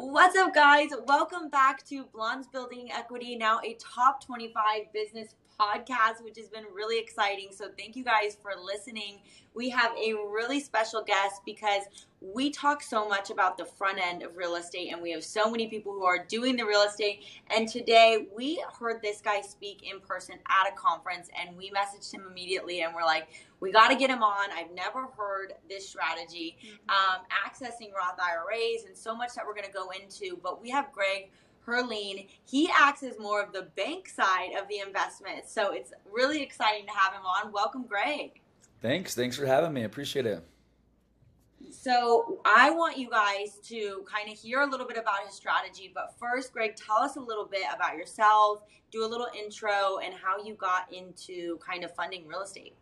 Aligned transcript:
What's 0.00 0.36
up, 0.36 0.54
guys? 0.54 0.90
Welcome 1.08 1.48
back 1.48 1.84
to 1.88 2.04
Blondes 2.04 2.46
Building 2.46 2.88
Equity, 2.92 3.34
now 3.34 3.58
a 3.64 3.76
top 3.80 4.24
25 4.24 4.92
business 4.92 5.34
podcast, 5.58 6.22
which 6.22 6.36
has 6.36 6.48
been 6.48 6.64
really 6.74 6.98
exciting. 6.98 7.48
So, 7.50 7.70
thank 7.76 7.96
you 7.96 8.04
guys 8.04 8.36
for 8.40 8.52
listening. 8.62 9.20
We 9.54 9.70
have 9.70 9.92
a 9.96 10.14
really 10.30 10.60
special 10.60 11.02
guest 11.02 11.42
because 11.44 11.82
we 12.20 12.50
talk 12.50 12.82
so 12.82 13.08
much 13.08 13.30
about 13.30 13.58
the 13.58 13.64
front 13.64 13.98
end 13.98 14.22
of 14.22 14.36
real 14.36 14.56
estate, 14.56 14.92
and 14.92 15.00
we 15.02 15.10
have 15.12 15.24
so 15.24 15.50
many 15.50 15.68
people 15.68 15.92
who 15.92 16.04
are 16.04 16.24
doing 16.24 16.56
the 16.56 16.64
real 16.64 16.82
estate. 16.82 17.24
And 17.56 17.68
today 17.68 18.26
we 18.36 18.62
heard 18.78 19.02
this 19.02 19.20
guy 19.20 19.40
speak 19.40 19.82
in 19.82 20.00
person 20.00 20.36
at 20.48 20.72
a 20.72 20.74
conference, 20.74 21.28
and 21.38 21.56
we 21.56 21.70
messaged 21.70 22.12
him 22.12 22.24
immediately, 22.28 22.82
and 22.82 22.94
we're 22.94 23.04
like, 23.04 23.28
we 23.60 23.72
got 23.72 23.88
to 23.88 23.96
get 23.96 24.10
him 24.10 24.22
on. 24.22 24.48
I've 24.52 24.72
never 24.72 25.06
heard 25.16 25.54
this 25.68 25.88
strategy, 25.88 26.56
mm-hmm. 26.64 26.90
um, 26.90 27.24
accessing 27.44 27.92
Roth 27.92 28.18
IRAs, 28.18 28.84
and 28.86 28.96
so 28.96 29.14
much 29.16 29.34
that 29.34 29.46
we're 29.46 29.54
going 29.54 29.66
to 29.66 29.72
go 29.72 29.90
into. 29.90 30.38
But 30.42 30.62
we 30.62 30.70
have 30.70 30.92
Greg 30.92 31.30
Herlean. 31.68 32.26
He 32.44 32.70
acts 32.74 33.02
as 33.02 33.18
more 33.18 33.42
of 33.42 33.52
the 33.52 33.68
bank 33.76 34.08
side 34.08 34.50
of 34.60 34.68
the 34.68 34.78
investment. 34.78 35.46
So 35.46 35.72
it's 35.72 35.92
really 36.10 36.42
exciting 36.42 36.86
to 36.86 36.92
have 36.92 37.12
him 37.12 37.22
on. 37.22 37.52
Welcome, 37.52 37.84
Greg. 37.86 38.40
Thanks. 38.80 39.14
Thanks 39.14 39.36
for 39.36 39.46
having 39.46 39.72
me. 39.72 39.84
Appreciate 39.84 40.26
it. 40.26 40.44
So 41.70 42.40
I 42.44 42.70
want 42.70 42.96
you 42.96 43.10
guys 43.10 43.58
to 43.64 44.04
kind 44.10 44.30
of 44.30 44.38
hear 44.38 44.62
a 44.62 44.66
little 44.66 44.86
bit 44.86 44.96
about 44.96 45.26
his 45.26 45.34
strategy. 45.34 45.90
But 45.92 46.14
first, 46.18 46.52
Greg, 46.52 46.76
tell 46.76 46.98
us 46.98 47.16
a 47.16 47.20
little 47.20 47.44
bit 47.44 47.64
about 47.74 47.96
yourself, 47.96 48.62
do 48.90 49.04
a 49.04 49.08
little 49.08 49.28
intro, 49.38 49.98
and 50.02 50.14
how 50.14 50.42
you 50.42 50.54
got 50.54 50.92
into 50.92 51.58
kind 51.58 51.84
of 51.84 51.94
funding 51.94 52.26
real 52.26 52.42
estate. 52.42 52.74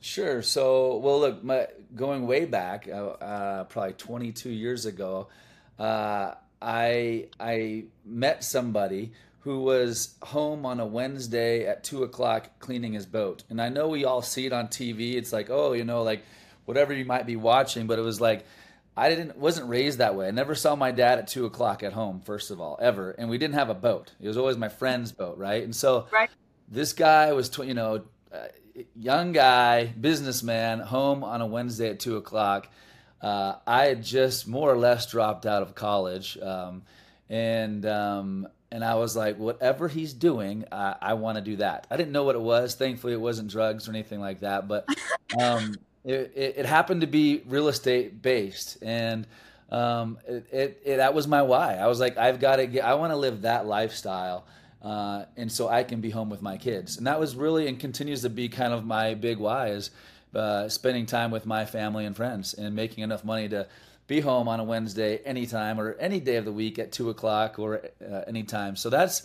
Sure. 0.00 0.42
So, 0.42 0.96
well, 0.96 1.20
look, 1.20 1.44
my, 1.44 1.68
going 1.94 2.26
way 2.26 2.44
back, 2.44 2.88
uh, 2.88 3.10
uh, 3.10 3.64
probably 3.64 3.92
22 3.94 4.50
years 4.50 4.84
ago, 4.84 5.28
uh, 5.78 6.34
I 6.62 7.26
I 7.40 7.84
met 8.04 8.44
somebody 8.44 9.12
who 9.40 9.60
was 9.60 10.14
home 10.22 10.64
on 10.64 10.78
a 10.78 10.86
Wednesday 10.86 11.66
at 11.66 11.82
two 11.82 12.04
o'clock 12.04 12.60
cleaning 12.60 12.92
his 12.92 13.06
boat, 13.06 13.42
and 13.50 13.60
I 13.60 13.68
know 13.68 13.88
we 13.88 14.04
all 14.04 14.22
see 14.22 14.46
it 14.46 14.52
on 14.52 14.68
TV. 14.68 15.14
It's 15.14 15.32
like, 15.32 15.50
oh, 15.50 15.72
you 15.72 15.84
know, 15.84 16.02
like 16.02 16.22
whatever 16.64 16.92
you 16.92 17.04
might 17.04 17.26
be 17.26 17.36
watching, 17.36 17.86
but 17.86 17.98
it 17.98 18.02
was 18.02 18.20
like 18.20 18.44
I 18.96 19.08
didn't 19.08 19.36
wasn't 19.36 19.68
raised 19.68 19.98
that 19.98 20.14
way. 20.14 20.28
I 20.28 20.30
never 20.30 20.54
saw 20.54 20.76
my 20.76 20.92
dad 20.92 21.18
at 21.18 21.26
two 21.26 21.46
o'clock 21.46 21.82
at 21.82 21.92
home, 21.92 22.20
first 22.20 22.50
of 22.50 22.60
all, 22.60 22.78
ever, 22.80 23.10
and 23.12 23.28
we 23.28 23.38
didn't 23.38 23.54
have 23.54 23.70
a 23.70 23.74
boat. 23.74 24.12
It 24.20 24.28
was 24.28 24.36
always 24.36 24.56
my 24.56 24.68
friend's 24.68 25.12
boat, 25.12 25.38
right? 25.38 25.64
And 25.64 25.74
so 25.74 26.06
right. 26.12 26.30
this 26.68 26.92
guy 26.92 27.32
was, 27.32 27.48
tw- 27.48 27.64
you 27.64 27.74
know, 27.74 28.04
uh, 28.32 28.48
young 28.94 29.32
guy, 29.32 29.86
businessman, 29.86 30.80
home 30.80 31.24
on 31.24 31.40
a 31.40 31.46
Wednesday 31.46 31.90
at 31.90 32.00
two 32.00 32.16
o'clock 32.16 32.68
uh, 33.22 33.54
I 33.66 33.84
had 33.84 34.02
just 34.02 34.48
more 34.48 34.70
or 34.70 34.76
less 34.76 35.10
dropped 35.10 35.46
out 35.46 35.62
of 35.62 35.74
college, 35.74 36.36
um, 36.38 36.82
and 37.30 37.86
um, 37.86 38.48
and 38.72 38.84
I 38.84 38.96
was 38.96 39.14
like, 39.14 39.38
whatever 39.38 39.86
he's 39.86 40.12
doing, 40.12 40.64
I, 40.72 40.96
I 41.00 41.14
want 41.14 41.36
to 41.36 41.42
do 41.42 41.56
that. 41.56 41.86
I 41.90 41.96
didn't 41.96 42.12
know 42.12 42.24
what 42.24 42.34
it 42.34 42.40
was. 42.40 42.74
Thankfully, 42.74 43.12
it 43.12 43.20
wasn't 43.20 43.48
drugs 43.48 43.86
or 43.86 43.92
anything 43.92 44.20
like 44.20 44.40
that, 44.40 44.66
but 44.66 44.88
um, 45.38 45.76
it, 46.04 46.32
it, 46.34 46.54
it, 46.58 46.66
happened 46.66 47.02
to 47.02 47.06
be 47.06 47.42
real 47.46 47.68
estate 47.68 48.20
based, 48.22 48.78
and 48.82 49.24
um, 49.70 50.18
it, 50.26 50.80
it, 50.84 50.96
that 50.96 51.14
was 51.14 51.28
my 51.28 51.42
why. 51.42 51.76
I 51.76 51.86
was 51.86 52.00
like, 52.00 52.18
I've 52.18 52.40
got 52.40 52.56
to 52.56 52.66
get. 52.66 52.84
I 52.84 52.94
want 52.94 53.12
to 53.12 53.16
live 53.16 53.42
that 53.42 53.66
lifestyle. 53.66 54.46
Uh, 54.82 55.26
and 55.36 55.52
so 55.52 55.68
I 55.68 55.84
can 55.84 56.00
be 56.00 56.10
home 56.10 56.28
with 56.28 56.42
my 56.42 56.56
kids, 56.56 56.96
and 56.96 57.06
that 57.06 57.20
was 57.20 57.36
really 57.36 57.68
and 57.68 57.78
continues 57.78 58.22
to 58.22 58.28
be 58.28 58.48
kind 58.48 58.72
of 58.72 58.84
my 58.84 59.14
big 59.14 59.38
why 59.38 59.68
is 59.68 59.92
uh, 60.34 60.68
spending 60.68 61.06
time 61.06 61.30
with 61.30 61.46
my 61.46 61.64
family 61.64 62.04
and 62.04 62.16
friends 62.16 62.54
and 62.54 62.74
making 62.74 63.04
enough 63.04 63.24
money 63.24 63.48
to 63.48 63.66
be 64.06 64.20
home 64.20 64.48
on 64.48 64.60
a 64.60 64.64
Wednesday 64.64 65.18
anytime 65.18 65.80
or 65.80 65.94
any 65.94 66.20
day 66.20 66.36
of 66.36 66.44
the 66.44 66.52
week 66.52 66.78
at 66.78 66.92
two 66.92 67.10
o'clock 67.10 67.58
or 67.58 67.82
uh, 68.00 68.22
anytime. 68.26 68.76
So 68.76 68.90
that's 68.90 69.22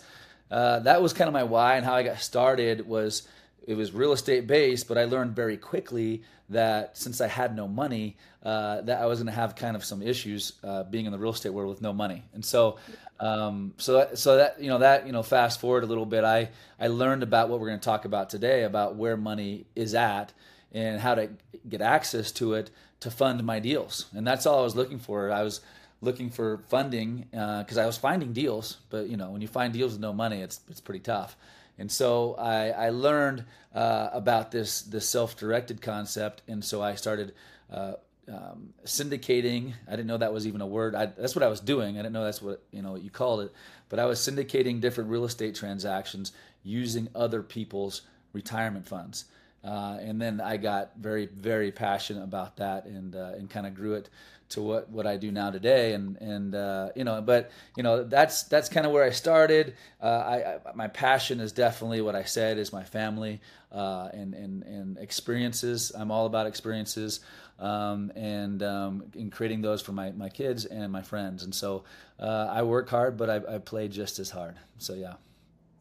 uh, 0.50 0.80
that 0.80 1.02
was 1.02 1.12
kind 1.12 1.28
of 1.28 1.34
my 1.34 1.42
why 1.42 1.76
and 1.76 1.84
how 1.84 1.94
I 1.94 2.02
got 2.02 2.20
started 2.20 2.86
was 2.86 3.28
it 3.66 3.74
was 3.74 3.92
real 3.92 4.12
estate 4.12 4.46
based, 4.46 4.88
but 4.88 4.96
I 4.96 5.04
learned 5.04 5.36
very 5.36 5.58
quickly 5.58 6.22
that 6.48 6.96
since 6.96 7.20
I 7.20 7.26
had 7.26 7.54
no 7.54 7.68
money, 7.68 8.16
uh, 8.42 8.80
that 8.80 9.02
I 9.02 9.06
was 9.06 9.18
going 9.18 9.26
to 9.26 9.32
have 9.32 9.56
kind 9.56 9.76
of 9.76 9.84
some 9.84 10.00
issues 10.00 10.54
uh, 10.64 10.84
being 10.84 11.04
in 11.04 11.12
the 11.12 11.18
real 11.18 11.32
estate 11.32 11.50
world 11.50 11.68
with 11.68 11.82
no 11.82 11.92
money. 11.92 12.24
And 12.32 12.42
so, 12.42 12.78
um, 13.20 13.74
so 13.76 13.94
that, 13.94 14.18
so 14.18 14.38
that 14.38 14.60
you 14.60 14.68
know 14.68 14.78
that 14.78 15.06
you 15.06 15.12
know 15.12 15.22
fast 15.22 15.60
forward 15.60 15.84
a 15.84 15.86
little 15.86 16.06
bit, 16.06 16.24
I 16.24 16.48
I 16.80 16.86
learned 16.86 17.22
about 17.22 17.50
what 17.50 17.60
we're 17.60 17.68
going 17.68 17.80
to 17.80 17.84
talk 17.84 18.06
about 18.06 18.30
today 18.30 18.62
about 18.62 18.96
where 18.96 19.18
money 19.18 19.66
is 19.74 19.94
at 19.94 20.32
and 20.72 21.00
how 21.00 21.14
to 21.14 21.30
get 21.68 21.80
access 21.80 22.32
to 22.32 22.54
it 22.54 22.70
to 23.00 23.10
fund 23.10 23.42
my 23.44 23.60
deals. 23.60 24.06
And 24.14 24.26
that's 24.26 24.46
all 24.46 24.60
I 24.60 24.62
was 24.62 24.76
looking 24.76 24.98
for. 24.98 25.30
I 25.30 25.42
was 25.42 25.60
looking 26.00 26.30
for 26.30 26.58
funding 26.68 27.26
because 27.30 27.78
uh, 27.78 27.82
I 27.82 27.86
was 27.86 27.96
finding 27.96 28.32
deals, 28.32 28.78
but 28.90 29.08
you 29.08 29.16
know, 29.16 29.30
when 29.30 29.40
you 29.40 29.48
find 29.48 29.72
deals 29.72 29.92
with 29.92 30.00
no 30.00 30.12
money, 30.12 30.40
it's 30.40 30.60
it's 30.68 30.80
pretty 30.80 31.00
tough. 31.00 31.36
And 31.78 31.90
so 31.90 32.34
I, 32.34 32.70
I 32.70 32.90
learned 32.90 33.44
uh, 33.74 34.10
about 34.12 34.50
this 34.50 34.82
this 34.82 35.08
self-directed 35.08 35.80
concept, 35.80 36.42
and 36.48 36.64
so 36.64 36.82
I 36.82 36.96
started 36.96 37.34
uh, 37.72 37.94
um, 38.28 38.74
syndicating. 38.84 39.74
I 39.86 39.92
didn't 39.92 40.06
know 40.06 40.16
that 40.18 40.32
was 40.32 40.46
even 40.46 40.60
a 40.60 40.66
word. 40.66 40.94
I, 40.94 41.06
that's 41.06 41.36
what 41.36 41.44
I 41.44 41.48
was 41.48 41.60
doing. 41.60 41.96
I 41.96 42.02
didn't 42.02 42.12
know 42.12 42.24
that's 42.24 42.42
what 42.42 42.62
you 42.72 42.82
know 42.82 42.92
what 42.92 43.02
you 43.02 43.10
called 43.10 43.40
it. 43.42 43.52
But 43.88 44.00
I 44.00 44.06
was 44.06 44.18
syndicating 44.18 44.80
different 44.80 45.10
real 45.10 45.24
estate 45.24 45.54
transactions 45.54 46.32
using 46.62 47.08
other 47.14 47.42
people's 47.42 48.02
retirement 48.32 48.86
funds. 48.86 49.24
Uh, 49.64 49.98
and 50.00 50.20
then 50.20 50.40
I 50.40 50.56
got 50.56 50.92
very, 50.98 51.26
very 51.26 51.72
passionate 51.72 52.22
about 52.22 52.58
that, 52.58 52.86
and 52.86 53.14
uh, 53.14 53.32
and 53.36 53.50
kind 53.50 53.66
of 53.66 53.74
grew 53.74 53.94
it 53.94 54.08
to 54.50 54.62
what, 54.62 54.88
what 54.88 55.06
I 55.06 55.16
do 55.16 55.30
now 55.32 55.50
today. 55.50 55.94
And 55.94 56.16
and 56.20 56.54
uh, 56.54 56.90
you 56.94 57.04
know, 57.04 57.20
but 57.20 57.50
you 57.76 57.82
know, 57.82 58.04
that's 58.04 58.44
that's 58.44 58.68
kind 58.68 58.86
of 58.86 58.92
where 58.92 59.04
I 59.04 59.10
started. 59.10 59.74
Uh, 60.00 60.06
I, 60.06 60.36
I, 60.36 60.58
my 60.74 60.88
passion 60.88 61.40
is 61.40 61.52
definitely 61.52 62.00
what 62.00 62.14
I 62.14 62.22
said 62.22 62.58
is 62.58 62.72
my 62.72 62.84
family 62.84 63.40
uh, 63.72 64.08
and 64.12 64.32
and 64.32 64.62
and 64.62 64.98
experiences. 64.98 65.92
I'm 65.94 66.10
all 66.10 66.26
about 66.26 66.46
experiences. 66.46 67.20
Um, 67.58 68.12
and 68.14 68.62
um, 68.62 69.02
in 69.16 69.30
creating 69.30 69.62
those 69.62 69.82
for 69.82 69.90
my, 69.90 70.12
my 70.12 70.28
kids 70.28 70.64
and 70.64 70.92
my 70.92 71.02
friends. 71.02 71.42
And 71.42 71.52
so 71.52 71.82
I 72.20 72.62
work 72.62 72.88
hard, 72.88 73.16
but 73.16 73.28
I, 73.28 73.56
I 73.56 73.58
play 73.58 73.88
just 73.88 74.20
as 74.20 74.30
hard. 74.30 74.54
So, 74.78 74.94
yeah. 74.94 75.14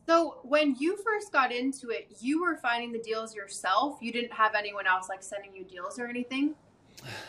So 0.08 0.38
when 0.44 0.76
you 0.80 0.98
first 1.04 1.34
got 1.34 1.52
into 1.52 1.90
it, 1.90 2.08
you 2.22 2.42
were 2.42 2.56
finding 2.56 2.94
the 2.94 3.00
deals 3.00 3.36
yourself. 3.36 3.98
You 4.02 4.14
didn't 4.14 4.32
have 4.32 4.56
anyone 4.56 4.88
else 4.88 5.10
like 5.10 5.22
sending 5.22 5.54
you 5.54 5.66
deals 5.66 6.00
or 6.00 6.08
anything. 6.08 6.56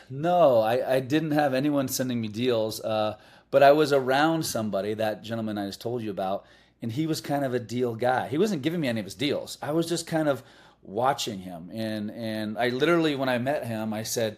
No, 0.09 0.61
I, 0.61 0.95
I 0.95 1.01
didn't 1.01 1.33
have 1.33 1.55
anyone 1.55 1.89
sending 1.89 2.21
me 2.21 2.29
deals. 2.29 2.81
Uh, 2.81 3.17
but 3.51 3.65
I 3.65 3.73
was 3.73 3.93
around 3.93 4.47
somebody, 4.47 4.95
that 4.95 5.25
gentleman 5.25 5.59
I 5.59 5.67
just 5.67 5.81
told 5.81 6.03
you 6.03 6.11
about, 6.11 6.45
and 6.81 6.93
he 6.93 7.09
was 7.09 7.21
kind 7.21 7.45
of 7.45 7.53
a 7.53 7.59
deal 7.59 7.97
guy. 7.97 8.29
He 8.29 8.39
wasn't 8.39 8.63
giving 8.63 8.81
me 8.81 8.87
any 8.87 9.01
of 9.01 9.07
his 9.07 9.17
deals. 9.17 9.59
I 9.61 9.73
was 9.73 9.89
just 9.89 10.07
kind 10.07 10.29
of 10.29 10.45
watching 10.83 11.41
him, 11.41 11.71
and 11.73 12.11
and 12.13 12.57
I 12.57 12.69
literally 12.69 13.17
when 13.17 13.29
I 13.29 13.39
met 13.39 13.67
him, 13.67 13.93
I 13.93 14.05
said, 14.05 14.37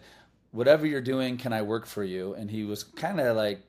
"Whatever 0.51 0.87
you're 0.87 1.01
doing, 1.01 1.37
can 1.37 1.53
I 1.53 1.61
work 1.61 1.85
for 1.85 2.03
you?" 2.03 2.33
And 2.33 2.49
he 2.49 2.63
was 2.63 2.83
kind 2.83 3.19
of 3.19 3.35
like, 3.35 3.61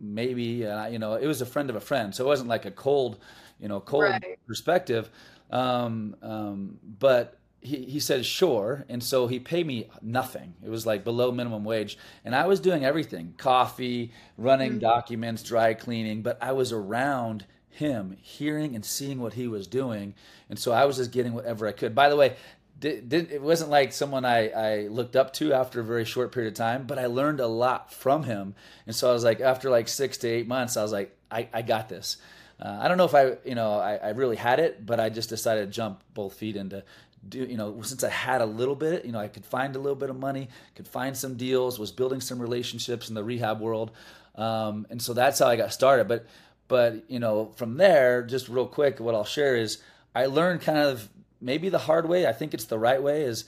maybe, 0.00 0.66
uh, 0.66 0.88
you 0.88 0.98
know, 0.98 1.14
it 1.14 1.26
was 1.26 1.40
a 1.40 1.46
friend 1.46 1.70
of 1.70 1.76
a 1.76 1.80
friend, 1.80 2.14
so 2.14 2.24
it 2.24 2.26
wasn't 2.26 2.48
like 2.48 2.66
a 2.66 2.70
cold 2.70 3.18
you 3.60 3.68
know, 3.68 3.80
cold 3.80 4.04
right. 4.04 4.38
perspective. 4.46 5.10
Um, 5.50 6.16
um, 6.22 6.78
but 6.98 7.38
he, 7.60 7.84
he 7.84 8.00
said 8.00 8.24
sure 8.24 8.84
and 8.88 9.02
so 9.02 9.26
he 9.26 9.38
paid 9.40 9.66
me 9.66 9.88
nothing 10.00 10.54
it 10.64 10.68
was 10.68 10.86
like 10.86 11.04
below 11.04 11.32
minimum 11.32 11.64
wage 11.64 11.98
and 12.24 12.34
i 12.34 12.46
was 12.46 12.60
doing 12.60 12.84
everything 12.84 13.34
coffee 13.36 14.12
running 14.36 14.72
mm-hmm. 14.72 14.80
documents 14.80 15.42
dry 15.42 15.74
cleaning 15.74 16.22
but 16.22 16.38
i 16.40 16.52
was 16.52 16.72
around 16.72 17.44
him 17.70 18.16
hearing 18.20 18.74
and 18.74 18.84
seeing 18.84 19.20
what 19.20 19.34
he 19.34 19.48
was 19.48 19.66
doing 19.66 20.14
and 20.48 20.58
so 20.58 20.72
i 20.72 20.84
was 20.84 20.96
just 20.96 21.10
getting 21.10 21.32
whatever 21.32 21.66
i 21.66 21.72
could 21.72 21.94
by 21.94 22.08
the 22.08 22.16
way 22.16 22.36
did, 22.80 23.08
did, 23.08 23.32
it 23.32 23.42
wasn't 23.42 23.68
like 23.68 23.92
someone 23.92 24.24
I, 24.24 24.50
I 24.50 24.86
looked 24.86 25.16
up 25.16 25.32
to 25.34 25.52
after 25.52 25.80
a 25.80 25.84
very 25.84 26.04
short 26.04 26.30
period 26.30 26.52
of 26.52 26.56
time 26.56 26.86
but 26.86 26.98
i 26.98 27.06
learned 27.06 27.40
a 27.40 27.48
lot 27.48 27.92
from 27.92 28.22
him 28.22 28.54
and 28.86 28.94
so 28.94 29.10
i 29.10 29.12
was 29.12 29.24
like 29.24 29.40
after 29.40 29.68
like 29.68 29.88
six 29.88 30.16
to 30.18 30.28
eight 30.28 30.46
months 30.46 30.76
i 30.76 30.82
was 30.82 30.92
like 30.92 31.16
i, 31.30 31.48
I 31.52 31.62
got 31.62 31.88
this 31.88 32.18
uh, 32.60 32.78
I 32.80 32.88
don't 32.88 32.98
know 32.98 33.04
if 33.04 33.14
I, 33.14 33.36
you 33.44 33.54
know, 33.54 33.74
I, 33.74 33.96
I, 33.96 34.08
really 34.10 34.34
had 34.34 34.58
it, 34.58 34.84
but 34.84 34.98
I 34.98 35.10
just 35.10 35.28
decided 35.28 35.66
to 35.66 35.72
jump 35.72 36.02
both 36.12 36.34
feet 36.34 36.56
into 36.56 36.82
do, 37.28 37.38
you 37.38 37.56
know, 37.56 37.80
since 37.82 38.04
I 38.04 38.10
had 38.10 38.40
a 38.40 38.46
little 38.46 38.74
bit, 38.74 39.04
you 39.04 39.12
know, 39.12 39.18
I 39.18 39.28
could 39.28 39.44
find 39.44 39.74
a 39.76 39.78
little 39.78 39.96
bit 39.96 40.10
of 40.10 40.18
money, 40.18 40.48
could 40.74 40.88
find 40.88 41.16
some 41.16 41.36
deals, 41.36 41.78
was 41.78 41.92
building 41.92 42.20
some 42.20 42.40
relationships 42.40 43.08
in 43.08 43.14
the 43.14 43.24
rehab 43.24 43.60
world. 43.60 43.90
Um, 44.34 44.86
and 44.90 45.00
so 45.00 45.14
that's 45.14 45.38
how 45.38 45.46
I 45.46 45.56
got 45.56 45.72
started. 45.72 46.08
But, 46.08 46.26
but, 46.68 47.04
you 47.08 47.18
know, 47.18 47.52
from 47.56 47.76
there, 47.76 48.22
just 48.22 48.48
real 48.48 48.66
quick, 48.66 49.00
what 49.00 49.14
I'll 49.14 49.24
share 49.24 49.56
is 49.56 49.78
I 50.14 50.26
learned 50.26 50.60
kind 50.62 50.78
of 50.78 51.08
maybe 51.40 51.68
the 51.68 51.78
hard 51.78 52.08
way. 52.08 52.26
I 52.26 52.32
think 52.32 52.54
it's 52.54 52.66
the 52.66 52.78
right 52.78 53.02
way 53.02 53.22
is 53.22 53.44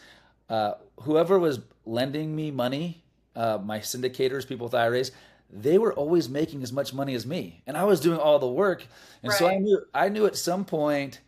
uh, 0.49 0.75
whoever 1.03 1.39
was 1.39 1.61
lending 1.87 2.35
me 2.35 2.51
money, 2.51 3.03
uh, 3.37 3.59
my 3.63 3.79
syndicators, 3.79 4.47
people 4.47 4.67
with 4.67 4.75
IRAs, 4.75 5.13
they 5.53 5.79
were 5.79 5.93
always 5.95 6.29
making 6.29 6.63
as 6.63 6.73
much 6.73 6.95
money 6.95 7.15
as 7.15 7.27
me 7.27 7.63
and 7.67 7.77
i 7.77 7.85
was 7.85 8.01
doing 8.01 8.19
all 8.19 8.39
the 8.39 8.49
work 8.49 8.85
and 9.23 9.31
right. 9.31 9.39
so 9.39 9.49
i 9.49 9.57
knew 9.57 9.81
i 9.95 10.09
knew 10.09 10.27
at 10.27 10.37
some 10.37 10.65
point 10.65 11.21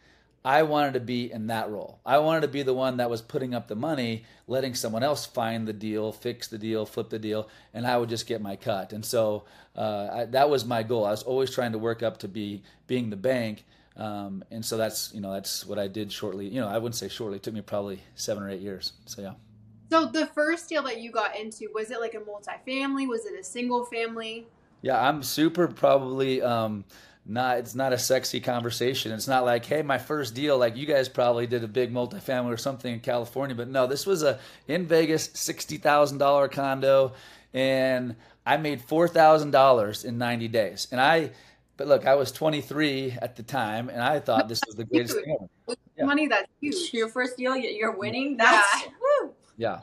I 0.45 0.65
wanted 0.65 0.95
to 0.95 1.01
be 1.01 1.31
in 1.31 1.47
that 1.49 1.71
role. 1.71 2.01
I 2.05 2.19
wanted 2.19 2.41
to 2.41 2.49
be 2.49 2.63
the 2.63 2.75
one 2.75 2.97
that 2.97 3.09
was 3.09 3.23
putting 3.23 3.55
up 3.55 3.69
the 3.69 3.77
money, 3.77 4.25
letting 4.49 4.75
someone 4.75 5.05
else 5.05 5.25
find 5.25 5.69
the 5.69 5.73
deal, 5.73 6.11
fix 6.11 6.49
the 6.49 6.59
deal, 6.59 6.85
flip 6.85 7.11
the 7.11 7.19
deal, 7.19 7.49
and 7.73 7.87
I 7.87 7.97
would 7.97 8.09
just 8.09 8.27
get 8.27 8.43
my 8.43 8.57
cut. 8.57 8.93
And 8.93 9.05
so 9.05 9.45
uh, 9.77 10.09
I, 10.13 10.25
that 10.27 10.51
was 10.51 10.65
my 10.65 10.83
goal. 10.83 11.05
I 11.05 11.13
was 11.13 11.23
always 11.23 11.55
trying 11.55 11.73
to 11.73 11.79
work 11.79 12.03
up 12.03 12.19
to 12.19 12.29
be 12.29 12.63
being 12.89 13.11
the 13.11 13.17
bank. 13.17 13.65
Um, 13.97 14.43
and 14.51 14.65
so 14.65 14.77
that's 14.77 15.15
you 15.15 15.21
know 15.21 15.33
that's 15.33 15.65
what 15.65 15.79
I 15.79 15.87
did 15.87 16.11
shortly. 16.11 16.49
You 16.49 16.61
know, 16.61 16.69
I 16.69 16.79
wouldn't 16.79 16.97
say 16.97 17.09
shortly. 17.09 17.37
It 17.37 17.45
took 17.45 17.55
me 17.55 17.61
probably 17.61 18.01
seven 18.17 18.43
or 18.43 18.51
eight 18.51 18.63
years. 18.63 18.95
So 19.07 19.23
yeah. 19.23 19.35
So 19.93 20.07
the 20.07 20.25
first 20.29 20.71
deal 20.71 20.83
that 20.85 21.03
you 21.03 21.13
got 21.13 21.39
into 21.39 21.69
was 21.75 21.91
it 21.91 22.01
like 22.01 22.15
a 22.15 22.21
multifamily? 22.21 23.07
Was 23.07 23.27
it 23.27 23.39
a 23.39 23.45
single 23.45 23.85
family? 23.85 24.47
Yeah, 24.81 24.99
I'm 24.99 25.23
super 25.23 25.69
probably. 25.69 26.41
Um, 26.41 26.87
not 27.27 27.59
it's 27.59 27.75
not 27.75 27.93
a 27.93 27.99
sexy 27.99 28.41
conversation. 28.41 29.13
It's 29.13 29.29
not 29.29 29.45
like, 29.45 29.67
hey, 29.67 29.83
my 29.83 29.99
first 29.99 30.35
deal, 30.35 30.57
like 30.57 30.79
you 30.79 30.87
guys 30.87 31.11
probably 31.11 31.47
did 31.47 31.63
a 31.63 31.69
big 31.69 31.93
multifamily 31.93 32.51
or 32.51 32.57
something 32.57 32.95
in 32.95 33.01
California, 33.01 33.55
but 33.55 33.69
no, 33.69 33.87
this 33.87 34.07
was 34.07 34.23
a 34.23 34.39
in 34.67 34.87
Vegas 34.87 35.29
sixty 35.35 35.77
thousand 35.77 36.17
dollar 36.17 36.49
condo, 36.49 37.13
and 37.53 38.17
I 38.47 38.57
made 38.57 38.81
four 38.81 39.09
thousand 39.09 39.51
dollars 39.51 40.07
in 40.07 40.17
ninety 40.17 40.49
days. 40.49 40.89
And 40.91 41.03
I, 41.03 41.33
but 41.77 41.87
look, 41.87 42.07
I 42.07 42.15
was 42.15 42.33
twenty 42.33 42.63
three 42.63 43.15
at 43.21 43.37
the 43.37 43.43
time, 43.43 43.91
and 43.91 44.03
I 44.03 44.21
thought 44.21 44.49
this 44.49 44.63
was 44.67 44.75
the 44.75 44.85
greatest 44.87 45.17
thing 45.17 45.37
ever. 45.39 45.77
Yeah. 45.99 46.05
Money 46.07 46.29
that's 46.29 46.49
huge. 46.63 46.95
Your 46.95 47.09
first 47.09 47.37
deal, 47.37 47.55
you're 47.55 47.95
winning. 47.95 48.39
That's 48.39 48.87
Yeah. 48.87 48.92
Woo. 49.59 49.63
Yeah. 49.63 49.81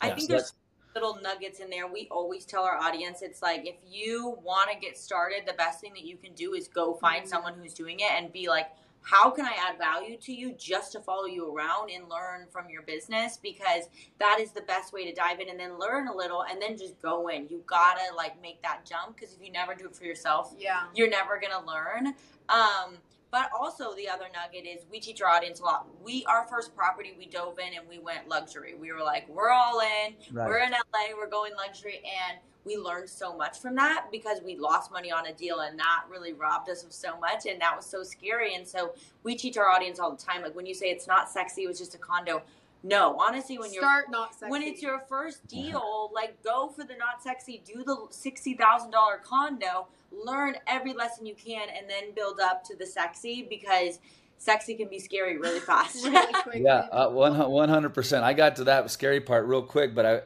I 0.00 0.08
Yeah, 0.08 0.14
think 0.14 0.28
so 0.30 0.36
there's 0.36 0.52
little 0.94 1.18
nuggets 1.22 1.60
in 1.60 1.70
there. 1.70 1.86
We 1.86 2.08
always 2.10 2.44
tell 2.44 2.64
our 2.64 2.76
audience 2.76 3.22
it's 3.22 3.40
like 3.40 3.66
if 3.66 3.76
you 3.86 4.36
want 4.42 4.70
to 4.70 4.78
get 4.78 4.98
started, 4.98 5.42
the 5.46 5.54
best 5.54 5.80
thing 5.80 5.92
that 5.94 6.04
you 6.04 6.16
can 6.16 6.34
do 6.34 6.54
is 6.54 6.68
go 6.68 6.94
find 6.94 7.24
Mhm. 7.24 7.28
someone 7.28 7.54
who's 7.54 7.74
doing 7.74 8.00
it 8.00 8.10
and 8.12 8.32
be 8.32 8.48
like, 8.48 8.70
how 9.04 9.30
can 9.30 9.44
I 9.44 9.52
add 9.54 9.78
value 9.78 10.16
to 10.18 10.32
you 10.32 10.52
just 10.52 10.92
to 10.92 11.00
follow 11.00 11.24
you 11.24 11.52
around 11.52 11.90
and 11.90 12.08
learn 12.08 12.46
from 12.52 12.70
your 12.70 12.82
business? 12.82 13.36
Because 13.36 13.88
that 14.18 14.38
is 14.38 14.52
the 14.52 14.60
best 14.62 14.92
way 14.92 15.04
to 15.04 15.12
dive 15.12 15.40
in 15.40 15.48
and 15.48 15.58
then 15.58 15.76
learn 15.78 16.06
a 16.06 16.14
little 16.14 16.42
and 16.42 16.62
then 16.62 16.76
just 16.76 17.00
go 17.02 17.26
in. 17.28 17.48
You 17.48 17.64
gotta 17.66 18.14
like 18.14 18.40
make 18.40 18.62
that 18.62 18.84
jump 18.84 19.16
because 19.16 19.34
if 19.34 19.42
you 19.42 19.50
never 19.50 19.74
do 19.74 19.86
it 19.86 19.96
for 19.96 20.04
yourself, 20.04 20.54
Yeah. 20.56 20.84
you're 20.94 21.10
never 21.10 21.40
gonna 21.40 21.64
learn. 21.66 22.14
Um, 22.48 22.98
but 23.32 23.50
also 23.58 23.94
the 23.96 24.08
other 24.08 24.26
nugget 24.32 24.68
is 24.68 24.84
we 24.92 25.00
teach 25.00 25.22
our 25.22 25.28
audience 25.28 25.58
a 25.58 25.64
lot. 25.64 25.86
We 26.04 26.24
our 26.26 26.46
first 26.46 26.76
property 26.76 27.14
we 27.18 27.26
dove 27.26 27.58
in 27.58 27.76
and 27.76 27.88
we 27.88 27.98
went 27.98 28.28
luxury. 28.28 28.74
We 28.78 28.92
were 28.92 29.02
like, 29.02 29.26
we're 29.28 29.50
all 29.50 29.80
in. 29.80 30.14
Right. 30.30 30.46
We're 30.46 30.58
in 30.58 30.70
LA. 30.70 31.16
We're 31.16 31.30
going 31.30 31.54
luxury, 31.56 32.02
and 32.04 32.38
we 32.64 32.76
learned 32.76 33.08
so 33.08 33.34
much 33.34 33.58
from 33.58 33.74
that 33.76 34.08
because 34.12 34.40
we 34.44 34.56
lost 34.56 34.92
money 34.92 35.10
on 35.10 35.26
a 35.26 35.32
deal, 35.32 35.60
and 35.60 35.78
that 35.78 36.04
really 36.10 36.34
robbed 36.34 36.68
us 36.68 36.84
of 36.84 36.92
so 36.92 37.18
much, 37.18 37.46
and 37.46 37.60
that 37.62 37.74
was 37.74 37.86
so 37.86 38.02
scary. 38.02 38.54
And 38.54 38.68
so 38.68 38.94
we 39.22 39.34
teach 39.34 39.56
our 39.56 39.68
audience 39.68 39.98
all 39.98 40.10
the 40.10 40.22
time. 40.22 40.42
Like 40.42 40.54
when 40.54 40.66
you 40.66 40.74
say 40.74 40.90
it's 40.90 41.06
not 41.06 41.30
sexy, 41.30 41.64
it 41.64 41.68
was 41.68 41.78
just 41.78 41.94
a 41.94 41.98
condo. 41.98 42.42
No, 42.84 43.16
honestly, 43.20 43.58
when 43.58 43.72
you're 43.72 43.82
Start 43.82 44.10
not 44.10 44.34
sexy. 44.34 44.50
when 44.50 44.62
it's 44.62 44.82
your 44.82 45.00
first 45.08 45.46
deal, 45.48 46.10
like 46.14 46.42
go 46.42 46.68
for 46.68 46.84
the 46.84 46.94
not 46.96 47.22
sexy, 47.22 47.62
do 47.64 47.84
the 47.84 47.96
sixty 48.10 48.54
thousand 48.54 48.90
dollar 48.90 49.20
condo, 49.24 49.86
learn 50.10 50.56
every 50.66 50.92
lesson 50.92 51.26
you 51.26 51.34
can, 51.34 51.68
and 51.68 51.88
then 51.88 52.12
build 52.14 52.40
up 52.40 52.64
to 52.64 52.76
the 52.76 52.86
sexy 52.86 53.46
because 53.48 53.98
sexy 54.38 54.74
can 54.74 54.88
be 54.88 54.98
scary 54.98 55.38
really 55.38 55.60
fast. 55.70 56.04
really 56.04 56.32
quick. 56.42 56.62
Yeah, 56.64 56.86
uh, 56.90 57.08
one 57.10 57.68
hundred 57.68 57.90
percent. 57.94 58.24
I 58.24 58.32
got 58.32 58.56
to 58.56 58.64
that 58.64 58.90
scary 58.90 59.20
part 59.20 59.46
real 59.46 59.62
quick, 59.62 59.94
but 59.94 60.24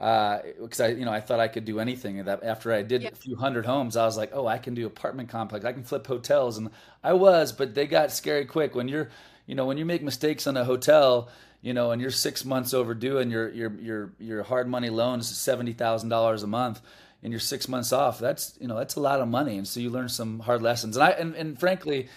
I, 0.00 0.42
because 0.62 0.80
I, 0.80 0.88
you 0.88 1.04
know, 1.04 1.12
I 1.12 1.20
thought 1.20 1.40
I 1.40 1.48
could 1.48 1.64
do 1.64 1.78
anything. 1.80 2.18
And 2.20 2.28
that 2.28 2.42
after 2.44 2.72
I 2.72 2.82
did 2.82 3.02
Yeah. 3.02 3.10
a 3.12 3.16
few 3.16 3.36
hundred 3.36 3.66
homes, 3.66 3.96
I 3.96 4.04
was 4.06 4.16
like, 4.16 4.30
oh, 4.32 4.46
I 4.46 4.56
can 4.58 4.74
do 4.74 4.86
apartment 4.86 5.28
complex. 5.28 5.64
I 5.64 5.72
can 5.72 5.82
flip 5.82 6.06
hotels, 6.06 6.56
and 6.56 6.70
I 7.04 7.12
was, 7.14 7.52
but 7.52 7.74
they 7.74 7.86
got 7.86 8.12
scary 8.12 8.44
quick. 8.46 8.74
When 8.74 8.88
you're, 8.88 9.10
you 9.48 9.54
know, 9.54 9.64
when 9.64 9.78
you 9.78 9.86
make 9.86 10.02
mistakes 10.02 10.46
on 10.46 10.56
a 10.58 10.64
hotel, 10.64 11.28
you 11.62 11.72
know, 11.72 11.90
and 11.90 12.00
you're 12.00 12.10
six 12.10 12.44
months 12.44 12.74
overdue, 12.74 13.18
and 13.18 13.32
your 13.32 13.48
your 13.48 13.72
your 13.80 14.12
your 14.20 14.42
hard 14.44 14.68
money 14.68 14.90
loans 14.90 15.26
seventy 15.26 15.72
thousand 15.72 16.10
dollars 16.10 16.44
a 16.44 16.46
month. 16.46 16.80
And 17.20 17.32
you're 17.32 17.40
six 17.40 17.68
months 17.68 17.92
off. 17.92 18.20
That's 18.20 18.56
you 18.60 18.68
know 18.68 18.76
that's 18.76 18.94
a 18.94 19.00
lot 19.00 19.20
of 19.20 19.26
money, 19.26 19.56
and 19.56 19.66
so 19.66 19.80
you 19.80 19.90
learn 19.90 20.08
some 20.08 20.38
hard 20.38 20.62
lessons. 20.62 20.96
And 20.96 21.02
I 21.02 21.10
and, 21.10 21.34
and 21.34 21.58
frankly, 21.58 22.08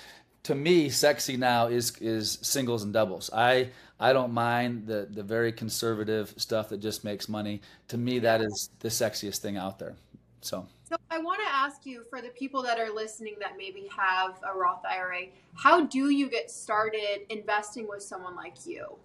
to 0.44 0.54
me, 0.54 0.90
sexy 0.90 1.38
now 1.38 1.68
is 1.68 1.98
is 1.98 2.38
singles 2.42 2.84
and 2.84 2.94
doubles. 2.94 3.32
I 3.34 3.70
I 4.00 4.14
don't 4.14 4.34
mind 4.34 4.86
the 4.86 5.08
the 5.10 5.24
very 5.24 5.54
conservative 5.54 6.34
stuff 6.38 6.70
that 6.70 6.82
just 6.82 7.04
makes 7.04 7.28
money. 7.30 7.62
To 7.88 7.98
me, 7.98 8.20
that 8.20 8.42
is 8.42 8.70
the 8.80 8.90
sexiest 8.90 9.38
thing 9.38 9.58
out 9.58 9.80
there. 9.80 9.96
So 10.42 10.68
So 10.92 10.98
I 11.10 11.20
want 11.20 11.40
to 11.40 11.50
ask 11.50 11.86
you 11.86 12.04
for 12.10 12.22
the 12.22 12.28
people 12.28 12.62
that 12.64 12.78
are 12.78 12.94
listening 12.94 13.36
that 13.40 13.54
maybe 13.58 13.88
have 13.96 14.36
a 14.44 14.54
Roth 14.54 14.84
IRA, 14.84 15.28
how 15.54 15.86
do 15.86 16.10
you 16.10 16.30
get 16.30 16.52
started 16.52 17.22
investing 17.30 17.88
with 17.88 18.04
someone 18.04 18.36
like 18.36 18.66
you? 18.66 18.98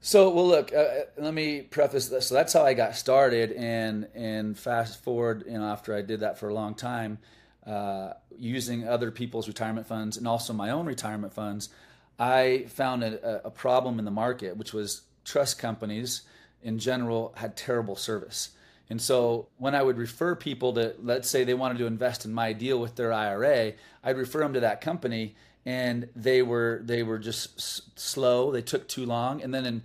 So 0.00 0.30
well, 0.30 0.46
look. 0.46 0.72
Uh, 0.72 1.06
let 1.18 1.34
me 1.34 1.62
preface 1.62 2.08
this. 2.08 2.28
So 2.28 2.36
that's 2.36 2.52
how 2.52 2.64
I 2.64 2.74
got 2.74 2.94
started, 2.94 3.50
and 3.52 4.06
and 4.14 4.56
fast 4.56 5.02
forward, 5.02 5.42
you 5.44 5.58
know, 5.58 5.64
after 5.64 5.92
I 5.92 6.02
did 6.02 6.20
that 6.20 6.38
for 6.38 6.48
a 6.48 6.54
long 6.54 6.76
time, 6.76 7.18
uh, 7.66 8.12
using 8.38 8.86
other 8.86 9.10
people's 9.10 9.48
retirement 9.48 9.88
funds 9.88 10.18
and 10.18 10.28
also 10.28 10.52
my 10.52 10.70
own 10.70 10.86
retirement 10.86 11.34
funds, 11.34 11.70
I 12.16 12.66
found 12.68 13.02
a, 13.02 13.44
a 13.44 13.50
problem 13.50 13.98
in 13.98 14.04
the 14.04 14.12
market, 14.12 14.56
which 14.56 14.72
was 14.72 15.02
trust 15.24 15.58
companies 15.58 16.22
in 16.62 16.78
general 16.78 17.34
had 17.36 17.56
terrible 17.56 17.96
service. 17.96 18.50
And 18.90 19.00
so 19.00 19.46
when 19.56 19.74
I 19.74 19.82
would 19.82 19.96
refer 19.96 20.34
people 20.34 20.72
to, 20.74 20.94
let's 21.00 21.30
say 21.30 21.44
they 21.44 21.54
wanted 21.54 21.78
to 21.78 21.86
invest 21.86 22.24
in 22.24 22.34
my 22.34 22.52
deal 22.52 22.78
with 22.80 22.96
their 22.96 23.12
IRA, 23.12 23.74
I'd 24.02 24.18
refer 24.18 24.40
them 24.40 24.52
to 24.54 24.60
that 24.60 24.80
company, 24.80 25.36
and 25.64 26.08
they 26.16 26.42
were 26.42 26.82
they 26.84 27.04
were 27.04 27.18
just 27.18 27.56
s- 27.56 27.82
slow. 27.94 28.50
They 28.50 28.62
took 28.62 28.88
too 28.88 29.06
long, 29.06 29.42
and 29.42 29.54
then 29.54 29.64
in 29.64 29.82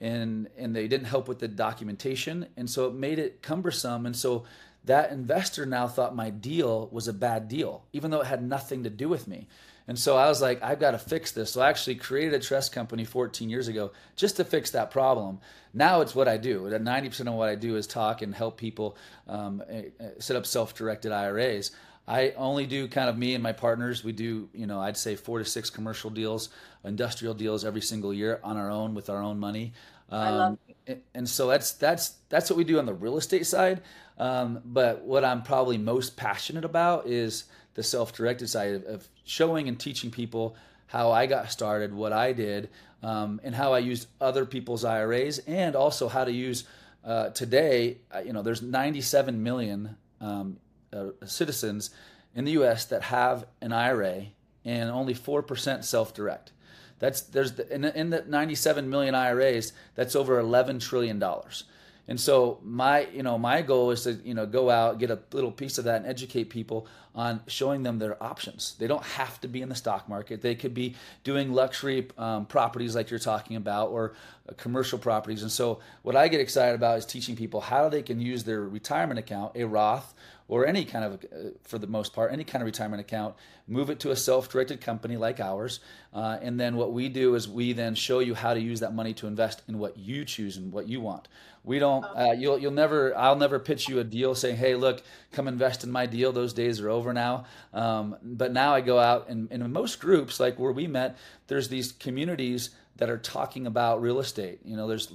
and 0.00 0.48
and 0.58 0.74
they 0.74 0.88
didn't 0.88 1.06
help 1.06 1.28
with 1.28 1.38
the 1.38 1.48
documentation, 1.48 2.48
and 2.56 2.68
so 2.68 2.88
it 2.88 2.94
made 2.94 3.20
it 3.20 3.42
cumbersome. 3.42 4.06
And 4.06 4.16
so 4.16 4.44
that 4.84 5.12
investor 5.12 5.64
now 5.64 5.86
thought 5.86 6.16
my 6.16 6.30
deal 6.30 6.88
was 6.90 7.06
a 7.06 7.12
bad 7.12 7.46
deal, 7.46 7.84
even 7.92 8.10
though 8.10 8.22
it 8.22 8.26
had 8.26 8.42
nothing 8.42 8.82
to 8.82 8.90
do 8.90 9.08
with 9.08 9.28
me. 9.28 9.46
And 9.88 9.98
so 9.98 10.16
I 10.18 10.28
was 10.28 10.42
like, 10.42 10.62
I've 10.62 10.78
got 10.78 10.90
to 10.92 10.98
fix 10.98 11.32
this. 11.32 11.50
So 11.52 11.62
I 11.62 11.70
actually 11.70 11.94
created 11.96 12.34
a 12.34 12.38
trust 12.38 12.72
company 12.72 13.04
14 13.04 13.48
years 13.48 13.68
ago 13.68 13.90
just 14.16 14.36
to 14.36 14.44
fix 14.44 14.70
that 14.72 14.90
problem. 14.90 15.40
Now 15.72 16.02
it's 16.02 16.14
what 16.14 16.28
I 16.28 16.36
do. 16.36 16.60
90% 16.62 17.26
of 17.26 17.34
what 17.34 17.48
I 17.48 17.54
do 17.54 17.76
is 17.76 17.86
talk 17.86 18.20
and 18.20 18.34
help 18.34 18.58
people 18.58 18.96
um, 19.26 19.62
eh, 19.68 19.84
eh, 19.98 20.10
set 20.18 20.36
up 20.36 20.44
self-directed 20.44 21.10
IRAs. 21.10 21.70
I 22.06 22.32
only 22.36 22.66
do 22.66 22.86
kind 22.86 23.08
of 23.08 23.16
me 23.18 23.34
and 23.34 23.42
my 23.42 23.52
partners. 23.52 24.04
We 24.04 24.12
do, 24.12 24.48
you 24.52 24.66
know, 24.66 24.80
I'd 24.80 24.96
say 24.96 25.16
four 25.16 25.38
to 25.38 25.44
six 25.44 25.70
commercial 25.70 26.10
deals, 26.10 26.50
industrial 26.84 27.34
deals 27.34 27.64
every 27.64 27.82
single 27.82 28.12
year 28.12 28.40
on 28.44 28.58
our 28.58 28.70
own 28.70 28.94
with 28.94 29.08
our 29.10 29.22
own 29.22 29.38
money. 29.38 29.72
Um, 30.10 30.20
I 30.20 30.30
love 30.30 30.58
and- 30.86 31.02
and 31.14 31.28
so 31.28 31.48
that's 31.48 31.72
that's 31.72 32.14
that's 32.30 32.48
what 32.48 32.56
we 32.56 32.64
do 32.64 32.78
on 32.78 32.86
the 32.86 32.94
real 32.94 33.18
estate 33.18 33.46
side. 33.46 33.82
Um, 34.16 34.62
but 34.64 35.02
what 35.02 35.22
I'm 35.22 35.42
probably 35.42 35.76
most 35.76 36.16
passionate 36.16 36.64
about 36.64 37.06
is 37.06 37.44
the 37.78 37.84
self-directed 37.84 38.48
side 38.48 38.74
of, 38.74 38.84
of 38.86 39.08
showing 39.22 39.68
and 39.68 39.78
teaching 39.78 40.10
people 40.10 40.56
how 40.88 41.12
I 41.12 41.26
got 41.26 41.48
started, 41.52 41.94
what 41.94 42.12
I 42.12 42.32
did, 42.32 42.70
um, 43.04 43.40
and 43.44 43.54
how 43.54 43.72
I 43.72 43.78
used 43.78 44.08
other 44.20 44.44
people's 44.44 44.84
IRAs, 44.84 45.38
and 45.46 45.76
also 45.76 46.08
how 46.08 46.24
to 46.24 46.32
use 46.32 46.64
uh, 47.04 47.28
today. 47.30 47.98
uh, 48.12 48.18
You 48.18 48.32
know, 48.32 48.42
there's 48.42 48.62
97 48.62 49.40
million 49.44 49.96
um, 50.20 50.56
uh, 50.92 51.10
citizens 51.24 51.90
in 52.34 52.44
the 52.44 52.50
U.S. 52.52 52.84
that 52.86 53.02
have 53.02 53.46
an 53.60 53.72
IRA, 53.72 54.26
and 54.64 54.90
only 54.90 55.14
four 55.14 55.40
percent 55.40 55.84
self-direct. 55.84 56.50
That's 56.98 57.20
there's 57.20 57.52
the, 57.52 57.72
in, 57.72 57.84
in 57.84 58.10
the 58.10 58.24
97 58.26 58.90
million 58.90 59.14
IRAs. 59.14 59.72
That's 59.94 60.16
over 60.16 60.40
11 60.40 60.80
trillion 60.80 61.20
dollars. 61.20 61.62
And 62.08 62.18
so 62.18 62.58
my 62.64 63.06
you 63.12 63.22
know 63.22 63.38
my 63.38 63.60
goal 63.60 63.90
is 63.90 64.02
to 64.04 64.14
you 64.14 64.34
know 64.34 64.46
go 64.46 64.70
out 64.70 64.98
get 64.98 65.10
a 65.10 65.20
little 65.32 65.52
piece 65.52 65.76
of 65.76 65.84
that 65.84 65.96
and 65.96 66.06
educate 66.06 66.44
people 66.44 66.86
on 67.18 67.40
showing 67.48 67.82
them 67.82 67.98
their 67.98 68.22
options. 68.22 68.76
They 68.78 68.86
don't 68.86 69.02
have 69.02 69.40
to 69.40 69.48
be 69.48 69.60
in 69.60 69.68
the 69.68 69.74
stock 69.74 70.08
market. 70.08 70.40
They 70.40 70.54
could 70.54 70.72
be 70.72 70.94
doing 71.24 71.52
luxury 71.52 72.06
um, 72.16 72.46
properties 72.46 72.94
like 72.94 73.10
you're 73.10 73.18
talking 73.18 73.56
about 73.56 73.90
or 73.90 74.14
uh, 74.48 74.52
commercial 74.52 75.00
properties. 75.00 75.42
And 75.42 75.50
so 75.50 75.80
what 76.02 76.14
I 76.14 76.28
get 76.28 76.40
excited 76.40 76.76
about 76.76 76.96
is 76.96 77.04
teaching 77.04 77.34
people 77.34 77.60
how 77.60 77.88
they 77.88 78.02
can 78.02 78.20
use 78.20 78.44
their 78.44 78.62
retirement 78.62 79.18
account, 79.18 79.56
a 79.56 79.64
Roth 79.64 80.14
or 80.46 80.64
any 80.64 80.84
kind 80.84 81.04
of, 81.04 81.14
uh, 81.24 81.50
for 81.64 81.78
the 81.78 81.88
most 81.88 82.14
part, 82.14 82.32
any 82.32 82.44
kind 82.44 82.62
of 82.62 82.66
retirement 82.66 83.00
account, 83.00 83.34
move 83.66 83.90
it 83.90 83.98
to 84.00 84.12
a 84.12 84.16
self-directed 84.16 84.80
company 84.80 85.16
like 85.16 85.40
ours, 85.40 85.80
uh, 86.14 86.38
and 86.40 86.58
then 86.58 86.76
what 86.76 86.92
we 86.92 87.08
do 87.08 87.34
is 87.34 87.46
we 87.46 87.74
then 87.74 87.94
show 87.94 88.20
you 88.20 88.34
how 88.34 88.54
to 88.54 88.60
use 88.60 88.80
that 88.80 88.94
money 88.94 89.12
to 89.12 89.26
invest 89.26 89.60
in 89.68 89.78
what 89.78 89.98
you 89.98 90.24
choose 90.24 90.56
and 90.56 90.72
what 90.72 90.88
you 90.88 91.00
want. 91.00 91.28
We 91.64 91.78
don't. 91.78 92.02
Uh, 92.02 92.32
you'll 92.34 92.58
you'll 92.58 92.72
never. 92.72 93.14
I'll 93.14 93.36
never 93.36 93.58
pitch 93.58 93.88
you 93.88 93.98
a 93.98 94.04
deal 94.04 94.34
saying, 94.34 94.56
"Hey, 94.56 94.74
look, 94.74 95.02
come 95.32 95.46
invest 95.46 95.84
in 95.84 95.90
my 95.90 96.06
deal." 96.06 96.32
Those 96.32 96.54
days 96.54 96.80
are 96.80 96.88
over 96.88 97.07
now. 97.12 97.44
Um, 97.72 98.16
but 98.22 98.52
now 98.52 98.74
I 98.74 98.80
go 98.80 98.98
out 98.98 99.28
and, 99.28 99.48
and 99.50 99.62
in 99.62 99.72
most 99.72 100.00
groups, 100.00 100.40
like 100.40 100.58
where 100.58 100.72
we 100.72 100.86
met, 100.86 101.16
there's 101.46 101.68
these 101.68 101.92
communities 101.92 102.70
that 102.96 103.10
are 103.10 103.18
talking 103.18 103.66
about 103.66 104.02
real 104.02 104.18
estate. 104.18 104.60
You 104.64 104.76
know, 104.76 104.88
there's. 104.88 105.12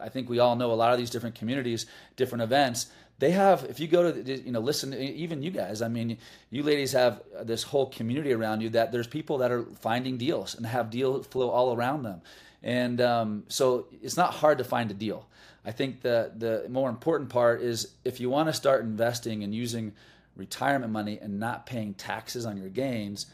I 0.00 0.08
think 0.08 0.28
we 0.28 0.38
all 0.38 0.56
know 0.56 0.72
a 0.72 0.74
lot 0.74 0.92
of 0.92 0.98
these 0.98 1.10
different 1.10 1.34
communities, 1.36 1.86
different 2.16 2.42
events 2.42 2.86
they 3.18 3.30
have 3.30 3.64
if 3.64 3.78
you 3.78 3.86
go 3.86 4.10
to 4.10 4.42
you 4.42 4.52
know 4.52 4.60
listen 4.60 4.92
even 4.94 5.42
you 5.42 5.50
guys 5.50 5.82
i 5.82 5.88
mean 5.88 6.18
you 6.50 6.62
ladies 6.62 6.92
have 6.92 7.22
this 7.42 7.62
whole 7.62 7.86
community 7.86 8.32
around 8.32 8.60
you 8.60 8.68
that 8.70 8.92
there's 8.92 9.06
people 9.06 9.38
that 9.38 9.52
are 9.52 9.64
finding 9.80 10.16
deals 10.16 10.54
and 10.54 10.66
have 10.66 10.90
deal 10.90 11.22
flow 11.22 11.50
all 11.50 11.74
around 11.74 12.02
them 12.02 12.20
and 12.62 13.00
um, 13.00 13.44
so 13.48 13.86
it's 14.02 14.16
not 14.16 14.32
hard 14.32 14.58
to 14.58 14.64
find 14.64 14.90
a 14.90 14.94
deal 14.94 15.26
i 15.64 15.70
think 15.70 16.00
the 16.02 16.32
the 16.36 16.66
more 16.68 16.90
important 16.90 17.30
part 17.30 17.62
is 17.62 17.92
if 18.04 18.20
you 18.20 18.28
want 18.28 18.48
to 18.48 18.52
start 18.52 18.82
investing 18.82 19.44
and 19.44 19.54
using 19.54 19.92
retirement 20.36 20.92
money 20.92 21.18
and 21.20 21.38
not 21.38 21.66
paying 21.66 21.94
taxes 21.94 22.46
on 22.46 22.56
your 22.56 22.68
gains 22.68 23.26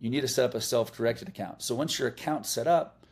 you 0.00 0.10
need 0.10 0.20
to 0.20 0.28
set 0.28 0.44
up 0.44 0.54
a 0.54 0.60
self-directed 0.60 1.28
account 1.28 1.62
so 1.62 1.74
once 1.74 1.98
your 1.98 2.08
account's 2.08 2.48
set 2.48 2.66
up 2.66 3.04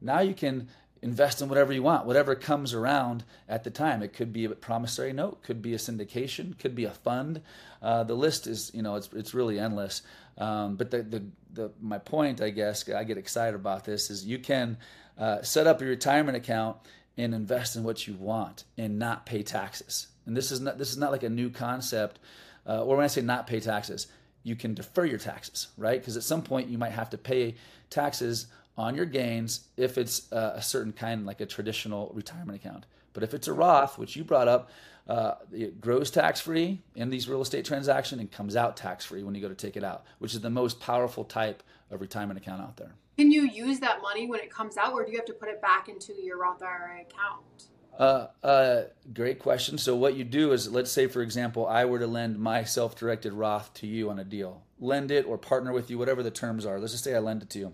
now 0.00 0.20
you 0.20 0.34
can 0.34 0.68
invest 1.02 1.42
in 1.42 1.48
whatever 1.48 1.72
you 1.72 1.82
want, 1.82 2.06
whatever 2.06 2.34
comes 2.36 2.72
around 2.72 3.24
at 3.48 3.64
the 3.64 3.70
time. 3.70 4.02
It 4.02 4.12
could 4.12 4.32
be 4.32 4.44
a 4.44 4.50
promissory 4.50 5.12
note, 5.12 5.42
could 5.42 5.60
be 5.60 5.74
a 5.74 5.76
syndication, 5.76 6.56
could 6.58 6.76
be 6.76 6.84
a 6.84 6.92
fund. 6.92 7.42
Uh, 7.82 8.04
the 8.04 8.14
list 8.14 8.46
is, 8.46 8.70
you 8.72 8.82
know, 8.82 8.94
it's 8.94 9.10
it's 9.12 9.34
really 9.34 9.58
endless. 9.58 10.02
Um, 10.38 10.76
but 10.76 10.90
the, 10.90 11.02
the 11.02 11.24
the 11.52 11.70
my 11.80 11.98
point, 11.98 12.40
I 12.40 12.50
guess, 12.50 12.88
I 12.88 13.02
get 13.04 13.18
excited 13.18 13.56
about 13.56 13.84
this 13.84 14.10
is 14.10 14.24
you 14.24 14.38
can 14.38 14.78
uh, 15.18 15.42
set 15.42 15.66
up 15.66 15.82
a 15.82 15.84
retirement 15.84 16.36
account 16.36 16.76
and 17.18 17.34
invest 17.34 17.76
in 17.76 17.82
what 17.82 18.06
you 18.06 18.14
want 18.14 18.64
and 18.78 18.98
not 18.98 19.26
pay 19.26 19.42
taxes. 19.42 20.06
And 20.24 20.36
this 20.36 20.52
is 20.52 20.60
not 20.60 20.78
this 20.78 20.90
is 20.90 20.98
not 20.98 21.10
like 21.10 21.24
a 21.24 21.28
new 21.28 21.50
concept. 21.50 22.20
Uh, 22.66 22.84
or 22.84 22.96
when 22.96 23.04
I 23.04 23.08
say 23.08 23.20
not 23.20 23.46
pay 23.46 23.60
taxes, 23.60 24.06
you 24.42 24.56
can 24.56 24.74
defer 24.74 25.04
your 25.04 25.18
taxes, 25.18 25.68
right? 25.76 26.00
Because 26.00 26.16
at 26.16 26.22
some 26.22 26.42
point 26.42 26.68
you 26.68 26.78
might 26.78 26.92
have 26.92 27.10
to 27.10 27.18
pay 27.18 27.54
taxes 27.90 28.46
on 28.76 28.94
your 28.94 29.06
gains 29.06 29.68
if 29.76 29.98
it's 29.98 30.32
uh, 30.32 30.54
a 30.56 30.62
certain 30.62 30.92
kind, 30.92 31.26
like 31.26 31.40
a 31.40 31.46
traditional 31.46 32.10
retirement 32.14 32.56
account. 32.56 32.86
But 33.12 33.22
if 33.22 33.34
it's 33.34 33.48
a 33.48 33.52
Roth, 33.52 33.98
which 33.98 34.16
you 34.16 34.24
brought 34.24 34.48
up, 34.48 34.70
uh, 35.08 35.34
it 35.52 35.80
grows 35.80 36.10
tax 36.10 36.40
free 36.40 36.80
in 36.94 37.10
these 37.10 37.28
real 37.28 37.42
estate 37.42 37.64
transactions 37.64 38.20
and 38.20 38.30
comes 38.30 38.56
out 38.56 38.76
tax 38.76 39.04
free 39.04 39.22
when 39.22 39.34
you 39.34 39.40
go 39.40 39.48
to 39.48 39.54
take 39.54 39.76
it 39.76 39.84
out, 39.84 40.04
which 40.18 40.32
is 40.32 40.40
the 40.40 40.50
most 40.50 40.80
powerful 40.80 41.24
type 41.24 41.62
of 41.90 42.00
retirement 42.00 42.38
account 42.38 42.62
out 42.62 42.76
there. 42.76 42.92
Can 43.18 43.30
you 43.30 43.42
use 43.42 43.78
that 43.80 44.00
money 44.00 44.26
when 44.26 44.40
it 44.40 44.50
comes 44.50 44.76
out, 44.76 44.92
or 44.92 45.04
do 45.04 45.10
you 45.10 45.18
have 45.18 45.26
to 45.26 45.34
put 45.34 45.48
it 45.48 45.60
back 45.60 45.88
into 45.88 46.14
your 46.14 46.38
Roth 46.38 46.62
IRA 46.62 47.02
account? 47.02 47.66
Uh, 47.98 48.26
uh, 48.42 48.82
great 49.12 49.38
question. 49.38 49.78
So 49.78 49.94
what 49.94 50.16
you 50.16 50.24
do 50.24 50.52
is, 50.52 50.70
let's 50.70 50.90
say, 50.90 51.06
for 51.06 51.22
example, 51.22 51.66
I 51.66 51.84
were 51.84 51.98
to 51.98 52.06
lend 52.06 52.38
my 52.38 52.64
self-directed 52.64 53.32
Roth 53.32 53.72
to 53.74 53.86
you 53.86 54.10
on 54.10 54.18
a 54.18 54.24
deal, 54.24 54.62
lend 54.80 55.10
it 55.10 55.26
or 55.26 55.36
partner 55.38 55.72
with 55.72 55.90
you, 55.90 55.98
whatever 55.98 56.22
the 56.22 56.30
terms 56.30 56.64
are. 56.64 56.78
Let's 56.78 56.92
just 56.92 57.04
say 57.04 57.14
I 57.14 57.18
lend 57.18 57.42
it 57.42 57.50
to 57.50 57.58
you 57.58 57.72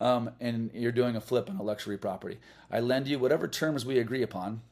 um, 0.00 0.30
and 0.40 0.70
you're 0.74 0.92
doing 0.92 1.16
a 1.16 1.20
flip 1.20 1.50
on 1.50 1.56
a 1.56 1.62
luxury 1.62 1.98
property. 1.98 2.38
I 2.70 2.80
lend 2.80 3.08
you 3.08 3.18
whatever 3.18 3.48
terms 3.48 3.84
we 3.84 3.98
agree 3.98 4.22
upon. 4.22 4.62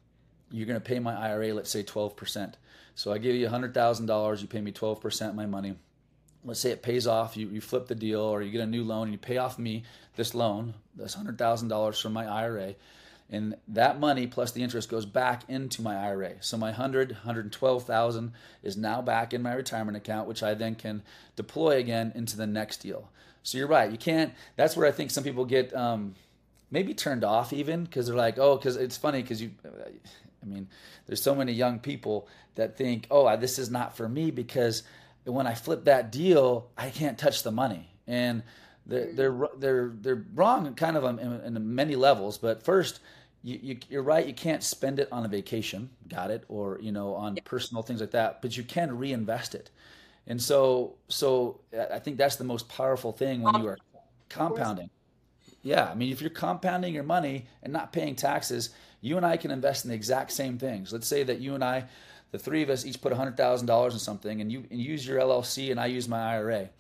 You're 0.51 0.67
going 0.67 0.81
to 0.81 0.85
pay 0.85 0.99
my 0.99 1.15
IRA, 1.15 1.53
let's 1.53 1.71
say 1.71 1.83
12%. 1.83 2.55
So 2.95 3.13
I 3.13 3.19
give 3.19 3.35
you 3.35 3.49
$100,000, 3.49 4.41
you 4.41 4.49
pay 4.49 4.61
me 4.61 4.73
12% 4.73 5.29
of 5.29 5.35
my 5.35 5.47
money. 5.47 5.75
Let's 6.45 6.61
say 6.61 6.71
it 6.71 6.83
pays 6.83 7.07
off, 7.07 7.37
you, 7.37 7.49
you 7.49 7.61
flip 7.61 7.89
the 7.89 7.97
deal, 7.97 8.21
or 8.21 8.41
you 8.41 8.53
get 8.53 8.61
a 8.61 8.67
new 8.67 8.85
loan 8.85 9.05
and 9.05 9.13
you 9.13 9.19
pay 9.19 9.39
off 9.39 9.59
me 9.59 9.83
this 10.15 10.35
loan, 10.35 10.75
this 10.95 11.17
$100,000 11.17 12.01
from 12.01 12.13
my 12.13 12.27
IRA. 12.27 12.75
And 13.29 13.57
that 13.67 13.99
money 13.99 14.27
plus 14.27 14.53
the 14.53 14.63
interest 14.63 14.89
goes 14.89 15.05
back 15.05 15.43
into 15.49 15.83
my 15.83 15.97
IRA. 15.97 16.35
So 16.41 16.57
my 16.57 16.69
100, 16.69 17.11
112,000 17.11 18.33
is 18.63 18.77
now 18.77 19.03
back 19.03 19.35
in 19.35 19.43
my 19.43 19.53
retirement 19.53 19.97
account, 19.97 20.29
which 20.29 20.43
I 20.43 20.55
then 20.55 20.77
can 20.77 21.03
deploy 21.35 21.79
again 21.79 22.13
into 22.15 22.37
the 22.37 22.47
next 22.47 22.79
deal. 22.79 23.11
So 23.43 23.59
you're 23.59 23.67
right. 23.67 23.91
You 23.91 23.99
can't. 23.99 24.33
That's 24.55 24.77
where 24.77 24.87
I 24.87 24.93
think 24.93 25.11
some 25.11 25.25
people 25.25 25.45
get 25.45 25.75
um, 25.75 26.15
maybe 26.71 26.95
turned 26.95 27.25
off 27.25 27.53
even 27.53 27.85
because 27.85 28.07
they're 28.07 28.17
like, 28.17 28.39
oh, 28.39 28.57
because 28.57 28.77
it's 28.77 28.97
funny 28.97 29.23
because 29.23 29.43
you. 29.43 29.51
I 29.65 30.47
mean, 30.49 30.69
there's 31.07 31.23
so 31.23 31.35
many 31.35 31.53
young 31.53 31.81
people 31.81 32.29
that 32.55 32.77
think, 32.77 33.07
oh, 33.11 33.37
this 33.37 33.59
is 33.59 33.71
not 33.71 33.97
for 33.97 34.09
me 34.09 34.31
because 34.31 34.85
when 35.25 35.47
I 35.47 35.55
flip 35.55 35.85
that 35.85 36.13
deal, 36.13 36.69
I 36.77 36.91
can't 36.91 37.19
touch 37.19 37.43
the 37.43 37.51
money, 37.51 37.89
and 38.07 38.43
they're 38.87 39.07
mm-hmm. 39.07 39.17
they're 39.17 39.49
they're, 39.59 39.93
they're 40.01 40.25
wrong, 40.35 40.75
kind 40.75 40.97
of 40.97 41.05
in, 41.05 41.19
in 41.19 41.75
many 41.75 41.97
levels. 41.97 42.39
But 42.39 42.63
first, 42.63 43.01
you, 43.43 43.79
you, 43.89 43.99
are 43.99 44.03
right. 44.03 44.27
You 44.27 44.35
can't 44.35 44.63
spend 44.63 44.99
it 44.99 45.09
on 45.13 45.25
a 45.25 45.29
vacation, 45.29 45.91
got 46.09 46.31
it, 46.31 46.45
or 46.49 46.79
you 46.81 46.93
know, 46.93 47.15
on 47.15 47.37
personal 47.45 47.83
things 47.83 48.01
like 48.01 48.13
that. 48.13 48.43
But 48.43 48.57
you 48.57 48.63
can 48.63 48.97
reinvest 48.97 49.55
it. 49.55 49.71
And 50.27 50.43
so, 50.43 50.95
so 51.09 51.61
I 51.93 52.01
think 52.01 52.17
that's 52.17 52.37
the 52.37 52.45
most 52.45 52.69
powerful 52.69 53.13
thing 53.13 53.43
when 53.43 53.55
you 53.61 53.69
are 53.69 53.79
compounding. 54.29 54.91
Yeah, 55.63 55.89
I 55.91 55.95
mean, 55.95 56.13
if 56.13 56.21
you're 56.21 56.31
compounding 56.31 56.95
your 56.95 57.05
money 57.05 57.47
and 57.63 57.73
not 57.73 57.93
paying 57.93 58.17
taxes, 58.17 58.71
you 59.01 59.17
and 59.17 59.27
I 59.27 59.37
can 59.37 59.51
invest 59.51 59.85
in 59.85 59.91
the 59.91 59.95
exact 59.95 60.33
same 60.33 60.59
things. 60.59 60.93
Let's 60.93 61.07
say 61.07 61.23
that 61.23 61.41
you 61.41 61.55
and 61.55 61.63
I, 61.63 61.85
the 62.33 62.39
three 62.39 62.63
of 62.63 62.71
us, 62.71 62.85
each 62.85 63.01
put 63.01 63.13
$100,000 63.13 63.93
in 63.93 63.99
something, 63.99 64.41
and 64.41 64.51
you 64.51 64.65
and 64.71 64.81
use 64.81 65.07
your 65.07 65.21
LLC 65.21 65.71
and 65.71 65.79
I 65.79 65.87
use 65.87 66.09
my 66.09 66.35
IRA. 66.35 66.71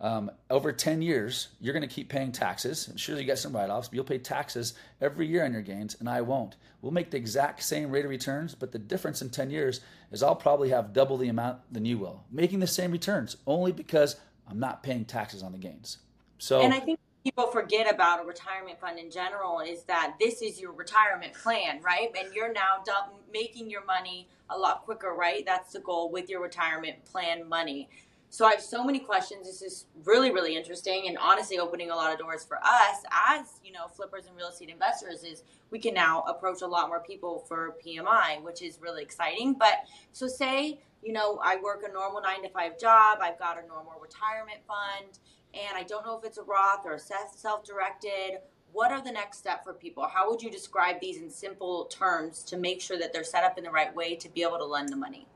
Um, 0.00 0.30
over 0.50 0.72
10 0.72 1.00
years, 1.00 1.48
you're 1.58 1.72
going 1.72 1.86
to 1.86 1.94
keep 1.94 2.10
paying 2.10 2.30
taxes. 2.30 2.86
I'm 2.88 2.98
sure 2.98 3.18
you 3.18 3.24
get 3.24 3.38
some 3.38 3.56
write 3.56 3.70
offs, 3.70 3.88
but 3.88 3.94
you'll 3.94 4.04
pay 4.04 4.18
taxes 4.18 4.74
every 5.00 5.26
year 5.26 5.44
on 5.44 5.52
your 5.52 5.62
gains, 5.62 5.96
and 5.98 6.08
I 6.08 6.20
won't. 6.20 6.56
We'll 6.82 6.92
make 6.92 7.10
the 7.10 7.16
exact 7.16 7.62
same 7.62 7.90
rate 7.90 8.04
of 8.04 8.10
returns, 8.10 8.54
but 8.54 8.72
the 8.72 8.78
difference 8.78 9.22
in 9.22 9.30
10 9.30 9.50
years 9.50 9.80
is 10.12 10.22
I'll 10.22 10.36
probably 10.36 10.68
have 10.68 10.92
double 10.92 11.16
the 11.16 11.28
amount 11.28 11.60
than 11.72 11.86
you 11.86 11.96
will, 11.96 12.24
making 12.30 12.60
the 12.60 12.66
same 12.66 12.92
returns 12.92 13.38
only 13.46 13.72
because 13.72 14.16
I'm 14.48 14.60
not 14.60 14.82
paying 14.82 15.06
taxes 15.06 15.42
on 15.42 15.52
the 15.52 15.58
gains. 15.58 15.98
So, 16.38 16.60
and 16.60 16.74
I 16.74 16.80
think 16.80 17.00
people 17.24 17.46
forget 17.48 17.92
about 17.92 18.22
a 18.22 18.24
retirement 18.24 18.78
fund 18.78 18.98
in 18.98 19.10
general 19.10 19.60
is 19.60 19.82
that 19.84 20.14
this 20.20 20.42
is 20.42 20.60
your 20.60 20.72
retirement 20.72 21.32
plan, 21.32 21.80
right? 21.82 22.08
And 22.16 22.32
you're 22.34 22.52
now 22.52 22.84
making 23.32 23.68
your 23.68 23.84
money 23.84 24.28
a 24.48 24.56
lot 24.56 24.84
quicker, 24.84 25.12
right? 25.12 25.44
That's 25.44 25.72
the 25.72 25.80
goal 25.80 26.12
with 26.12 26.28
your 26.30 26.40
retirement 26.40 27.04
plan 27.04 27.48
money. 27.48 27.88
So 28.28 28.44
I 28.44 28.52
have 28.52 28.60
so 28.60 28.84
many 28.84 28.98
questions. 28.98 29.46
This 29.46 29.62
is 29.62 29.86
really, 30.04 30.30
really 30.30 30.56
interesting 30.56 31.04
and 31.08 31.16
honestly 31.16 31.58
opening 31.58 31.90
a 31.90 31.94
lot 31.94 32.12
of 32.12 32.18
doors 32.18 32.44
for 32.44 32.58
us 32.58 33.02
as, 33.30 33.60
you 33.64 33.72
know, 33.72 33.86
flippers 33.86 34.26
and 34.26 34.36
real 34.36 34.48
estate 34.48 34.68
investors 34.68 35.22
is 35.22 35.42
we 35.70 35.78
can 35.78 35.94
now 35.94 36.22
approach 36.22 36.62
a 36.62 36.66
lot 36.66 36.88
more 36.88 37.00
people 37.00 37.44
for 37.48 37.76
PMI, 37.84 38.42
which 38.42 38.62
is 38.62 38.78
really 38.80 39.02
exciting. 39.02 39.54
But 39.54 39.86
so 40.12 40.26
say, 40.26 40.80
you 41.02 41.12
know, 41.12 41.38
I 41.42 41.56
work 41.56 41.84
a 41.88 41.92
normal 41.92 42.20
nine 42.20 42.42
to 42.42 42.48
five 42.50 42.78
job, 42.78 43.18
I've 43.22 43.38
got 43.38 43.62
a 43.62 43.66
normal 43.66 43.94
retirement 44.02 44.58
fund, 44.66 45.18
and 45.54 45.76
I 45.76 45.84
don't 45.84 46.04
know 46.04 46.18
if 46.18 46.24
it's 46.24 46.38
a 46.38 46.42
Roth 46.42 46.84
or 46.84 46.94
a 46.94 46.98
self-directed. 46.98 48.40
What 48.72 48.92
are 48.92 49.02
the 49.02 49.12
next 49.12 49.38
step 49.38 49.64
for 49.64 49.72
people? 49.72 50.06
How 50.06 50.28
would 50.28 50.42
you 50.42 50.50
describe 50.50 51.00
these 51.00 51.18
in 51.18 51.30
simple 51.30 51.86
terms 51.86 52.42
to 52.44 52.58
make 52.58 52.82
sure 52.82 52.98
that 52.98 53.12
they're 53.12 53.24
set 53.24 53.44
up 53.44 53.56
in 53.56 53.64
the 53.64 53.70
right 53.70 53.94
way 53.94 54.16
to 54.16 54.28
be 54.28 54.42
able 54.42 54.58
to 54.58 54.66
lend 54.66 54.90
the 54.90 54.96
money? 54.96 55.26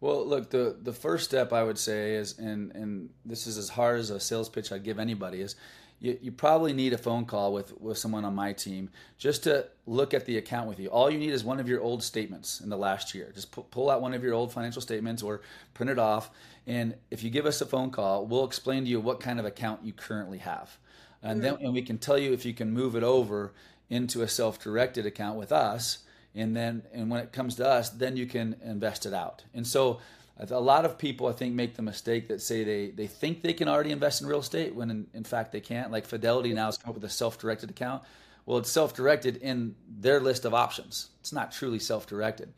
Well, 0.00 0.24
look, 0.26 0.50
the 0.50 0.76
the 0.80 0.92
first 0.92 1.24
step 1.24 1.52
I 1.52 1.64
would 1.64 1.78
say 1.78 2.14
is, 2.14 2.38
and 2.38 2.72
and 2.74 3.10
this 3.24 3.46
is 3.46 3.58
as 3.58 3.68
hard 3.70 3.98
as 3.98 4.10
a 4.10 4.20
sales 4.20 4.48
pitch 4.48 4.70
I'd 4.70 4.84
give 4.84 4.98
anybody 4.98 5.40
is, 5.40 5.56
you, 5.98 6.16
you 6.22 6.30
probably 6.30 6.72
need 6.72 6.92
a 6.92 6.98
phone 6.98 7.24
call 7.24 7.52
with 7.52 7.78
with 7.80 7.98
someone 7.98 8.24
on 8.24 8.34
my 8.34 8.52
team 8.52 8.90
just 9.18 9.42
to 9.44 9.66
look 9.86 10.14
at 10.14 10.24
the 10.24 10.38
account 10.38 10.68
with 10.68 10.78
you. 10.78 10.88
All 10.88 11.10
you 11.10 11.18
need 11.18 11.32
is 11.32 11.42
one 11.42 11.58
of 11.58 11.68
your 11.68 11.80
old 11.80 12.04
statements 12.04 12.60
in 12.60 12.68
the 12.68 12.76
last 12.76 13.12
year. 13.12 13.32
Just 13.34 13.50
pu- 13.50 13.64
pull 13.64 13.90
out 13.90 14.00
one 14.00 14.14
of 14.14 14.22
your 14.22 14.34
old 14.34 14.52
financial 14.52 14.80
statements 14.80 15.20
or 15.20 15.40
print 15.74 15.90
it 15.90 15.98
off, 15.98 16.30
and 16.66 16.94
if 17.10 17.24
you 17.24 17.30
give 17.30 17.46
us 17.46 17.60
a 17.60 17.66
phone 17.66 17.90
call, 17.90 18.24
we'll 18.24 18.44
explain 18.44 18.84
to 18.84 18.90
you 18.90 19.00
what 19.00 19.18
kind 19.18 19.40
of 19.40 19.46
account 19.46 19.84
you 19.84 19.92
currently 19.92 20.38
have, 20.38 20.78
and 21.24 21.42
mm-hmm. 21.42 21.56
then 21.56 21.64
and 21.64 21.74
we 21.74 21.82
can 21.82 21.98
tell 21.98 22.18
you 22.18 22.32
if 22.32 22.44
you 22.44 22.54
can 22.54 22.70
move 22.70 22.94
it 22.94 23.02
over 23.02 23.52
into 23.90 24.22
a 24.22 24.28
self-directed 24.28 25.06
account 25.06 25.36
with 25.36 25.50
us 25.50 26.04
and 26.38 26.56
then 26.56 26.82
and 26.92 27.10
when 27.10 27.20
it 27.20 27.32
comes 27.32 27.56
to 27.56 27.66
us 27.66 27.90
then 27.90 28.16
you 28.16 28.26
can 28.26 28.56
invest 28.62 29.06
it 29.06 29.14
out. 29.14 29.44
And 29.54 29.66
so 29.66 30.00
a 30.50 30.60
lot 30.60 30.84
of 30.84 30.96
people 30.96 31.26
i 31.26 31.32
think 31.32 31.52
make 31.52 31.74
the 31.74 31.82
mistake 31.82 32.28
that 32.28 32.40
say 32.40 32.62
they, 32.62 32.90
they 32.90 33.08
think 33.08 33.42
they 33.42 33.52
can 33.52 33.68
already 33.68 33.90
invest 33.90 34.22
in 34.22 34.28
real 34.28 34.38
estate 34.38 34.72
when 34.72 34.90
in, 34.90 35.06
in 35.14 35.24
fact 35.24 35.52
they 35.52 35.60
can't. 35.60 35.90
Like 35.90 36.06
fidelity 36.06 36.52
now 36.52 36.66
has 36.66 36.78
come 36.78 36.90
up 36.90 36.94
with 36.94 37.04
a 37.04 37.08
self-directed 37.08 37.70
account. 37.70 38.02
Well 38.46 38.58
it's 38.58 38.70
self-directed 38.70 39.38
in 39.38 39.74
their 40.00 40.20
list 40.20 40.44
of 40.44 40.54
options. 40.54 41.10
It's 41.20 41.32
not 41.32 41.52
truly 41.52 41.78
self-directed. 41.78 42.52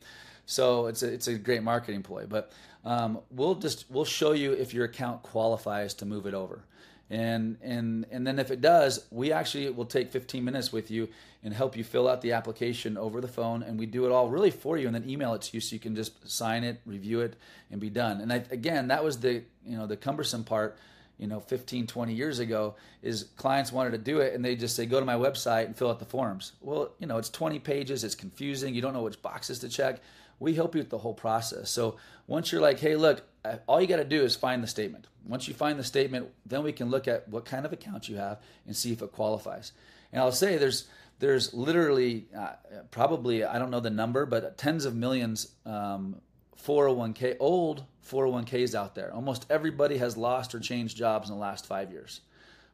So 0.45 0.87
it's 0.87 1.03
a, 1.03 1.11
it's 1.11 1.27
a 1.27 1.35
great 1.35 1.63
marketing 1.63 2.03
ploy. 2.03 2.25
But 2.27 2.51
um, 2.83 3.19
we'll 3.29 3.55
just 3.55 3.85
we'll 3.89 4.05
show 4.05 4.31
you 4.31 4.53
if 4.53 4.73
your 4.73 4.85
account 4.85 5.23
qualifies 5.23 5.93
to 5.95 6.05
move 6.05 6.25
it 6.25 6.33
over 6.33 6.63
and 7.11 7.57
and 7.61 8.05
and 8.09 8.25
then 8.25 8.39
if 8.39 8.51
it 8.51 8.61
does 8.61 9.05
we 9.11 9.33
actually 9.33 9.69
will 9.69 9.85
take 9.85 10.11
15 10.11 10.43
minutes 10.43 10.71
with 10.71 10.89
you 10.89 11.09
and 11.43 11.53
help 11.53 11.75
you 11.75 11.83
fill 11.83 12.07
out 12.07 12.21
the 12.21 12.31
application 12.31 12.97
over 12.97 13.19
the 13.19 13.27
phone. 13.27 13.63
And 13.63 13.77
we 13.77 13.85
do 13.85 14.05
it 14.05 14.11
all 14.11 14.29
really 14.29 14.51
for 14.51 14.77
you 14.77 14.85
and 14.85 14.95
then 14.95 15.07
email 15.09 15.33
it 15.33 15.41
to 15.43 15.57
you 15.57 15.61
so 15.61 15.73
you 15.73 15.79
can 15.79 15.95
just 15.95 16.29
sign 16.29 16.63
it 16.63 16.79
review 16.85 17.19
it 17.19 17.35
and 17.69 17.81
be 17.81 17.89
done. 17.89 18.21
And 18.21 18.31
I, 18.31 18.43
again 18.49 18.87
that 18.87 19.03
was 19.03 19.19
the 19.19 19.43
you 19.65 19.77
know 19.77 19.87
the 19.87 19.97
cumbersome 19.97 20.45
part 20.45 20.77
you 21.17 21.27
know 21.27 21.41
15 21.41 21.85
20 21.85 22.13
years 22.13 22.39
ago 22.39 22.75
is 23.03 23.25
clients 23.35 23.73
wanted 23.73 23.91
to 23.91 23.97
do 23.97 24.19
it 24.21 24.33
and 24.33 24.43
they 24.43 24.55
just 24.55 24.75
say 24.75 24.85
go 24.85 24.99
to 24.99 25.05
my 25.05 25.15
website 25.15 25.65
and 25.65 25.75
fill 25.75 25.89
out 25.89 25.99
the 25.99 26.05
forms. 26.05 26.53
Well 26.61 26.93
you 26.99 27.07
know 27.07 27.17
it's 27.17 27.29
20 27.29 27.59
pages. 27.59 28.05
It's 28.05 28.15
confusing. 28.15 28.73
You 28.73 28.81
don't 28.81 28.93
know 28.93 29.03
which 29.03 29.21
boxes 29.21 29.59
to 29.59 29.69
check 29.69 29.99
we 30.41 30.53
help 30.55 30.75
you 30.75 30.81
with 30.81 30.89
the 30.89 30.97
whole 30.97 31.13
process 31.13 31.69
so 31.69 31.95
once 32.27 32.51
you're 32.51 32.61
like 32.61 32.79
hey 32.79 32.95
look 32.95 33.23
all 33.67 33.81
you 33.81 33.87
got 33.87 33.97
to 33.97 34.03
do 34.03 34.23
is 34.23 34.35
find 34.35 34.61
the 34.61 34.67
statement 34.67 35.07
once 35.25 35.47
you 35.47 35.53
find 35.53 35.77
the 35.77 35.83
statement, 35.83 36.29
then 36.45 36.63
we 36.63 36.71
can 36.71 36.89
look 36.89 37.07
at 37.07 37.27
what 37.29 37.45
kind 37.45 37.65
of 37.65 37.73
account 37.73 38.09
you 38.09 38.15
have 38.15 38.39
and 38.65 38.75
see 38.75 38.91
if 38.91 39.01
it 39.01 39.11
qualifies. 39.11 39.71
And 40.11 40.21
I'll 40.21 40.31
say 40.31 40.57
there's 40.57 40.87
there's 41.19 41.53
literally 41.53 42.25
uh, 42.35 42.53
probably 42.89 43.43
I 43.43 43.59
don't 43.59 43.71
know 43.71 43.79
the 43.79 43.89
number, 43.89 44.25
but 44.25 44.57
tens 44.57 44.85
of 44.85 44.95
millions 44.95 45.53
um, 45.65 46.17
401k 46.63 47.37
old 47.39 47.83
401ks 48.07 48.75
out 48.75 48.95
there. 48.95 49.13
Almost 49.13 49.45
everybody 49.49 49.97
has 49.97 50.17
lost 50.17 50.55
or 50.55 50.59
changed 50.59 50.97
jobs 50.97 51.29
in 51.29 51.35
the 51.35 51.41
last 51.41 51.65
five 51.67 51.91
years, 51.91 52.21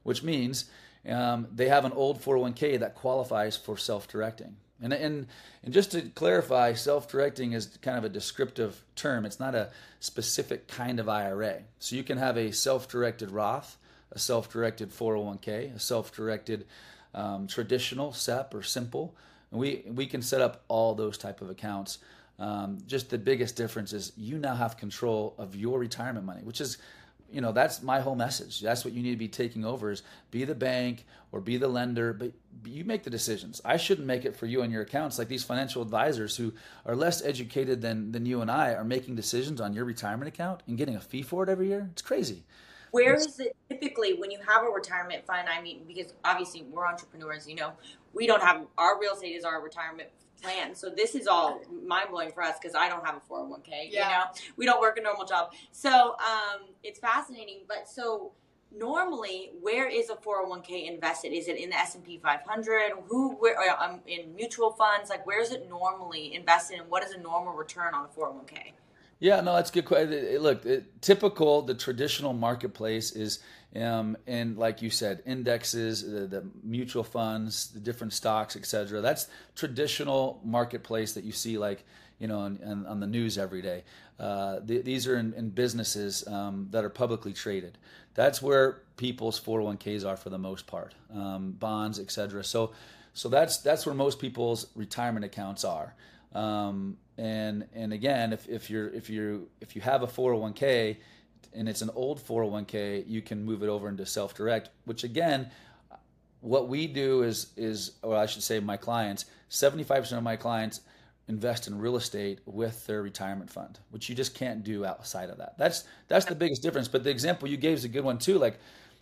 which 0.03 0.23
means 0.23 0.65
um, 1.07 1.47
they 1.53 1.67
have 1.67 1.85
an 1.85 1.91
old 1.91 2.21
401k 2.21 2.79
that 2.79 2.95
qualifies 2.95 3.57
for 3.57 3.77
self-directing. 3.77 4.55
And, 4.81 4.93
and 4.93 5.27
and 5.63 5.73
just 5.73 5.91
to 5.91 6.01
clarify, 6.01 6.73
self-directing 6.73 7.53
is 7.53 7.77
kind 7.81 7.97
of 7.97 8.03
a 8.03 8.09
descriptive 8.09 8.83
term. 8.95 9.25
It's 9.25 9.39
not 9.39 9.55
a 9.55 9.71
specific 9.99 10.67
kind 10.67 10.99
of 10.99 11.09
IRA. 11.09 11.63
So 11.79 11.95
you 11.95 12.03
can 12.03 12.17
have 12.17 12.37
a 12.37 12.51
self-directed 12.51 13.31
Roth, 13.31 13.77
a 14.11 14.19
self-directed 14.19 14.91
401k, 14.91 15.75
a 15.75 15.79
self-directed 15.79 16.65
um, 17.13 17.47
traditional 17.47 18.13
SEP 18.13 18.53
or 18.53 18.63
simple. 18.63 19.15
And 19.51 19.59
we 19.59 19.83
we 19.87 20.05
can 20.05 20.21
set 20.21 20.41
up 20.41 20.63
all 20.67 20.93
those 20.93 21.17
type 21.17 21.41
of 21.41 21.49
accounts. 21.49 21.99
Um, 22.39 22.77
just 22.85 23.09
the 23.09 23.17
biggest 23.17 23.55
difference 23.55 23.93
is 23.93 24.11
you 24.15 24.37
now 24.37 24.55
have 24.55 24.77
control 24.77 25.33
of 25.39 25.55
your 25.55 25.79
retirement 25.79 26.25
money, 26.25 26.41
which 26.43 26.61
is 26.61 26.77
you 27.31 27.41
know 27.41 27.51
that's 27.51 27.81
my 27.81 27.99
whole 27.99 28.15
message. 28.15 28.61
That's 28.61 28.85
what 28.85 28.93
you 28.93 29.01
need 29.01 29.11
to 29.11 29.17
be 29.17 29.27
taking 29.27 29.65
over 29.65 29.91
is 29.91 30.03
be 30.31 30.43
the 30.43 30.55
bank 30.55 31.05
or 31.31 31.41
be 31.41 31.57
the 31.57 31.67
lender 31.67 32.13
but 32.13 32.31
you 32.65 32.83
make 32.83 33.03
the 33.03 33.09
decisions. 33.09 33.61
I 33.65 33.77
shouldn't 33.77 34.07
make 34.07 34.25
it 34.25 34.35
for 34.35 34.45
you 34.45 34.61
and 34.61 34.71
your 34.71 34.81
accounts. 34.81 35.19
Like 35.19 35.27
these 35.27 35.43
financial 35.43 35.81
advisors 35.81 36.35
who 36.35 36.53
are 36.85 36.95
less 36.95 37.23
educated 37.23 37.81
than 37.81 38.11
than 38.11 38.25
you 38.25 38.41
and 38.41 38.49
i 38.49 38.73
are 38.73 38.83
making 38.83 39.15
decisions 39.15 39.61
on 39.61 39.73
your 39.73 39.85
retirement 39.85 40.27
account 40.27 40.63
and 40.67 40.77
getting 40.77 40.95
a 40.95 41.01
fee 41.01 41.21
for 41.21 41.43
it 41.43 41.49
every 41.49 41.67
year? 41.67 41.89
It's 41.91 42.01
crazy. 42.01 42.43
Where 42.91 43.15
is 43.15 43.39
it 43.39 43.55
typically 43.69 44.13
when 44.13 44.31
you 44.31 44.39
have 44.47 44.63
a 44.63 44.69
retirement 44.69 45.25
fund? 45.25 45.47
I 45.49 45.61
mean 45.61 45.81
because 45.87 46.13
obviously 46.23 46.63
we're 46.63 46.87
entrepreneurs 46.87 47.47
you 47.47 47.55
know 47.55 47.73
we 48.13 48.27
don't 48.27 48.41
have 48.41 48.65
our 48.77 48.99
real 48.99 49.13
estate 49.13 49.35
is 49.35 49.43
our 49.43 49.61
retirement 49.61 50.09
plan. 50.41 50.75
So 50.75 50.89
this 50.89 51.15
is 51.15 51.27
all 51.27 51.61
mind 51.85 52.09
blowing 52.11 52.31
for 52.31 52.43
us 52.43 52.55
because 52.61 52.75
I 52.75 52.89
don't 52.89 53.05
have 53.05 53.15
a 53.15 53.33
401k. 53.33 53.89
Yeah. 53.89 54.07
You 54.07 54.15
know, 54.15 54.23
we 54.55 54.65
don't 54.65 54.81
work 54.81 54.97
a 54.97 55.01
normal 55.01 55.25
job. 55.25 55.53
So 55.71 55.89
um, 55.89 56.61
it's 56.83 56.99
fascinating. 56.99 57.61
But 57.67 57.89
so 57.89 58.31
normally, 58.75 59.51
where 59.61 59.87
is 59.87 60.09
a 60.09 60.15
401k 60.15 60.87
invested? 60.87 61.33
Is 61.33 61.47
it 61.47 61.57
in 61.57 61.69
the 61.69 61.77
S&P 61.77 62.17
500? 62.17 62.91
Who, 63.07 63.35
where, 63.35 63.57
um, 63.81 64.01
in 64.07 64.35
mutual 64.35 64.71
funds? 64.71 65.09
Like, 65.09 65.25
where 65.25 65.41
is 65.41 65.51
it 65.51 65.69
normally 65.69 66.33
invested 66.35 66.79
and 66.79 66.89
what 66.89 67.03
is 67.03 67.11
a 67.11 67.17
normal 67.17 67.53
return 67.53 67.93
on 67.93 68.05
a 68.05 68.07
401k? 68.07 68.73
Yeah, 69.19 69.41
no, 69.41 69.55
that's 69.55 69.71
good. 69.71 69.85
Question. 69.85 70.37
Look, 70.39 70.65
it, 70.65 71.01
typical, 71.01 71.63
the 71.63 71.73
traditional 71.73 72.33
marketplace 72.33 73.11
is 73.11 73.39
um, 73.75 74.17
and 74.25 74.57
like 74.57 74.81
you 74.81 74.89
said, 74.89 75.21
indexes, 75.25 76.09
the, 76.09 76.27
the 76.27 76.45
mutual 76.63 77.03
funds, 77.03 77.69
the 77.71 77.79
different 77.79 78.13
stocks, 78.13 78.55
etc. 78.55 79.01
That's 79.01 79.27
traditional 79.55 80.39
marketplace 80.43 81.13
that 81.13 81.23
you 81.23 81.31
see, 81.31 81.57
like 81.57 81.83
you 82.19 82.27
know, 82.27 82.39
on, 82.39 82.59
on, 82.65 82.85
on 82.87 82.99
the 82.99 83.07
news 83.07 83.37
every 83.37 83.61
day. 83.61 83.83
Uh, 84.19 84.59
the, 84.63 84.81
these 84.81 85.07
are 85.07 85.17
in, 85.17 85.33
in 85.33 85.49
businesses 85.49 86.27
um, 86.27 86.67
that 86.71 86.83
are 86.83 86.89
publicly 86.89 87.33
traded. 87.33 87.77
That's 88.15 88.41
where 88.41 88.81
people's 88.95 89.39
401ks 89.39 90.03
are 90.03 90.17
for 90.17 90.31
the 90.31 90.39
most 90.39 90.65
part, 90.65 90.95
um, 91.13 91.51
bonds, 91.51 91.99
etc. 91.99 92.43
So, 92.43 92.71
so 93.13 93.29
that's 93.29 93.57
that's 93.57 93.85
where 93.85 93.93
most 93.93 94.19
people's 94.19 94.67
retirement 94.75 95.25
accounts 95.25 95.63
are. 95.63 95.93
Um, 96.33 96.97
and 97.17 97.67
and 97.73 97.93
again, 97.93 98.33
if, 98.33 98.47
if 98.49 98.69
you're 98.69 98.89
if 98.89 99.09
you 99.09 99.49
if 99.61 99.75
you 99.75 99.81
have 99.81 100.01
a 100.01 100.07
401k 100.07 100.97
and 101.53 101.67
it's 101.67 101.81
an 101.81 101.89
old 101.95 102.19
401k, 102.19 103.03
you 103.07 103.21
can 103.21 103.43
move 103.43 103.63
it 103.63 103.69
over 103.69 103.87
into 103.87 104.05
self-direct, 104.05 104.69
which 104.85 105.03
again, 105.03 105.49
what 106.41 106.67
we 106.67 106.87
do 106.87 107.23
is 107.23 107.47
is 107.57 107.93
or 108.03 108.15
I 108.15 108.25
should 108.25 108.43
say 108.43 108.59
my 108.59 108.77
clients, 108.77 109.25
75% 109.49 110.17
of 110.17 110.23
my 110.23 110.35
clients 110.35 110.81
invest 111.27 111.67
in 111.67 111.77
real 111.77 111.97
estate 111.97 112.39
with 112.45 112.85
their 112.87 113.01
retirement 113.01 113.49
fund, 113.49 113.79
which 113.91 114.07
you 114.07 114.15
just 114.15 114.33
can't 114.33 114.63
do 114.63 114.85
outside 114.85 115.29
of 115.29 115.37
that. 115.37 115.57
That's 115.57 115.83
that's 116.07 116.25
the 116.25 116.35
biggest 116.35 116.61
difference. 116.61 116.87
But 116.87 117.03
the 117.03 117.09
example 117.09 117.47
you 117.47 117.57
gave 117.57 117.77
is 117.77 117.83
a 117.83 117.89
good 117.89 118.03
one 118.03 118.17
too. 118.17 118.37
Like 118.37 118.59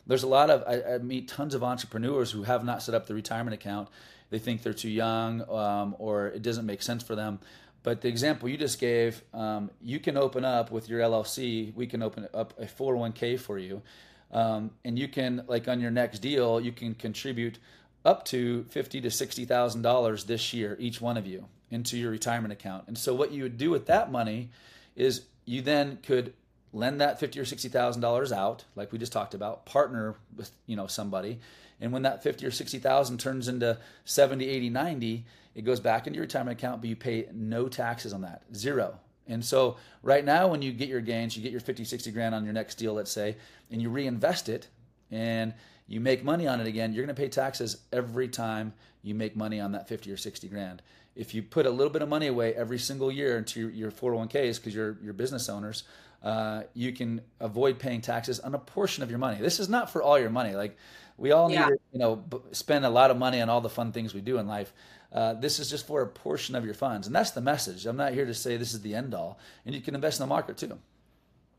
there's 0.07 0.23
a 0.23 0.27
lot 0.27 0.49
of 0.49 0.63
I, 0.67 0.95
I 0.95 0.97
meet 0.99 1.27
tons 1.27 1.53
of 1.53 1.63
entrepreneurs 1.63 2.31
who 2.31 2.43
have 2.43 2.63
not 2.63 2.81
set 2.81 2.95
up 2.95 3.05
the 3.05 3.13
retirement 3.13 3.53
account. 3.53 3.89
They 4.29 4.39
think 4.39 4.63
they're 4.63 4.73
too 4.73 4.89
young 4.89 5.47
um, 5.49 5.95
or 5.99 6.27
it 6.27 6.41
doesn't 6.41 6.65
make 6.65 6.81
sense 6.81 7.03
for 7.03 7.15
them. 7.15 7.39
But 7.85 8.01
the 8.01 8.07
example 8.07 8.49
you 8.49 8.57
just 8.57 8.79
gave, 8.79 9.21
um, 9.31 9.69
you 9.79 9.99
can 9.99 10.17
open 10.17 10.43
up 10.43 10.71
with 10.71 10.89
your 10.89 11.01
LLC. 11.01 11.71
We 11.75 11.85
can 11.85 12.01
open 12.01 12.27
up 12.33 12.59
a 12.59 12.65
401k 12.65 13.39
for 13.39 13.59
you, 13.59 13.83
um, 14.31 14.71
and 14.83 14.97
you 14.97 15.07
can 15.07 15.43
like 15.47 15.67
on 15.67 15.79
your 15.79 15.91
next 15.91 16.17
deal, 16.17 16.59
you 16.59 16.71
can 16.71 16.95
contribute 16.95 17.59
up 18.03 18.25
to 18.25 18.63
fifty 18.71 19.01
to 19.01 19.11
sixty 19.11 19.45
thousand 19.45 19.83
dollars 19.83 20.23
this 20.23 20.51
year, 20.51 20.75
each 20.79 20.99
one 20.99 21.15
of 21.15 21.27
you, 21.27 21.45
into 21.69 21.95
your 21.95 22.09
retirement 22.09 22.51
account. 22.51 22.85
And 22.87 22.97
so 22.97 23.13
what 23.13 23.31
you 23.31 23.43
would 23.43 23.59
do 23.59 23.69
with 23.69 23.85
that 23.85 24.11
money 24.11 24.49
is 24.95 25.21
you 25.45 25.61
then 25.61 25.99
could 26.01 26.33
lend 26.73 26.99
that 27.01 27.19
fifty 27.19 27.39
or 27.39 27.45
sixty 27.45 27.69
thousand 27.69 28.01
dollars 28.01 28.31
out, 28.31 28.63
like 28.75 28.91
we 28.91 28.97
just 28.97 29.11
talked 29.13 29.35
about, 29.35 29.67
partner 29.67 30.15
with 30.35 30.49
you 30.65 30.75
know 30.75 30.87
somebody, 30.87 31.39
and 31.79 31.91
when 31.91 32.03
that 32.03 32.23
fifty 32.23 32.45
or 32.45 32.51
sixty 32.51 32.79
thousand 32.79 33.19
turns 33.19 33.47
into 33.47 33.77
70, 34.05 34.47
80, 34.47 34.69
90 34.69 35.25
it 35.55 35.63
goes 35.63 35.79
back 35.79 36.05
into 36.05 36.17
your 36.17 36.25
retirement 36.25 36.59
account, 36.59 36.81
but 36.81 36.89
you 36.89 36.97
pay 36.97 37.27
no 37.33 37.69
taxes 37.69 38.11
on 38.11 38.21
that, 38.21 38.43
zero. 38.53 38.99
And 39.25 39.43
so 39.43 39.77
right 40.03 40.23
now, 40.23 40.49
when 40.49 40.61
you 40.61 40.71
get 40.73 40.89
your 40.89 41.01
gains, 41.01 41.35
you 41.35 41.41
get 41.41 41.51
your 41.51 41.61
50, 41.61 41.85
60 41.85 42.11
grand 42.11 42.35
on 42.35 42.43
your 42.43 42.53
next 42.53 42.75
deal, 42.75 42.93
let's 42.93 43.11
say, 43.11 43.37
and 43.71 43.81
you 43.81 43.89
reinvest 43.89 44.49
it 44.49 44.67
and 45.09 45.53
you 45.87 45.99
make 45.99 46.23
money 46.23 46.45
on 46.45 46.59
it 46.59 46.67
again, 46.67 46.93
you're 46.93 47.05
going 47.05 47.15
to 47.15 47.19
pay 47.19 47.29
taxes 47.29 47.77
every 47.93 48.27
time 48.27 48.73
you 49.01 49.15
make 49.15 49.35
money 49.35 49.59
on 49.59 49.71
that 49.71 49.87
50 49.87 50.11
or 50.11 50.17
60 50.17 50.47
grand. 50.49 50.81
If 51.15 51.33
you 51.33 51.41
put 51.41 51.65
a 51.65 51.69
little 51.69 51.91
bit 51.91 52.01
of 52.01 52.09
money 52.09 52.27
away 52.27 52.53
every 52.53 52.79
single 52.79 53.11
year 53.11 53.37
into 53.37 53.59
your, 53.59 53.69
your 53.69 53.91
401ks 53.91 54.57
because 54.57 54.75
you're, 54.75 54.97
you're 55.01 55.13
business 55.13 55.47
owners, 55.49 55.83
uh, 56.23 56.63
you 56.73 56.91
can 56.91 57.21
avoid 57.39 57.79
paying 57.79 58.01
taxes 58.01 58.39
on 58.39 58.55
a 58.55 58.59
portion 58.59 59.03
of 59.03 59.09
your 59.09 59.19
money. 59.19 59.39
This 59.39 59.59
is 59.59 59.69
not 59.69 59.91
for 59.91 60.01
all 60.01 60.19
your 60.19 60.29
money. 60.29 60.55
Like 60.55 60.77
we 61.17 61.31
all 61.31 61.47
need 61.47 61.55
yeah. 61.55 61.67
to, 61.67 61.77
you 61.93 61.99
know, 61.99 62.23
spend 62.51 62.85
a 62.85 62.89
lot 62.89 63.11
of 63.11 63.17
money 63.17 63.41
on 63.41 63.49
all 63.49 63.61
the 63.61 63.69
fun 63.69 63.91
things 63.91 64.13
we 64.13 64.21
do 64.21 64.37
in 64.37 64.47
life. 64.47 64.73
Uh, 65.11 65.33
this 65.33 65.59
is 65.59 65.69
just 65.69 65.87
for 65.87 66.01
a 66.01 66.07
portion 66.07 66.55
of 66.55 66.65
your 66.65 66.73
funds. 66.73 67.07
And 67.07 67.15
that's 67.15 67.31
the 67.31 67.41
message. 67.41 67.85
I'm 67.85 67.95
not 67.95 68.13
here 68.13 68.25
to 68.25 68.33
say 68.33 68.57
this 68.57 68.73
is 68.73 68.81
the 68.81 68.95
end 68.95 69.13
all. 69.13 69.39
And 69.65 69.73
you 69.73 69.81
can 69.81 69.95
invest 69.95 70.19
in 70.19 70.23
the 70.23 70.27
market 70.27 70.57
too. 70.57 70.77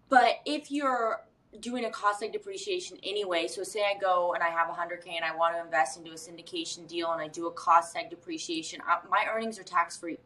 But 0.09 0.41
if 0.45 0.71
you're 0.71 1.21
doing 1.61 1.85
a 1.85 1.91
cost 1.91 2.23
like 2.23 2.33
depreciation 2.33 2.99
anyway, 3.03 3.47
so 3.49 3.63
say 3.63 3.81
I 3.81 3.99
go 3.99 4.35
and 4.35 4.43
I 4.43 4.49
have 4.49 4.69
100K 4.69 5.15
and 5.17 5.25
I 5.25 5.35
want 5.35 5.55
to 5.55 5.63
invest 5.63 5.99
into 5.99 6.11
a 6.11 6.15
syndication 6.15 6.87
deal 6.87 7.13
and 7.13 7.21
I 7.21 7.29
do 7.29 7.47
a 7.47 7.53
cost 7.53 7.95
seg 7.95 8.11
depreciation, 8.11 8.81
uh, 8.89 8.97
my 9.11 9.27
earnings 9.33 9.59
are 9.59 9.65
tax 9.65 9.97
free. 9.97 10.19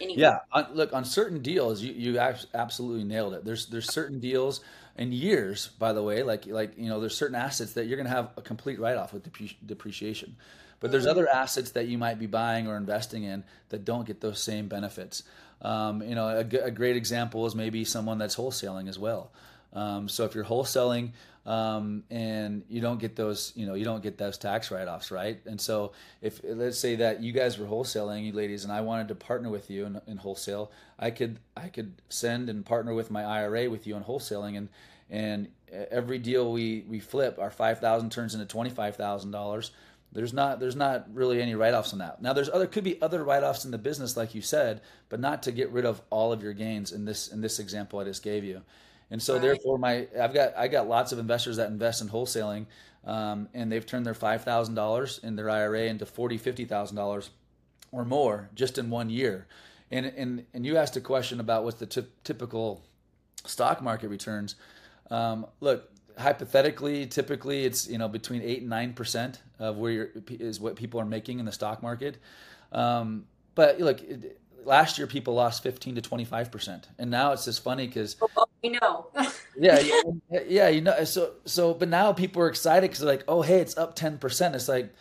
Anyway. 0.00 0.20
Yeah, 0.20 0.38
on, 0.52 0.66
look 0.74 0.92
on 0.92 1.04
certain 1.04 1.40
deals, 1.40 1.82
you 1.82 1.92
you 1.92 2.18
absolutely 2.18 3.04
nailed 3.04 3.34
it. 3.34 3.44
There's 3.44 3.66
there's 3.66 3.92
certain 3.92 4.18
deals 4.18 4.60
and 4.96 5.12
years, 5.12 5.68
by 5.78 5.92
the 5.92 6.02
way, 6.02 6.22
like 6.22 6.46
like 6.46 6.76
you 6.76 6.88
know, 6.88 7.00
there's 7.00 7.16
certain 7.16 7.36
assets 7.36 7.74
that 7.74 7.86
you're 7.86 7.96
going 7.96 8.08
to 8.08 8.14
have 8.14 8.30
a 8.36 8.42
complete 8.42 8.80
write 8.80 8.96
off 8.96 9.12
with 9.12 9.28
depreciation. 9.66 10.36
But 10.80 10.90
there's 10.90 11.04
mm-hmm. 11.04 11.10
other 11.12 11.28
assets 11.28 11.70
that 11.72 11.86
you 11.86 11.96
might 11.96 12.18
be 12.18 12.26
buying 12.26 12.66
or 12.66 12.76
investing 12.76 13.24
in 13.24 13.44
that 13.70 13.84
don't 13.84 14.06
get 14.06 14.20
those 14.20 14.42
same 14.42 14.68
benefits. 14.68 15.22
Um, 15.62 16.02
you 16.02 16.14
know, 16.14 16.28
a, 16.28 16.40
a, 16.66 16.70
great 16.70 16.96
example 16.96 17.46
is 17.46 17.54
maybe 17.54 17.84
someone 17.84 18.18
that's 18.18 18.36
wholesaling 18.36 18.86
as 18.88 18.98
well. 18.98 19.30
Um, 19.74 20.08
so 20.08 20.24
if 20.24 20.34
you're 20.34 20.44
wholesaling 20.44 21.12
um, 21.46 22.04
and 22.10 22.62
you 22.68 22.80
don't 22.80 22.98
get 22.98 23.16
those, 23.16 23.52
you 23.54 23.66
know, 23.66 23.74
you 23.74 23.84
don't 23.84 24.02
get 24.02 24.16
those 24.16 24.38
tax 24.38 24.70
write-offs, 24.70 25.10
right? 25.10 25.40
And 25.46 25.60
so 25.60 25.92
if 26.22 26.40
let's 26.44 26.78
say 26.78 26.96
that 26.96 27.22
you 27.22 27.32
guys 27.32 27.58
were 27.58 27.66
wholesaling, 27.66 28.24
you 28.24 28.32
ladies, 28.32 28.64
and 28.64 28.72
I 28.72 28.80
wanted 28.80 29.08
to 29.08 29.14
partner 29.14 29.50
with 29.50 29.70
you 29.70 29.86
in, 29.86 30.00
in 30.06 30.16
wholesale, 30.16 30.70
I 30.98 31.10
could 31.10 31.38
I 31.56 31.68
could 31.68 32.00
send 32.08 32.48
and 32.48 32.64
partner 32.64 32.94
with 32.94 33.10
my 33.10 33.24
IRA 33.24 33.68
with 33.68 33.86
you 33.86 33.96
in 33.96 34.04
wholesaling, 34.04 34.56
and 34.56 34.68
and 35.10 35.48
every 35.90 36.18
deal 36.18 36.52
we 36.52 36.84
we 36.88 37.00
flip, 37.00 37.38
our 37.38 37.50
five 37.50 37.80
thousand 37.80 38.10
turns 38.10 38.34
into 38.34 38.46
twenty 38.46 38.70
five 38.70 38.96
thousand 38.96 39.32
dollars 39.32 39.70
there's 40.14 40.32
not 40.32 40.60
there's 40.60 40.76
not 40.76 41.12
really 41.12 41.42
any 41.42 41.56
write-offs 41.56 41.92
on 41.92 41.98
that. 41.98 42.22
Now 42.22 42.32
there's 42.32 42.48
other 42.48 42.68
could 42.68 42.84
be 42.84 43.02
other 43.02 43.24
write-offs 43.24 43.64
in 43.64 43.72
the 43.72 43.78
business 43.78 44.16
like 44.16 44.34
you 44.34 44.40
said, 44.40 44.80
but 45.08 45.20
not 45.20 45.42
to 45.42 45.52
get 45.52 45.70
rid 45.70 45.84
of 45.84 46.00
all 46.08 46.32
of 46.32 46.42
your 46.42 46.52
gains 46.52 46.92
in 46.92 47.04
this 47.04 47.28
in 47.28 47.40
this 47.40 47.58
example 47.58 47.98
I 47.98 48.04
just 48.04 48.22
gave 48.22 48.44
you. 48.44 48.62
And 49.10 49.22
so 49.22 49.34
right. 49.34 49.42
therefore 49.42 49.78
my 49.78 50.08
I've 50.20 50.34
got 50.34 50.56
I 50.56 50.68
got 50.68 50.88
lots 50.88 51.12
of 51.12 51.18
investors 51.18 51.56
that 51.56 51.70
invest 51.70 52.02
in 52.02 52.08
wholesaling 52.08 52.66
um, 53.06 53.48
and 53.52 53.70
they've 53.70 53.84
turned 53.84 54.06
their 54.06 54.14
five 54.14 54.44
thousand 54.44 54.74
dollars 54.74 55.20
in 55.22 55.36
their 55.36 55.50
IRA 55.50 55.82
into 55.82 56.06
forty 56.06 56.38
fifty 56.38 56.64
thousand 56.64 56.96
dollars 56.96 57.30
or 57.92 58.04
more 58.04 58.50
just 58.54 58.78
in 58.78 58.90
one 58.90 59.10
year. 59.10 59.46
And 59.90 60.06
and 60.06 60.44
and 60.54 60.66
you 60.66 60.76
asked 60.76 60.96
a 60.96 61.00
question 61.00 61.40
about 61.40 61.64
what's 61.64 61.78
the 61.78 61.86
t- 61.86 62.06
typical 62.24 62.82
stock 63.44 63.82
market 63.82 64.08
returns. 64.08 64.56
Um, 65.10 65.46
look, 65.60 65.90
hypothetically, 66.18 67.06
typically 67.06 67.64
it's 67.64 67.88
you 67.88 67.98
know 67.98 68.08
between 68.08 68.42
eight 68.42 68.60
and 68.60 68.70
nine 68.70 68.94
percent 68.94 69.40
of 69.58 69.76
where 69.76 69.92
you're, 69.92 70.10
is 70.30 70.60
what 70.60 70.76
people 70.76 71.00
are 71.00 71.04
making 71.04 71.38
in 71.38 71.44
the 71.44 71.52
stock 71.52 71.82
market. 71.82 72.16
Um, 72.72 73.26
but 73.54 73.78
look, 73.78 74.02
it, 74.02 74.40
last 74.64 74.98
year 74.98 75.06
people 75.06 75.34
lost 75.34 75.62
fifteen 75.62 75.94
to 75.96 76.00
twenty 76.00 76.24
five 76.24 76.50
percent, 76.50 76.88
and 76.98 77.10
now 77.10 77.32
it's 77.32 77.44
just 77.44 77.62
funny 77.62 77.86
because 77.86 78.16
we 78.64 78.70
know. 78.70 79.06
yeah, 79.58 79.78
yeah, 79.78 80.40
yeah, 80.48 80.68
you 80.68 80.80
know. 80.80 81.04
So 81.04 81.34
so, 81.44 81.74
but 81.74 81.88
now 81.88 82.12
people 82.12 82.42
are 82.42 82.48
excited 82.48 82.82
because 82.82 82.98
they're 83.00 83.08
like, 83.16 83.24
oh 83.28 83.42
hey, 83.42 83.60
it's 83.60 83.76
up 83.76 83.94
ten 83.94 84.18
percent. 84.18 84.54
It's 84.56 84.68
like, 84.68 84.92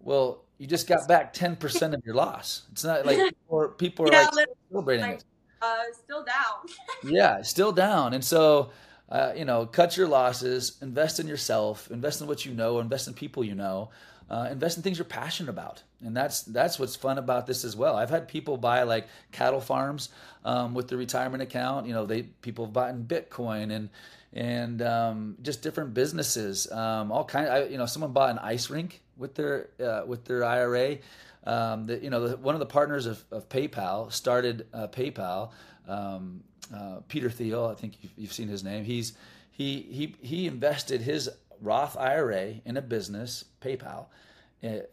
well, 0.00 0.44
you 0.58 0.66
just 0.66 0.88
got 0.88 1.06
back 1.06 1.32
10% 1.34 1.94
of 1.94 2.04
your 2.04 2.16
loss. 2.16 2.62
It's 2.72 2.82
not 2.82 3.06
like 3.06 3.16
people 3.28 3.58
are, 3.60 3.68
people 3.68 4.08
are 4.08 4.12
Yeah, 4.12 4.28
like 4.32 4.48
celebrating 4.70 5.06
like- 5.06 5.18
it. 5.18 5.24
Uh, 5.62 5.76
still 5.92 6.24
down. 6.24 6.66
Yeah, 7.12 7.42
still 7.42 7.72
down. 7.72 8.14
And 8.14 8.24
so, 8.24 8.70
uh, 9.08 9.32
you 9.36 9.44
know, 9.44 9.66
cut 9.66 9.96
your 9.96 10.08
losses, 10.08 10.78
invest 10.82 11.20
in 11.20 11.26
yourself, 11.28 11.88
invest 11.92 12.20
in 12.20 12.26
what 12.28 12.44
you 12.44 12.54
know, 12.54 12.78
invest 12.80 13.06
in 13.08 13.14
people 13.14 13.42
you 13.44 13.54
know, 13.56 13.90
uh, 14.30 14.48
invest 14.50 14.76
in 14.76 14.82
things 14.82 14.98
you're 14.98 15.04
passionate 15.04 15.50
about. 15.50 15.82
And 16.04 16.16
that's 16.16 16.42
that's 16.42 16.78
what's 16.78 16.94
fun 16.94 17.18
about 17.18 17.46
this 17.46 17.64
as 17.64 17.74
well. 17.74 17.96
I've 17.96 18.10
had 18.10 18.28
people 18.28 18.56
buy 18.56 18.84
like 18.84 19.08
cattle 19.32 19.60
farms 19.60 20.10
um, 20.44 20.74
with 20.74 20.88
the 20.88 20.96
retirement 20.96 21.42
account. 21.42 21.86
You 21.86 21.92
know, 21.92 22.06
they 22.06 22.22
people 22.22 22.66
have 22.66 22.72
bought 22.72 22.90
in 22.90 23.04
Bitcoin 23.04 23.72
and 23.72 23.88
and 24.32 24.82
um, 24.82 25.36
just 25.42 25.62
different 25.62 25.94
businesses, 25.94 26.70
um, 26.70 27.10
all 27.10 27.24
kind. 27.24 27.48
I, 27.48 27.64
you 27.64 27.78
know, 27.78 27.86
someone 27.86 28.12
bought 28.12 28.30
an 28.30 28.38
ice 28.38 28.70
rink 28.70 29.00
with 29.16 29.34
their 29.34 29.68
uh, 29.80 30.02
with 30.06 30.24
their 30.24 30.44
IRA. 30.44 30.98
Um, 31.44 31.88
you 31.88 32.10
know, 32.10 32.28
the, 32.28 32.36
one 32.36 32.54
of 32.54 32.58
the 32.58 32.66
partners 32.66 33.06
of, 33.06 33.24
of 33.30 33.48
PayPal 33.48 34.12
started 34.12 34.66
uh, 34.72 34.88
PayPal. 34.88 35.50
Um, 35.88 36.42
uh, 36.74 37.00
Peter 37.08 37.30
Thiel, 37.30 37.64
I 37.64 37.74
think 37.74 37.94
you've, 38.02 38.12
you've 38.16 38.32
seen 38.32 38.48
his 38.48 38.62
name. 38.62 38.84
He's 38.84 39.14
he 39.50 39.82
he 39.90 40.14
he 40.20 40.46
invested 40.46 41.00
his 41.00 41.30
Roth 41.60 41.96
IRA 41.96 42.54
in 42.64 42.76
a 42.76 42.82
business, 42.82 43.44
PayPal, 43.60 44.06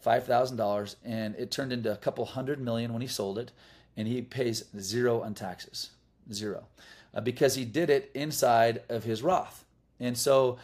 five 0.01 0.25
thousand 0.25 0.58
dollars, 0.58 0.95
and 1.04 1.36
it 1.36 1.51
turned 1.51 1.73
into 1.73 1.91
a 1.91 1.97
couple 1.97 2.25
hundred 2.25 2.60
million 2.60 2.93
when 2.93 3.01
he 3.01 3.08
sold 3.08 3.38
it, 3.38 3.51
and 3.97 4.08
he 4.08 4.21
pays 4.21 4.65
zero 4.80 5.21
on 5.21 5.34
taxes, 5.34 5.91
zero, 6.32 6.65
uh, 7.13 7.21
because 7.21 7.56
he 7.56 7.65
did 7.65 7.89
it 7.89 8.12
inside 8.13 8.82
of 8.89 9.04
his 9.04 9.23
Roth, 9.23 9.65
and 9.99 10.17
so. 10.17 10.58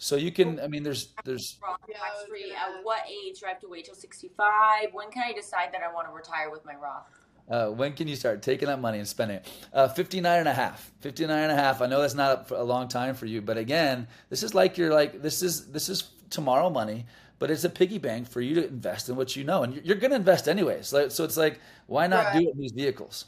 So 0.00 0.14
you 0.14 0.30
can, 0.30 0.60
I 0.60 0.68
mean, 0.68 0.84
there's, 0.84 1.08
there's, 1.24 1.58
Roth 1.60 1.80
tax 1.92 2.22
free. 2.28 2.52
At 2.52 2.84
what 2.84 3.00
age 3.08 3.40
do 3.40 3.46
I 3.46 3.48
have 3.48 3.58
to 3.62 3.68
wait 3.68 3.86
till 3.86 3.96
65? 3.96 4.90
When 4.92 5.10
can 5.10 5.24
I 5.26 5.32
decide 5.32 5.70
that 5.72 5.82
I 5.82 5.92
want 5.92 6.06
to 6.06 6.14
retire 6.14 6.52
with 6.52 6.64
my 6.64 6.76
Roth? 6.76 7.02
Uh, 7.50 7.68
when 7.70 7.92
can 7.94 8.06
you 8.06 8.14
start 8.14 8.42
taking 8.42 8.68
that 8.68 8.80
money 8.80 8.98
and 8.98 9.08
spending 9.08 9.38
it? 9.38 9.48
Uh, 9.72 9.88
59 9.88 10.38
and 10.38 10.48
a 10.48 10.54
half. 10.54 10.92
59 11.00 11.36
and 11.36 11.52
a 11.52 11.54
half. 11.56 11.80
I 11.80 11.86
know 11.86 12.00
that's 12.00 12.14
not 12.14 12.50
a, 12.50 12.60
a 12.60 12.62
long 12.62 12.88
time 12.88 13.14
for 13.14 13.26
you, 13.26 13.40
but 13.40 13.56
again, 13.56 14.06
this 14.28 14.42
is 14.42 14.54
like 14.54 14.76
you're 14.76 14.92
like, 14.92 15.22
this 15.22 15.42
is, 15.42 15.66
this 15.72 15.88
is 15.88 16.10
tomorrow 16.30 16.68
money, 16.68 17.06
but 17.38 17.50
it's 17.50 17.64
a 17.64 17.70
piggy 17.70 17.98
bank 17.98 18.28
for 18.28 18.40
you 18.40 18.54
to 18.56 18.66
invest 18.66 19.08
in 19.08 19.16
what 19.16 19.36
you 19.36 19.44
know. 19.44 19.62
And 19.62 19.74
you're, 19.74 19.84
you're 19.84 19.96
going 19.96 20.10
to 20.10 20.16
invest 20.16 20.48
anyways. 20.48 20.88
So, 20.88 21.08
so 21.08 21.24
it's 21.24 21.36
like, 21.36 21.60
why 21.86 22.06
not 22.06 22.32
do 22.32 22.40
it 22.40 22.54
in 22.54 22.58
these 22.60 22.72
vehicles? 22.72 23.26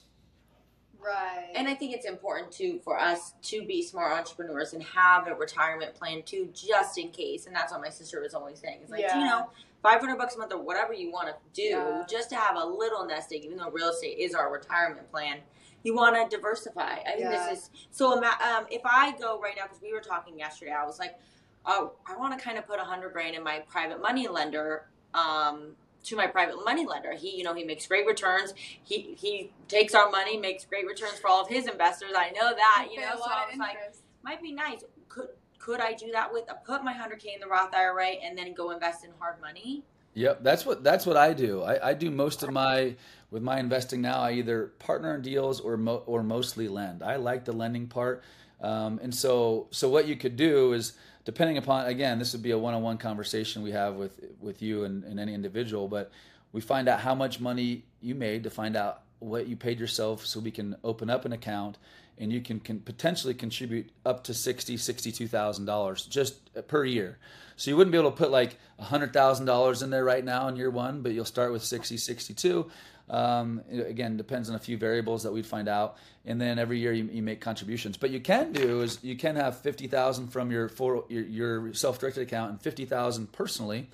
Right. 1.02 1.48
And 1.54 1.66
I 1.66 1.74
think 1.74 1.94
it's 1.94 2.06
important 2.06 2.52
too 2.52 2.80
for 2.84 2.98
us 2.98 3.32
to 3.42 3.64
be 3.64 3.82
smart 3.82 4.12
entrepreneurs 4.12 4.74
and 4.74 4.82
have 4.82 5.26
a 5.26 5.34
retirement 5.34 5.94
plan 5.94 6.22
too, 6.24 6.50
just 6.54 6.98
in 6.98 7.10
case. 7.10 7.46
And 7.46 7.56
that's 7.56 7.72
what 7.72 7.80
my 7.80 7.88
sister 7.88 8.20
was 8.20 8.34
always 8.34 8.58
saying. 8.58 8.80
It's 8.82 8.90
like, 8.90 9.00
Yeah. 9.00 9.18
you 9.18 9.24
know, 9.24 9.50
500 9.82 10.18
bucks 10.18 10.34
a 10.34 10.38
month 10.38 10.52
or 10.52 10.60
whatever 10.60 10.92
you 10.92 11.10
want 11.10 11.28
to 11.28 11.34
do, 11.54 11.62
Yeah. 11.62 12.04
just 12.08 12.28
to 12.30 12.36
have 12.36 12.56
a 12.56 12.64
little 12.64 13.06
nest 13.06 13.32
egg, 13.32 13.44
even 13.44 13.56
though 13.56 13.70
real 13.70 13.88
estate 13.88 14.18
is 14.18 14.34
our 14.34 14.52
retirement 14.52 15.10
plan. 15.10 15.38
You 15.82 15.94
want 15.94 16.16
to 16.30 16.36
diversify. 16.36 16.98
I 16.98 17.04
think 17.12 17.20
Yeah. 17.20 17.48
this 17.48 17.58
is 17.60 17.70
so. 17.90 18.12
Um, 18.12 18.66
if 18.70 18.82
I 18.84 19.14
go 19.18 19.40
right 19.40 19.54
now, 19.56 19.62
because 19.62 19.80
we 19.80 19.94
were 19.94 20.00
talking 20.00 20.38
yesterday, 20.38 20.72
I 20.72 20.84
was 20.84 20.98
like, 20.98 21.18
oh, 21.66 21.92
I 22.06 22.16
want 22.16 22.38
to 22.38 22.44
kind 22.44 22.58
of 22.58 22.66
put 22.66 22.78
a 22.78 22.84
hundred 22.84 23.12
grand 23.12 23.34
in 23.34 23.42
my 23.42 23.60
private 23.68 24.00
money 24.00 24.28
lender. 24.28 24.86
Um, 25.14 25.76
to 26.02 26.16
my 26.16 26.26
private 26.26 26.56
money 26.64 26.86
lender, 26.86 27.12
he, 27.12 27.36
you 27.36 27.44
know, 27.44 27.52
he 27.52 27.62
makes 27.62 27.86
great 27.86 28.06
returns. 28.06 28.54
He 28.56 29.14
he 29.18 29.52
takes 29.68 29.94
our 29.94 30.10
money, 30.10 30.38
makes 30.38 30.64
great 30.64 30.86
returns 30.86 31.18
for 31.18 31.28
all 31.28 31.42
of 31.42 31.48
his 31.48 31.66
investors. 31.66 32.12
I 32.16 32.30
know 32.30 32.54
that, 32.54 32.88
you 32.90 33.00
Pay 33.00 33.06
know. 33.06 33.16
So 33.16 33.24
I 33.30 33.44
of 33.44 33.50
was 33.50 33.58
like, 33.58 33.76
might 34.22 34.42
be 34.42 34.52
nice. 34.52 34.82
Could 35.08 35.28
could 35.58 35.80
I 35.80 35.92
do 35.92 36.10
that 36.12 36.32
with? 36.32 36.44
I 36.50 36.54
put 36.54 36.82
my 36.82 36.92
hundred 36.92 37.18
k 37.18 37.32
in 37.34 37.40
the 37.40 37.46
Roth 37.46 37.74
IRA 37.74 38.12
and 38.24 38.36
then 38.36 38.54
go 38.54 38.70
invest 38.70 39.04
in 39.04 39.10
hard 39.18 39.40
money. 39.40 39.84
Yep, 40.14 40.42
that's 40.42 40.66
what 40.66 40.82
that's 40.82 41.06
what 41.06 41.16
I 41.16 41.32
do. 41.32 41.62
I, 41.62 41.90
I 41.90 41.94
do 41.94 42.10
most 42.10 42.42
of 42.42 42.50
my 42.50 42.96
with 43.30 43.42
my 43.42 43.60
investing 43.60 44.00
now. 44.00 44.20
I 44.20 44.32
either 44.32 44.72
partner 44.78 45.14
in 45.14 45.22
deals 45.22 45.60
or 45.60 45.76
mo, 45.76 46.02
or 46.06 46.22
mostly 46.22 46.66
lend. 46.66 47.02
I 47.02 47.16
like 47.16 47.44
the 47.44 47.52
lending 47.52 47.86
part, 47.86 48.24
um, 48.60 48.98
and 49.02 49.14
so 49.14 49.68
so 49.70 49.88
what 49.88 50.08
you 50.08 50.16
could 50.16 50.36
do 50.36 50.72
is 50.72 50.94
depending 51.24 51.58
upon 51.58 51.86
again 51.86 52.18
this 52.18 52.32
would 52.32 52.42
be 52.42 52.50
a 52.50 52.58
one 52.58 52.74
on 52.74 52.82
one 52.82 52.98
conversation 52.98 53.62
we 53.62 53.72
have 53.72 53.94
with 53.94 54.20
with 54.40 54.62
you 54.62 54.84
and, 54.84 55.04
and 55.04 55.18
any 55.20 55.34
individual, 55.34 55.88
but 55.88 56.10
we 56.52 56.60
find 56.60 56.88
out 56.88 57.00
how 57.00 57.14
much 57.14 57.40
money 57.40 57.84
you 58.00 58.14
made 58.14 58.42
to 58.44 58.50
find 58.50 58.76
out 58.76 59.02
what 59.20 59.46
you 59.46 59.56
paid 59.56 59.78
yourself, 59.78 60.24
so 60.24 60.40
we 60.40 60.50
can 60.50 60.76
open 60.82 61.10
up 61.10 61.24
an 61.24 61.32
account 61.32 61.76
and 62.18 62.32
you 62.32 62.40
can, 62.40 62.60
can 62.60 62.80
potentially 62.80 63.34
contribute 63.34 63.90
up 64.04 64.24
to 64.24 64.34
sixty 64.34 64.76
sixty 64.76 65.12
two 65.12 65.28
thousand 65.28 65.64
dollars 65.64 66.06
just 66.06 66.34
per 66.68 66.84
year. 66.84 67.18
So 67.56 67.70
you 67.70 67.76
wouldn't 67.76 67.92
be 67.92 67.98
able 67.98 68.10
to 68.10 68.16
put 68.16 68.30
like 68.30 68.56
$100,000 68.80 69.82
in 69.82 69.90
there 69.90 70.02
right 70.02 70.24
now 70.24 70.48
in 70.48 70.56
year 70.56 70.70
one, 70.70 71.02
but 71.02 71.12
you'll 71.12 71.26
start 71.26 71.52
with 71.52 71.62
60, 71.62 71.98
62. 71.98 72.70
Um, 73.10 73.62
again, 73.70 74.16
depends 74.16 74.48
on 74.48 74.54
a 74.54 74.58
few 74.58 74.78
variables 74.78 75.24
that 75.24 75.32
we'd 75.32 75.46
find 75.46 75.68
out. 75.68 75.96
And 76.24 76.40
then 76.40 76.58
every 76.58 76.78
year 76.78 76.92
you, 76.92 77.08
you 77.12 77.22
make 77.22 77.40
contributions. 77.40 77.96
But 77.96 78.10
you 78.10 78.20
can 78.20 78.52
do 78.52 78.82
is 78.82 79.02
you 79.02 79.16
can 79.16 79.34
have 79.36 79.58
50,000 79.58 80.28
from 80.28 80.52
your, 80.52 80.68
for, 80.68 81.04
your, 81.08 81.24
your 81.24 81.74
self-directed 81.74 82.22
account 82.22 82.52
and 82.52 82.62
50,000 82.62 83.32
personally 83.32 83.88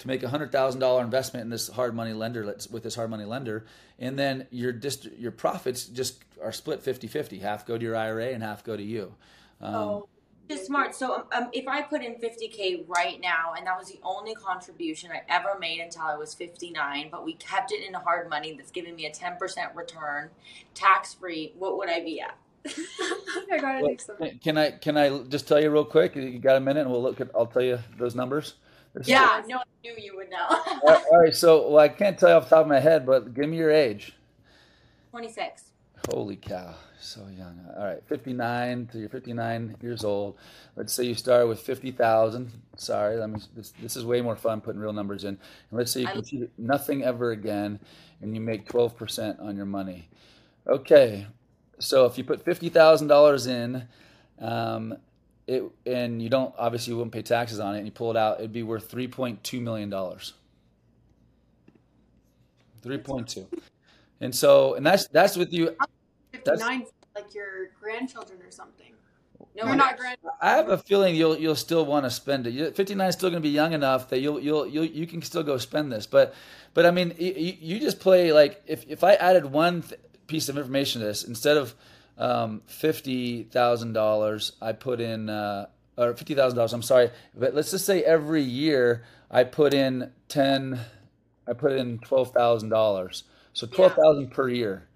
to 0.00 0.06
make 0.06 0.22
a 0.22 0.28
hundred 0.28 0.50
thousand 0.50 0.80
dollar 0.80 1.04
investment 1.04 1.44
in 1.44 1.50
this 1.50 1.68
hard 1.68 1.94
money 1.94 2.12
lender 2.12 2.54
with 2.70 2.82
this 2.82 2.94
hard 2.94 3.10
money 3.10 3.24
lender 3.24 3.66
and 3.98 4.18
then 4.18 4.46
your 4.50 4.72
dist- 4.72 5.10
your 5.18 5.30
profits 5.30 5.84
just 5.84 6.24
are 6.42 6.52
split 6.52 6.82
50-50 6.82 7.42
half 7.42 7.66
go 7.66 7.76
to 7.76 7.84
your 7.84 7.94
ira 7.94 8.28
and 8.28 8.42
half 8.42 8.64
go 8.64 8.74
to 8.74 8.82
you 8.82 9.12
um, 9.60 9.74
oh, 9.74 10.08
Just 10.50 10.66
smart. 10.66 10.94
So 10.94 11.14
um, 11.14 11.24
um, 11.32 11.48
if 11.52 11.68
I 11.68 11.82
put 11.82 12.02
in 12.02 12.14
50k 12.16 12.84
right 12.88 13.20
now, 13.20 13.54
and 13.56 13.66
that 13.66 13.78
was 13.78 13.88
the 13.88 14.00
only 14.02 14.34
contribution 14.34 15.10
I 15.12 15.22
ever 15.28 15.58
made 15.60 15.80
until 15.80 16.02
I 16.02 16.16
was 16.16 16.34
59, 16.34 17.08
but 17.10 17.24
we 17.24 17.34
kept 17.34 17.70
it 17.72 17.86
in 17.86 17.94
hard 17.94 18.28
money 18.28 18.52
that's 18.54 18.70
giving 18.72 18.96
me 18.96 19.06
a 19.06 19.10
10% 19.12 19.38
return, 19.76 20.30
tax 20.74 21.14
free, 21.14 21.52
what 21.58 21.78
would 21.78 21.88
I 21.88 22.00
be 22.00 22.20
at? 22.20 22.36
I 22.66 23.58
gotta 23.60 23.78
Well, 23.80 23.86
think 23.86 24.00
so. 24.00 24.14
can- 24.16 24.38
Can 24.40 24.58
I 24.58 24.70
can 24.72 24.96
I 24.98 25.18
just 25.28 25.46
tell 25.48 25.60
you 25.60 25.70
real 25.70 25.84
quick? 25.84 26.14
You 26.16 26.38
got 26.38 26.56
a 26.56 26.60
minute, 26.60 26.80
and 26.82 26.90
we'll 26.90 27.02
look 27.02 27.20
at. 27.20 27.30
I'll 27.34 27.46
tell 27.46 27.62
you 27.62 27.78
those 27.96 28.14
numbers. 28.14 28.54
This 28.92 29.02
is- 29.02 29.08
Yeah, 29.08 29.40
no, 29.48 29.58
I 29.58 29.62
knew 29.82 29.94
you 29.96 30.16
would 30.16 30.28
know. 30.30 30.46
All 30.48 31.02
all 31.10 31.18
right. 31.20 31.34
So, 31.34 31.70
well, 31.70 31.78
I 31.78 31.88
can't 31.88 32.18
tell 32.18 32.28
you 32.28 32.34
off 32.34 32.50
the 32.50 32.56
top 32.56 32.64
of 32.64 32.68
my 32.68 32.80
head, 32.80 33.06
but 33.06 33.32
give 33.32 33.48
me 33.48 33.56
your 33.56 33.70
age. 33.70 34.12
26. 35.10 35.70
Holy 36.12 36.36
cow, 36.36 36.74
so 37.00 37.26
young. 37.36 37.58
All 37.76 37.84
right, 37.84 38.02
59. 38.06 38.90
So 38.92 38.98
you're 38.98 39.08
59 39.08 39.76
years 39.80 40.04
old. 40.04 40.36
Let's 40.76 40.92
say 40.92 41.04
you 41.04 41.14
start 41.14 41.48
with 41.48 41.60
50,000. 41.60 42.50
Sorry, 42.76 43.16
let 43.16 43.30
me. 43.30 43.40
This, 43.54 43.72
this 43.80 43.96
is 43.96 44.04
way 44.04 44.20
more 44.20 44.36
fun 44.36 44.60
putting 44.60 44.80
real 44.80 44.92
numbers 44.92 45.24
in. 45.24 45.30
And 45.30 45.38
let's 45.78 45.92
say 45.92 46.00
you 46.00 46.08
I- 46.08 46.12
contribute 46.12 46.52
nothing 46.58 47.02
ever 47.02 47.30
again, 47.32 47.80
and 48.20 48.34
you 48.34 48.40
make 48.40 48.68
12% 48.68 49.40
on 49.42 49.56
your 49.56 49.66
money. 49.66 50.08
Okay, 50.66 51.26
so 51.78 52.06
if 52.06 52.18
you 52.18 52.24
put 52.24 52.44
$50,000 52.44 53.46
in, 53.48 53.88
um, 54.44 54.96
it 55.46 55.64
and 55.84 56.22
you 56.22 56.28
don't 56.28 56.54
obviously 56.58 56.92
you 56.92 56.96
wouldn't 56.96 57.12
pay 57.12 57.22
taxes 57.22 57.58
on 57.60 57.74
it, 57.74 57.78
and 57.78 57.86
you 57.86 57.92
pull 57.92 58.10
it 58.10 58.16
out, 58.16 58.38
it'd 58.38 58.52
be 58.52 58.62
worth 58.62 58.90
3.2 58.90 59.60
million 59.60 59.90
dollars. 59.90 60.34
3.2. 62.82 63.46
And 64.20 64.34
so, 64.34 64.74
and 64.74 64.86
that's 64.86 65.08
that's 65.08 65.36
with 65.36 65.52
you. 65.52 65.76
59 66.44 66.86
like 67.14 67.34
your 67.34 67.70
grandchildren 67.80 68.40
or 68.42 68.50
something. 68.50 68.92
No, 69.54 69.66
You're 69.66 69.76
not 69.76 69.96
grand. 69.96 70.16
I 70.40 70.50
have 70.52 70.68
a 70.68 70.78
feeling 70.78 71.16
you'll 71.16 71.36
you'll 71.36 71.56
still 71.56 71.84
want 71.84 72.04
to 72.04 72.10
spend 72.10 72.46
it. 72.46 72.76
59 72.76 73.08
is 73.08 73.14
still 73.14 73.30
going 73.30 73.42
to 73.42 73.48
be 73.48 73.52
young 73.52 73.72
enough 73.72 74.08
that 74.10 74.20
you'll 74.20 74.38
you'll 74.38 74.66
you 74.66 74.82
you 74.82 75.06
can 75.06 75.22
still 75.22 75.42
go 75.42 75.58
spend 75.58 75.90
this. 75.90 76.06
But 76.06 76.34
but 76.74 76.86
I 76.86 76.90
mean, 76.90 77.14
you, 77.18 77.56
you 77.60 77.80
just 77.80 78.00
play 78.00 78.32
like 78.32 78.62
if 78.66 78.84
if 78.86 79.02
I 79.02 79.14
added 79.14 79.46
one 79.46 79.82
th- 79.82 80.00
piece 80.26 80.48
of 80.48 80.56
information 80.56 81.00
to 81.00 81.06
this 81.06 81.24
instead 81.24 81.56
of 81.56 81.74
um, 82.18 82.62
fifty 82.66 83.44
thousand 83.44 83.94
dollars, 83.94 84.52
I 84.60 84.72
put 84.72 85.00
in 85.00 85.28
uh, 85.28 85.66
or 85.96 86.14
fifty 86.14 86.34
thousand 86.34 86.56
dollars. 86.56 86.72
I'm 86.72 86.82
sorry, 86.82 87.10
but 87.34 87.54
let's 87.54 87.70
just 87.70 87.86
say 87.86 88.02
every 88.02 88.42
year 88.42 89.04
I 89.30 89.44
put 89.44 89.74
in 89.74 90.12
ten, 90.28 90.80
I 91.48 91.54
put 91.54 91.72
in 91.72 91.98
twelve 91.98 92.32
thousand 92.32 92.68
dollars. 92.68 93.24
So 93.52 93.66
twelve 93.66 93.94
thousand 93.94 94.30
per 94.30 94.48
year. 94.48 94.86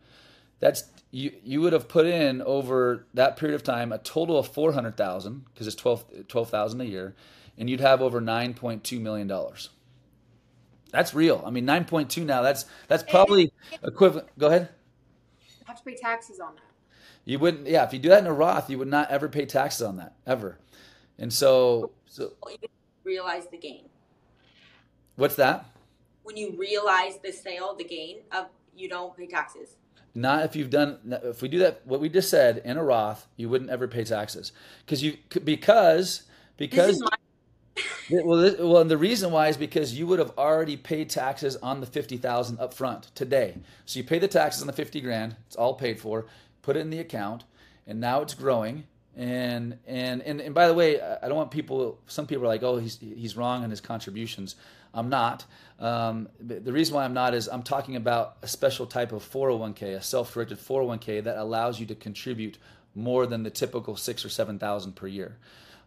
That's 0.61 0.85
you. 1.15 1.33
You 1.45 1.61
would 1.61 1.73
have 1.73 1.89
put 1.89 2.07
in 2.07 2.43
over 2.43 3.07
that 3.15 3.37
period 3.37 3.55
of 3.55 3.63
time 3.63 3.93
a 3.93 3.99
total 3.99 4.39
of 4.39 4.49
four 4.49 4.73
hundred 4.73 4.97
thousand 4.97 5.45
because 5.53 5.67
it's 5.67 5.77
12 5.77 6.27
12,000 6.29 6.81
a 6.81 6.85
year, 6.85 7.15
and 7.57 7.71
you'd 7.71 7.81
have 7.81 8.03
over 8.03 8.21
nine 8.21 8.55
point 8.55 8.85
two 8.85 8.99
million 9.01 9.27
dollars. 9.27 9.71
That's 10.91 11.15
real. 11.15 11.43
I 11.47 11.51
mean, 11.51 11.65
nine 11.65 11.85
point 11.85 12.11
two 12.11 12.25
now. 12.25 12.43
That's 12.43 12.67
that's 12.89 13.03
probably 13.05 13.53
equivalent. 13.83 14.29
Go 14.39 14.49
ahead. 14.49 14.71
have 15.67 15.79
to 15.79 15.85
pay 15.85 15.95
taxes 15.97 16.41
on 16.41 16.55
that. 16.57 16.63
You 17.25 17.39
wouldn't. 17.39 17.67
Yeah, 17.67 17.85
if 17.85 17.93
you 17.93 17.99
do 17.99 18.09
that 18.11 18.19
in 18.21 18.27
a 18.27 18.33
Roth, 18.33 18.69
you 18.69 18.79
would 18.79 18.89
not 18.89 19.11
ever 19.11 19.29
pay 19.29 19.47
taxes 19.47 19.83
on 19.83 19.97
that 19.97 20.15
ever. 20.27 20.59
And 21.19 21.33
so, 21.33 21.93
so 22.07 22.33
You 22.49 22.69
realize 23.05 23.47
the 23.47 23.57
gain. 23.57 23.85
what's 25.17 25.37
that? 25.37 25.67
When 26.25 26.37
you 26.37 26.55
realize 26.59 27.19
the 27.23 27.33
sale, 27.33 27.75
the 27.77 27.85
gain 27.85 28.19
of 28.33 28.47
you 28.77 28.89
don't 28.89 29.17
pay 29.17 29.27
taxes. 29.27 29.77
Not 30.15 30.45
if 30.45 30.55
you've 30.55 30.71
done. 30.71 31.19
If 31.25 31.43
we 31.43 31.49
do 31.49 31.59
that, 31.61 31.83
what 31.85 32.01
we 32.01 32.09
just 32.09 32.31
said 32.31 32.63
in 32.65 32.77
a 32.77 32.85
Roth, 32.85 33.27
you 33.37 33.49
wouldn't 33.49 33.71
ever 33.71 33.89
pay 33.89 34.05
taxes 34.05 34.53
because 34.85 35.03
you 35.03 35.17
because 35.45 36.23
because 36.57 37.03
well, 38.11 38.39
this, 38.39 38.59
well, 38.59 38.79
and 38.79 38.91
the 38.91 38.99
reason 38.99 39.33
why 39.33 39.49
is 39.49 39.57
because 39.57 39.99
you 39.99 40.07
would 40.07 40.19
have 40.19 40.33
already 40.39 40.77
paid 40.77 41.11
taxes 41.11 41.57
on 41.57 41.81
the 41.81 41.87
fifty 41.87 42.17
thousand 42.17 42.61
up 42.61 42.75
front 42.75 43.15
today. 43.15 43.57
So 43.87 43.99
you 43.99 44.05
pay 44.05 44.19
the 44.19 44.29
taxes 44.29 44.63
on 44.63 44.67
the 44.67 44.73
fifty 44.73 45.01
grand; 45.01 45.37
it's 45.47 45.57
all 45.57 45.75
paid 45.75 45.99
for. 45.99 46.27
Put 46.63 46.77
it 46.77 46.81
in 46.81 46.91
the 46.91 47.01
account, 47.01 47.45
and 47.87 48.01
now 48.01 48.21
it's 48.23 48.35
growing. 48.35 48.85
And 49.17 49.79
and 49.87 50.23
and 50.23 50.41
and 50.41 50.55
by 50.55 50.69
the 50.69 50.75
way, 50.75 51.01
I 51.01 51.29
don't 51.29 51.37
want 51.37 51.51
people. 51.51 51.99
Some 52.07 52.27
people 52.27 52.45
are 52.45 52.49
like, 52.49 52.63
"Oh, 52.63 52.77
he's 52.77 52.99
he's 52.99 53.37
wrong 53.37 53.65
on 53.65 53.71
his 53.71 53.81
contributions." 53.81 54.57
I'm 54.95 55.09
not. 55.09 55.45
Um, 55.81 56.29
the 56.41 56.73
reason 56.73 56.95
why 56.95 57.05
I'm 57.05 57.15
not 57.15 57.35
is 57.35 57.49
I'm 57.49 57.63
talking 57.63 57.97
about 57.97 58.37
a 58.43 58.49
special 58.49 58.87
type 58.87 59.13
of 59.13 59.29
401k, 59.29 59.97
a 59.97 60.03
self-directed 60.03 60.59
401k 60.59 61.25
that 61.25 61.37
allows 61.37 61.81
you 61.81 61.87
to 61.87 61.95
contribute 61.95 62.59
more 62.95 63.27
than 63.27 63.43
the 63.43 63.51
typical 63.51 63.97
six 63.97 64.25
or 64.25 64.29
seven 64.29 64.59
thousand 64.59 64.93
per 64.93 65.07
year. 65.07 65.37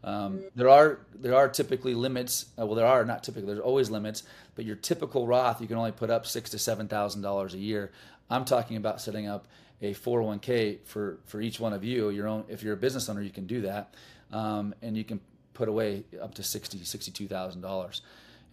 Um, 0.04 0.42
there 0.56 0.70
are 0.70 1.00
there 1.16 1.36
are 1.36 1.50
typically 1.50 1.94
limits. 1.94 2.48
Uh, 2.60 2.66
well, 2.66 2.76
there 2.76 2.86
are 2.86 3.06
not 3.06 3.24
typically. 3.24 3.48
There's 3.48 3.60
always 3.60 3.90
limits. 3.90 4.24
But 4.56 4.66
your 4.66 4.76
typical 4.76 5.26
Roth, 5.26 5.62
you 5.62 5.68
can 5.68 5.78
only 5.78 5.92
put 5.92 6.10
up 6.10 6.26
six 6.26 6.50
to 6.52 6.60
seven 6.60 6.88
thousand 6.88 7.22
dollars 7.22 7.54
a 7.54 7.58
year. 7.58 7.92
I'm 8.30 8.46
talking 8.46 8.78
about 8.78 9.02
setting 9.02 9.28
up 9.28 9.48
a 9.82 9.94
401k 9.94 10.80
for 10.86 11.20
for 11.26 11.42
each 11.42 11.60
one 11.60 11.74
of 11.74 11.84
you. 11.84 12.10
Your 12.10 12.28
own. 12.28 12.44
If 12.50 12.62
you're 12.62 12.74
a 12.74 12.78
business 12.78 13.10
owner, 13.10 13.22
you 13.22 13.32
can 13.32 13.48
do 13.48 13.62
that, 13.62 13.96
um, 14.32 14.76
and 14.82 14.98
you 14.98 15.04
can 15.04 15.20
put 15.54 15.70
away 15.70 16.04
up 16.22 16.36
to 16.36 16.44
sixty 16.44 16.84
sixty 16.84 17.12
two 17.12 17.28
thousand 17.28 17.62
dollars. 17.62 18.02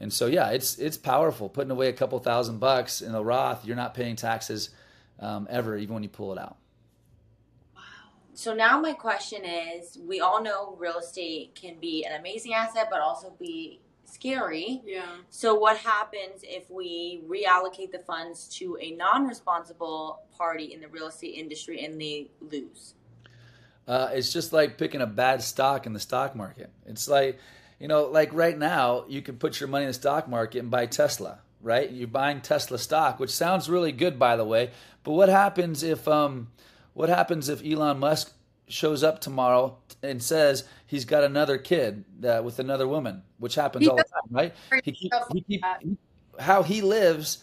And 0.01 0.13
so, 0.13 0.27
yeah, 0.27 0.51
it's 0.51 0.79
it's 0.79 0.97
powerful. 0.97 1.49
Putting 1.49 1.71
away 1.71 1.89
a 1.89 1.93
couple 1.93 2.19
thousand 2.19 2.59
bucks 2.59 3.01
in 3.01 3.15
a 3.15 3.23
Roth, 3.23 3.65
you're 3.65 3.77
not 3.77 3.95
paying 3.95 4.17
taxes 4.17 4.71
um, 5.21 5.47
ever, 5.51 5.77
even 5.77 5.95
when 5.95 6.03
you 6.03 6.09
pull 6.09 6.33
it 6.33 6.39
out. 6.39 6.57
Wow. 7.75 7.83
So 8.35 8.55
now 8.55 8.81
my 8.81 8.93
question 8.93 9.45
is: 9.45 9.99
We 10.05 10.21
all 10.21 10.43
know 10.43 10.77
real 10.79 10.99
estate 10.99 11.55
can 11.55 11.79
be 11.81 12.05
an 12.05 12.19
amazing 12.19 12.55
asset, 12.55 12.89
but 12.91 13.01
also 13.01 13.33
be 13.39 13.81
scary. 14.05 14.83
Yeah. 14.85 15.03
So 15.31 15.55
what 15.55 15.77
happens 15.77 16.43
if 16.43 16.71
we 16.71 17.23
reallocate 17.29 17.93
the 17.93 17.99
funds 17.99 18.49
to 18.59 18.79
a 18.81 18.93
non-responsible 18.93 20.21
party 20.37 20.73
in 20.73 20.81
the 20.81 20.89
real 20.89 21.09
estate 21.09 21.35
industry 21.37 21.85
and 21.85 22.01
they 22.01 22.31
lose? 22.41 22.95
Uh, 23.87 24.09
it's 24.13 24.33
just 24.33 24.53
like 24.53 24.79
picking 24.79 25.03
a 25.03 25.07
bad 25.07 25.43
stock 25.43 25.87
in 25.87 25.93
the 25.93 26.01
stock 26.01 26.35
market. 26.35 26.71
It's 26.87 27.07
like 27.07 27.39
you 27.79 27.89
know, 27.89 28.05
like 28.05 28.33
right 28.33 28.57
now, 28.57 29.05
you 29.09 29.23
can 29.23 29.37
put 29.37 29.61
your 29.61 29.69
money 29.69 29.85
in 29.85 29.89
the 29.89 29.95
stock 29.95 30.29
market 30.29 30.59
and 30.61 30.71
buy 30.71 30.87
Tesla, 30.87 31.41
right? 31.61 31.91
You're 31.91 32.09
buying 32.09 32.41
Tesla 32.41 32.79
stock, 32.79 33.19
which 33.19 33.31
sounds 33.31 33.69
really 33.69 33.93
good, 33.93 34.19
by 34.19 34.37
the 34.37 34.45
way. 34.45 34.71
But 35.03 35.13
what 35.13 35.29
happens 35.29 35.83
if, 35.83 36.07
um, 36.09 36.49
what 36.95 37.09
happens 37.09 37.49
if 37.49 37.65
Elon 37.65 37.99
Musk 37.99 38.33
shows 38.69 39.03
up 39.03 39.21
tomorrow 39.21 39.77
and 40.03 40.23
says 40.23 40.65
he's 40.87 41.05
got 41.05 41.25
another 41.25 41.59
kid 41.59 42.05
uh, 42.25 42.41
with 42.45 42.59
another 42.59 42.89
woman, 42.89 43.23
which 43.39 43.55
happens 43.55 43.87
all 43.87 43.97
the 43.97 44.05
time, 44.05 44.23
right? 44.31 44.55
He 44.83 44.93
he 44.93 45.45
he, 45.47 45.63
how 46.39 46.63
he 46.63 46.81
lives 46.81 47.39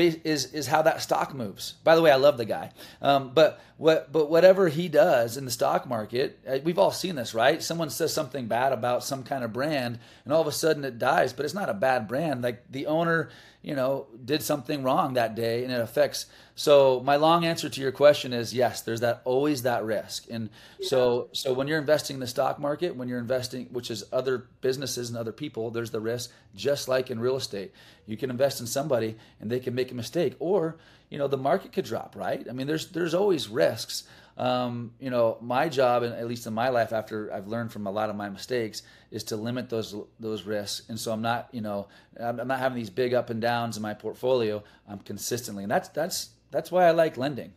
is 0.00 0.52
is 0.52 0.66
how 0.66 0.82
that 0.82 1.02
stock 1.02 1.34
moves. 1.34 1.74
By 1.84 1.96
the 1.96 2.02
way, 2.02 2.10
I 2.10 2.16
love 2.16 2.36
the 2.36 2.44
guy. 2.44 2.72
Um, 3.00 3.32
but 3.34 3.60
what 3.76 4.10
but 4.12 4.30
whatever 4.30 4.68
he 4.68 4.88
does 4.88 5.36
in 5.36 5.44
the 5.44 5.50
stock 5.50 5.86
market, 5.86 6.38
uh, 6.48 6.58
we've 6.64 6.78
all 6.78 6.90
seen 6.90 7.14
this, 7.14 7.34
right? 7.34 7.62
Someone 7.62 7.90
says 7.90 8.12
something 8.12 8.46
bad 8.46 8.72
about 8.72 9.04
some 9.04 9.22
kind 9.22 9.44
of 9.44 9.52
brand, 9.52 9.98
and 10.24 10.32
all 10.32 10.40
of 10.40 10.46
a 10.46 10.52
sudden 10.52 10.84
it 10.84 10.98
dies. 10.98 11.32
But 11.32 11.44
it's 11.44 11.54
not 11.54 11.68
a 11.68 11.74
bad 11.74 12.08
brand. 12.08 12.42
Like 12.42 12.64
the 12.70 12.86
owner, 12.86 13.30
you 13.62 13.74
know, 13.74 14.06
did 14.24 14.42
something 14.42 14.82
wrong 14.82 15.14
that 15.14 15.34
day, 15.34 15.64
and 15.64 15.72
it 15.72 15.80
affects. 15.80 16.26
So 16.54 17.00
my 17.04 17.16
long 17.16 17.44
answer 17.44 17.68
to 17.68 17.80
your 17.80 17.92
question 17.92 18.32
is 18.32 18.54
yes. 18.54 18.80
There's 18.80 19.00
that 19.00 19.20
always 19.24 19.62
that 19.62 19.84
risk, 19.84 20.26
and 20.30 20.48
yeah. 20.78 20.88
so 20.88 21.28
so 21.32 21.52
when 21.52 21.68
you're 21.68 21.78
investing 21.78 22.14
in 22.14 22.20
the 22.20 22.26
stock 22.26 22.58
market, 22.58 22.96
when 22.96 23.08
you're 23.08 23.18
investing, 23.18 23.66
which 23.66 23.90
is 23.90 24.04
other 24.12 24.46
businesses 24.62 25.10
and 25.10 25.18
other 25.18 25.32
people, 25.32 25.70
there's 25.70 25.90
the 25.90 26.00
risk. 26.00 26.30
Just 26.54 26.88
like 26.88 27.10
in 27.10 27.20
real 27.20 27.36
estate, 27.36 27.72
you 28.06 28.16
can 28.16 28.30
invest 28.30 28.60
in 28.60 28.66
somebody 28.66 29.16
and 29.40 29.50
they 29.50 29.60
can 29.60 29.74
make 29.74 29.92
a 29.92 29.94
mistake, 29.94 30.36
or 30.38 30.78
you 31.10 31.18
know 31.18 31.28
the 31.28 31.36
market 31.36 31.72
could 31.72 31.84
drop. 31.84 32.16
Right? 32.16 32.46
I 32.48 32.52
mean, 32.52 32.66
there's 32.66 32.88
there's 32.88 33.14
always 33.14 33.48
risks. 33.48 34.04
Um, 34.40 34.92
you 34.98 35.10
know, 35.10 35.36
my 35.42 35.68
job, 35.68 36.02
and 36.02 36.14
at 36.14 36.26
least 36.26 36.46
in 36.46 36.54
my 36.54 36.70
life, 36.70 36.94
after 36.94 37.30
I've 37.30 37.46
learned 37.46 37.72
from 37.72 37.86
a 37.86 37.90
lot 37.90 38.08
of 38.08 38.16
my 38.16 38.30
mistakes, 38.30 38.82
is 39.10 39.22
to 39.24 39.36
limit 39.36 39.68
those 39.68 39.94
those 40.18 40.44
risks. 40.44 40.88
And 40.88 40.98
so 40.98 41.12
I'm 41.12 41.20
not, 41.20 41.50
you 41.52 41.60
know, 41.60 41.88
I'm 42.18 42.48
not 42.48 42.58
having 42.58 42.78
these 42.78 42.88
big 42.88 43.12
up 43.12 43.28
and 43.28 43.38
downs 43.38 43.76
in 43.76 43.82
my 43.82 43.92
portfolio. 43.92 44.64
I'm 44.88 45.00
consistently, 45.00 45.64
and 45.64 45.70
that's 45.70 45.90
that's 45.90 46.30
that's 46.50 46.72
why 46.72 46.86
I 46.86 46.92
like 46.92 47.18
lending. 47.18 47.52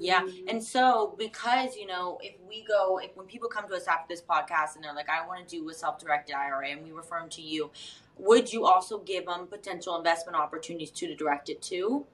Yeah. 0.00 0.26
And 0.48 0.62
so 0.62 1.14
because, 1.16 1.76
you 1.76 1.86
know, 1.86 2.18
if 2.20 2.34
we 2.48 2.64
go 2.64 2.98
if 2.98 3.16
when 3.16 3.26
people 3.26 3.48
come 3.48 3.68
to 3.68 3.74
us 3.76 3.86
after 3.86 4.06
this 4.08 4.20
podcast 4.20 4.74
and 4.74 4.82
they're 4.82 4.94
like, 4.94 5.08
I 5.08 5.24
want 5.24 5.46
to 5.46 5.56
do 5.56 5.68
a 5.70 5.74
self 5.74 6.00
directed 6.00 6.34
IRA 6.34 6.70
and 6.70 6.82
we 6.82 6.90
refer 6.90 7.20
them 7.20 7.28
to 7.30 7.40
you, 7.40 7.70
would 8.18 8.52
you 8.52 8.66
also 8.66 8.98
give 8.98 9.26
them 9.26 9.46
potential 9.46 9.96
investment 9.96 10.36
opportunities 10.36 10.90
to, 10.90 11.06
to 11.06 11.14
direct 11.14 11.50
it 11.50 11.62
to? 11.62 12.04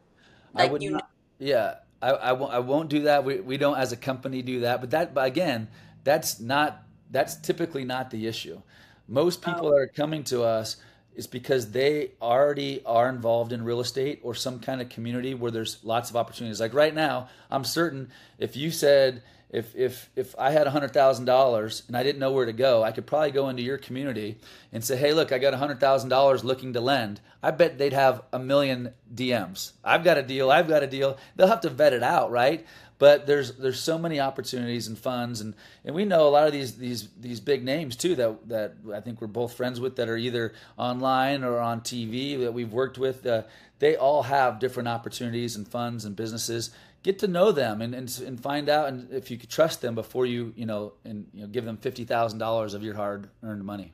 Like 0.52 0.68
I 0.68 0.72
would 0.72 0.82
you 0.82 0.90
not, 0.90 1.08
yeah. 1.38 1.76
I, 2.00 2.10
I 2.10 2.32
won't, 2.32 2.52
I 2.52 2.58
won't 2.60 2.90
do 2.90 3.02
that. 3.02 3.24
We, 3.24 3.40
we 3.40 3.56
don't 3.56 3.76
as 3.76 3.92
a 3.92 3.96
company 3.96 4.42
do 4.42 4.60
that. 4.60 4.80
But 4.80 4.90
that, 4.90 5.14
but 5.14 5.26
again, 5.26 5.68
that's 6.04 6.40
not, 6.40 6.82
that's 7.10 7.36
typically 7.36 7.84
not 7.84 8.10
the 8.10 8.26
issue. 8.26 8.60
Most 9.06 9.42
people 9.42 9.66
oh. 9.66 9.70
that 9.70 9.76
are 9.76 9.86
coming 9.88 10.24
to 10.24 10.42
us 10.42 10.76
is 11.14 11.26
because 11.26 11.72
they 11.72 12.12
already 12.22 12.80
are 12.86 13.08
involved 13.08 13.52
in 13.52 13.64
real 13.64 13.80
estate 13.80 14.20
or 14.22 14.34
some 14.34 14.60
kind 14.60 14.80
of 14.80 14.88
community 14.88 15.34
where 15.34 15.50
there's 15.50 15.82
lots 15.82 16.10
of 16.10 16.16
opportunities. 16.16 16.60
Like 16.60 16.74
right 16.74 16.94
now, 16.94 17.28
I'm 17.50 17.64
certain 17.64 18.10
if 18.38 18.56
you 18.56 18.70
said, 18.70 19.22
if 19.50 19.74
if 19.74 20.10
if 20.14 20.34
I 20.38 20.50
had 20.50 20.66
hundred 20.66 20.92
thousand 20.92 21.24
dollars 21.24 21.82
and 21.88 21.96
I 21.96 22.02
didn't 22.02 22.18
know 22.18 22.32
where 22.32 22.44
to 22.44 22.52
go, 22.52 22.82
I 22.82 22.92
could 22.92 23.06
probably 23.06 23.30
go 23.30 23.48
into 23.48 23.62
your 23.62 23.78
community 23.78 24.38
and 24.72 24.84
say, 24.84 24.96
"Hey, 24.96 25.14
look, 25.14 25.32
I 25.32 25.38
got 25.38 25.54
hundred 25.54 25.80
thousand 25.80 26.10
dollars 26.10 26.44
looking 26.44 26.74
to 26.74 26.80
lend." 26.80 27.20
I 27.42 27.50
bet 27.52 27.78
they'd 27.78 27.92
have 27.94 28.22
a 28.32 28.38
million 28.38 28.92
DMs. 29.14 29.72
I've 29.82 30.04
got 30.04 30.18
a 30.18 30.22
deal. 30.22 30.50
I've 30.50 30.68
got 30.68 30.82
a 30.82 30.86
deal. 30.86 31.16
They'll 31.36 31.46
have 31.46 31.62
to 31.62 31.70
vet 31.70 31.92
it 31.94 32.02
out, 32.02 32.30
right? 32.30 32.66
But 32.98 33.26
there's 33.26 33.56
there's 33.56 33.80
so 33.80 33.96
many 33.96 34.20
opportunities 34.20 34.86
and 34.86 34.98
funds, 34.98 35.40
and, 35.40 35.54
and 35.84 35.94
we 35.94 36.04
know 36.04 36.28
a 36.28 36.30
lot 36.30 36.46
of 36.46 36.52
these 36.52 36.76
these 36.76 37.08
these 37.18 37.40
big 37.40 37.64
names 37.64 37.96
too 37.96 38.16
that 38.16 38.48
that 38.48 38.74
I 38.92 39.00
think 39.00 39.20
we're 39.22 39.28
both 39.28 39.54
friends 39.54 39.80
with 39.80 39.96
that 39.96 40.10
are 40.10 40.16
either 40.16 40.52
online 40.76 41.42
or 41.42 41.58
on 41.58 41.80
TV 41.80 42.38
that 42.40 42.52
we've 42.52 42.72
worked 42.72 42.98
with. 42.98 43.24
Uh, 43.24 43.44
they 43.78 43.96
all 43.96 44.24
have 44.24 44.58
different 44.58 44.88
opportunities 44.88 45.56
and 45.56 45.66
funds 45.66 46.04
and 46.04 46.16
businesses 46.16 46.70
get 47.02 47.18
to 47.20 47.28
know 47.28 47.52
them 47.52 47.80
and, 47.80 47.94
and, 47.94 48.22
and 48.24 48.40
find 48.40 48.68
out 48.68 48.88
and 48.88 49.12
if 49.12 49.30
you 49.30 49.38
could 49.38 49.50
trust 49.50 49.80
them 49.80 49.94
before 49.94 50.26
you 50.26 50.52
you 50.56 50.66
know 50.66 50.92
and 51.04 51.26
you 51.32 51.42
know 51.42 51.46
give 51.46 51.64
them 51.64 51.76
fifty 51.76 52.04
thousand 52.04 52.38
dollars 52.38 52.74
of 52.74 52.82
your 52.82 52.94
hard 52.94 53.28
earned 53.42 53.64
money. 53.64 53.92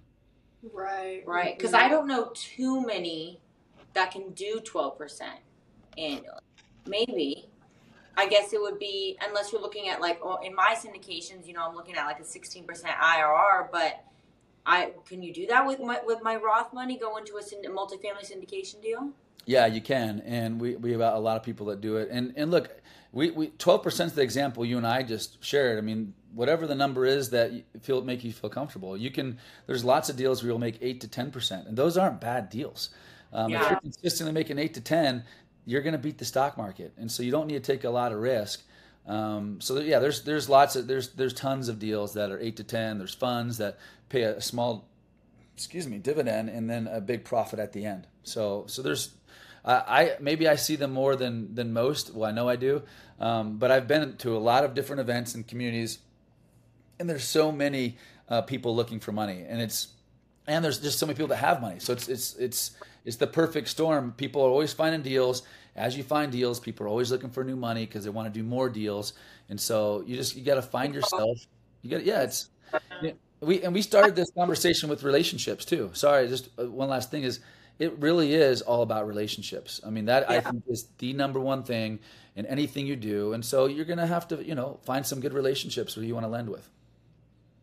Right. 0.72 1.22
Right. 1.26 1.48
Mm-hmm. 1.48 1.58
Because 1.58 1.74
I 1.74 1.88
don't 1.88 2.06
know 2.06 2.30
too 2.34 2.84
many 2.86 3.40
that 3.92 4.10
can 4.10 4.30
do 4.30 4.60
twelve 4.60 4.98
percent 4.98 5.38
annually. 5.98 6.40
Maybe. 6.86 7.48
I 8.16 8.28
guess 8.28 8.52
it 8.52 8.60
would 8.60 8.78
be 8.78 9.18
unless 9.26 9.50
you're 9.50 9.60
looking 9.60 9.88
at 9.88 10.00
like 10.00 10.20
oh, 10.22 10.38
in 10.42 10.54
my 10.54 10.76
syndications, 10.78 11.46
you 11.46 11.52
know, 11.52 11.66
I'm 11.66 11.74
looking 11.74 11.96
at 11.96 12.06
like 12.06 12.20
a 12.20 12.22
16% 12.22 12.64
IRR, 12.64 13.68
but 13.72 14.04
I 14.64 14.92
can 15.08 15.20
you 15.20 15.32
do 15.32 15.46
that 15.48 15.66
with 15.66 15.80
my 15.80 16.00
with 16.04 16.22
my 16.22 16.36
Roth 16.36 16.72
money 16.72 16.96
go 16.96 17.16
into 17.16 17.34
a 17.36 17.42
multifamily 17.42 18.30
syndication 18.30 18.80
deal? 18.80 19.10
Yeah, 19.46 19.66
you 19.66 19.80
can, 19.80 20.20
and 20.20 20.60
we 20.60 20.76
we 20.76 20.92
have 20.92 21.00
a 21.00 21.18
lot 21.18 21.36
of 21.36 21.42
people 21.42 21.66
that 21.66 21.80
do 21.80 21.96
it. 21.96 22.08
And 22.10 22.32
and 22.36 22.50
look, 22.50 22.70
we 23.12 23.30
we 23.30 23.48
twelve 23.48 23.82
percent 23.82 24.10
is 24.10 24.16
the 24.16 24.22
example 24.22 24.64
you 24.64 24.78
and 24.78 24.86
I 24.86 25.02
just 25.02 25.42
shared. 25.44 25.78
I 25.78 25.82
mean, 25.82 26.14
whatever 26.34 26.66
the 26.66 26.74
number 26.74 27.04
is 27.04 27.30
that 27.30 27.52
feel 27.82 28.02
make 28.02 28.24
you 28.24 28.32
feel 28.32 28.50
comfortable. 28.50 28.96
You 28.96 29.10
can. 29.10 29.38
There's 29.66 29.84
lots 29.84 30.08
of 30.08 30.16
deals 30.16 30.42
where 30.42 30.50
you'll 30.50 30.58
make 30.58 30.78
eight 30.80 31.00
to 31.02 31.08
ten 31.08 31.30
percent, 31.30 31.68
and 31.68 31.76
those 31.76 31.98
aren't 31.98 32.20
bad 32.20 32.48
deals. 32.48 32.90
Um, 33.32 33.50
yeah. 33.50 33.62
If 33.62 33.70
you're 33.70 33.80
consistently 33.80 34.32
making 34.32 34.58
eight 34.58 34.74
to 34.74 34.80
ten, 34.80 35.24
you're 35.66 35.82
going 35.82 35.92
to 35.92 35.98
beat 35.98 36.18
the 36.18 36.24
stock 36.24 36.56
market, 36.56 36.92
and 36.96 37.10
so 37.10 37.22
you 37.22 37.30
don't 37.30 37.46
need 37.46 37.62
to 37.62 37.72
take 37.72 37.84
a 37.84 37.90
lot 37.90 38.12
of 38.12 38.18
risk. 38.18 38.62
Um, 39.06 39.60
so 39.60 39.78
yeah, 39.80 39.98
there's 39.98 40.22
there's 40.22 40.48
lots 40.48 40.76
of 40.76 40.86
there's 40.86 41.10
there's 41.10 41.34
tons 41.34 41.68
of 41.68 41.78
deals 41.78 42.14
that 42.14 42.30
are 42.30 42.40
eight 42.40 42.56
to 42.56 42.64
ten. 42.64 42.98
There's 42.98 43.14
funds 43.14 43.58
that 43.58 43.78
pay 44.08 44.22
a 44.22 44.40
small, 44.40 44.88
excuse 45.54 45.86
me, 45.86 45.98
dividend 45.98 46.48
and 46.48 46.70
then 46.70 46.86
a 46.86 47.00
big 47.00 47.24
profit 47.24 47.58
at 47.58 47.72
the 47.72 47.84
end. 47.84 48.06
So 48.22 48.64
so 48.66 48.80
there's 48.80 49.10
uh, 49.64 49.83
I 49.87 50.16
maybe 50.20 50.48
I 50.48 50.57
see 50.57 50.77
them 50.77 50.92
more 50.92 51.16
than 51.16 51.55
than 51.55 51.72
most. 51.72 52.14
Well, 52.14 52.29
I 52.29 52.33
know 52.33 52.48
I 52.48 52.57
do, 52.57 52.83
um, 53.20 53.59
but 53.59 53.70
I've 53.70 53.88
been 53.88 54.16
to 54.18 54.37
a 54.37 54.38
lot 54.38 54.64
of 54.64 54.74
different 54.74 55.00
events 55.00 55.35
and 55.35 55.46
communities, 55.46 55.98
and 56.98 57.09
there's 57.09 57.24
so 57.24 57.50
many 57.50 57.96
uh, 58.29 58.42
people 58.42 58.74
looking 58.74 59.00
for 59.00 59.12
money, 59.12 59.44
and 59.48 59.61
it's 59.61 59.88
and 60.46 60.64
there's 60.64 60.79
just 60.79 60.98
so 60.98 61.07
many 61.07 61.16
people 61.16 61.29
that 61.29 61.37
have 61.37 61.61
money. 61.61 61.79
So 61.79 61.92
it's 61.92 62.09
it's 62.09 62.35
it's 62.37 62.70
it's 63.05 63.16
the 63.16 63.27
perfect 63.27 63.68
storm. 63.68 64.12
People 64.16 64.42
are 64.42 64.50
always 64.50 64.72
finding 64.72 65.03
deals. 65.03 65.42
As 65.77 65.96
you 65.96 66.05
find 66.05 66.31
deals, 66.31 66.61
people 66.61 66.87
are 66.87 66.88
always 66.88 67.11
looking 67.11 67.31
for 67.31 67.42
new 67.42 67.57
money 67.57 67.85
because 67.85 68.05
they 68.05 68.11
want 68.11 68.33
to 68.33 68.38
do 68.38 68.44
more 68.44 68.68
deals. 68.68 69.14
And 69.48 69.61
so 69.61 70.05
you 70.07 70.16
just 70.16 70.37
you 70.37 70.44
got 70.44 70.55
to 70.55 70.62
find 70.62 70.94
yourself. 70.94 71.38
You 71.83 71.90
got 71.90 72.05
yeah, 72.05 72.22
it's 72.22 72.48
we 73.40 73.62
and 73.62 73.74
we 73.74 73.83
started 73.83 74.16
this 74.16 74.31
conversation 74.31 74.88
with 74.88 75.03
relationships 75.03 75.64
too. 75.64 75.90
Sorry, 75.92 76.29
just 76.29 76.48
uh, 76.59 76.70
one 76.70 76.88
last 76.88 77.11
thing 77.11 77.22
is 77.22 77.40
it 77.78 77.98
really 77.98 78.34
is 78.34 78.62
all 78.62 78.82
about 78.82 79.06
relationships. 79.06 79.80
I 79.84 79.90
mean, 79.90 80.06
that 80.06 80.26
yeah. 80.28 80.37
I 80.37 80.40
think 80.40 80.64
is 80.68 80.87
the 80.98 81.12
number 81.12 81.40
one 81.40 81.64
thing 81.64 82.00
in 82.37 82.46
anything 82.46 82.87
you 82.87 82.96
do. 82.96 83.32
And 83.32 83.44
so 83.44 83.66
you're 83.66 83.84
going 83.84 83.98
to 83.98 84.06
have 84.06 84.28
to, 84.28 84.44
you 84.44 84.54
know, 84.54 84.78
find 84.84 85.06
some 85.06 85.20
good 85.20 85.32
relationships 85.32 85.94
who 85.94 86.02
you 86.02 86.14
want 86.14 86.24
to 86.24 86.30
lend 86.30 86.48
with. 86.48 86.68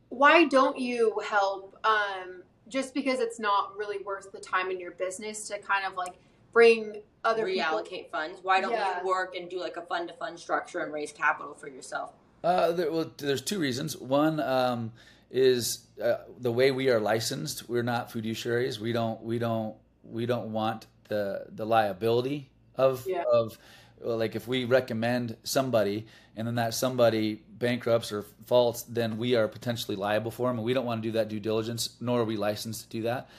Why 0.10 0.45
don't 0.45 0.78
you 0.78 1.21
help 1.28 1.78
um, 1.86 2.43
just 2.67 2.93
because 2.93 3.19
it's 3.19 3.39
not 3.39 3.78
really 3.78 4.04
worth 4.04 4.32
the 4.32 4.39
time 4.39 4.69
in 4.69 4.80
your 4.80 4.91
business 4.91 5.47
to 5.47 5.60
kind 5.60 5.86
of 5.86 5.95
like 5.95 6.15
bring 6.52 7.02
other 7.24 7.45
reallocate 7.45 7.89
people. 7.89 8.10
funds. 8.12 8.39
Why 8.41 8.62
don't 8.62 8.71
Yeah. 8.71 9.02
you 9.02 9.08
work 9.08 9.36
and 9.36 9.50
do 9.50 9.60
like 9.60 9.78
a 9.78 9.82
fund 9.82 10.10
to 10.10 10.13
fund 10.15 10.39
structure 10.39 10.80
and 10.80 10.91
raise 10.91 11.12
capital 11.12 11.54
for 11.54 11.69
yourself? 11.69 12.13
Uh, 12.43 12.71
there, 12.71 12.91
well, 12.91 13.12
there's 13.17 13.41
two 13.41 13.60
reasons. 13.60 13.95
One 13.95 14.39
um, 14.39 14.91
is 15.30 15.86
uh, 16.04 16.15
the 16.39 16.52
way 16.52 16.71
we 16.71 16.89
are 16.89 17.00
licensed. 17.00 17.69
We're 17.69 17.84
not 17.84 18.12
fiduciaries. 18.12 18.80
We 18.80 18.91
don't. 18.91 19.21
We 19.24 19.39
don't. 19.39 19.76
We 20.04 20.26
don't 20.26 20.52
want 20.52 20.88
the 21.10 21.46
the 21.56 21.66
liability 21.66 22.50
of 22.76 23.06
Yeah. 23.08 23.24
of 23.32 23.58
well, 24.04 24.18
like 24.18 24.36
if 24.36 24.48
we 24.48 24.66
recommend 24.66 25.38
somebody 25.44 26.08
and 26.36 26.48
then 26.48 26.56
that 26.56 26.74
somebody 26.74 27.44
bankrupts 27.60 28.12
or 28.12 28.26
faults, 28.46 28.84
then 28.84 29.18
we 29.18 29.36
are 29.36 29.48
potentially 29.48 29.96
liable 29.96 30.32
for 30.32 30.48
them, 30.50 30.58
and 30.58 30.66
we 30.66 30.74
don't 30.74 30.86
want 30.86 31.02
to 31.04 31.08
do 31.10 31.12
that 31.14 31.28
due 31.30 31.40
diligence. 31.40 31.98
Nor 32.00 32.22
are 32.22 32.26
we 32.26 32.38
licensed 32.38 32.84
to 32.90 32.98
do 32.98 33.04
that. 33.04 33.30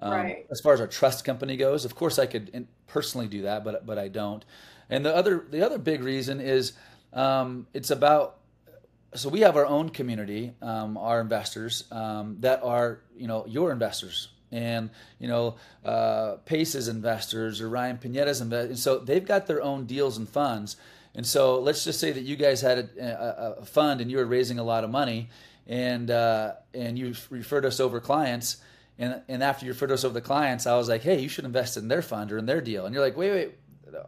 Um, 0.00 0.12
Right. 0.12 0.46
As 0.50 0.60
far 0.60 0.72
as 0.74 0.80
our 0.80 0.86
trust 0.86 1.24
company 1.24 1.56
goes, 1.56 1.84
of 1.84 1.94
course 1.94 2.18
I 2.18 2.26
could 2.26 2.66
personally 2.86 3.28
do 3.28 3.42
that, 3.42 3.64
but 3.64 3.86
but 3.86 3.98
I 3.98 4.08
don't. 4.08 4.44
And 4.90 5.04
the 5.06 5.14
other 5.14 5.46
the 5.50 5.64
other 5.64 5.78
big 5.78 6.02
reason 6.02 6.40
is 6.40 6.72
um, 7.12 7.66
it's 7.72 7.90
about 7.90 8.38
so 9.14 9.28
we 9.28 9.40
have 9.40 9.56
our 9.56 9.66
own 9.66 9.90
community, 9.90 10.54
um, 10.62 10.96
our 10.96 11.20
investors 11.20 11.84
um, 11.92 12.36
that 12.40 12.62
are 12.62 13.00
you 13.16 13.26
know 13.26 13.44
your 13.46 13.72
investors, 13.72 14.28
and 14.52 14.90
you 15.18 15.26
know 15.26 15.56
uh, 15.84 16.36
Pace's 16.44 16.86
investors 16.86 17.60
or 17.60 17.68
Ryan 17.68 17.98
Pineda's 17.98 18.40
investors. 18.40 18.70
And 18.70 18.78
so 18.78 18.98
they've 18.98 19.26
got 19.26 19.46
their 19.46 19.62
own 19.62 19.86
deals 19.86 20.18
and 20.18 20.28
funds. 20.28 20.76
And 21.14 21.26
so 21.26 21.58
let's 21.58 21.84
just 21.84 22.00
say 22.00 22.12
that 22.12 22.22
you 22.22 22.36
guys 22.36 22.60
had 22.60 22.78
a, 22.78 23.56
a, 23.58 23.62
a 23.62 23.64
fund 23.64 24.00
and 24.00 24.10
you 24.10 24.16
were 24.18 24.24
raising 24.24 24.58
a 24.58 24.64
lot 24.64 24.84
of 24.84 24.90
money, 24.90 25.30
and 25.66 26.10
uh, 26.10 26.52
and 26.74 26.98
you 26.98 27.14
referred 27.30 27.64
us 27.64 27.80
over 27.80 28.00
clients. 28.00 28.58
And, 28.98 29.22
and 29.26 29.42
after 29.42 29.64
you 29.64 29.72
referred 29.72 29.90
us 29.90 30.04
over 30.04 30.14
the 30.14 30.20
clients, 30.20 30.66
I 30.66 30.76
was 30.76 30.88
like, 30.88 31.02
hey, 31.02 31.18
you 31.20 31.28
should 31.28 31.46
invest 31.46 31.76
in 31.76 31.88
their 31.88 32.02
fund 32.02 32.30
or 32.30 32.38
in 32.38 32.46
their 32.46 32.60
deal. 32.60 32.84
And 32.84 32.94
you're 32.94 33.02
like, 33.02 33.16
wait, 33.16 33.30
wait. 33.30 33.54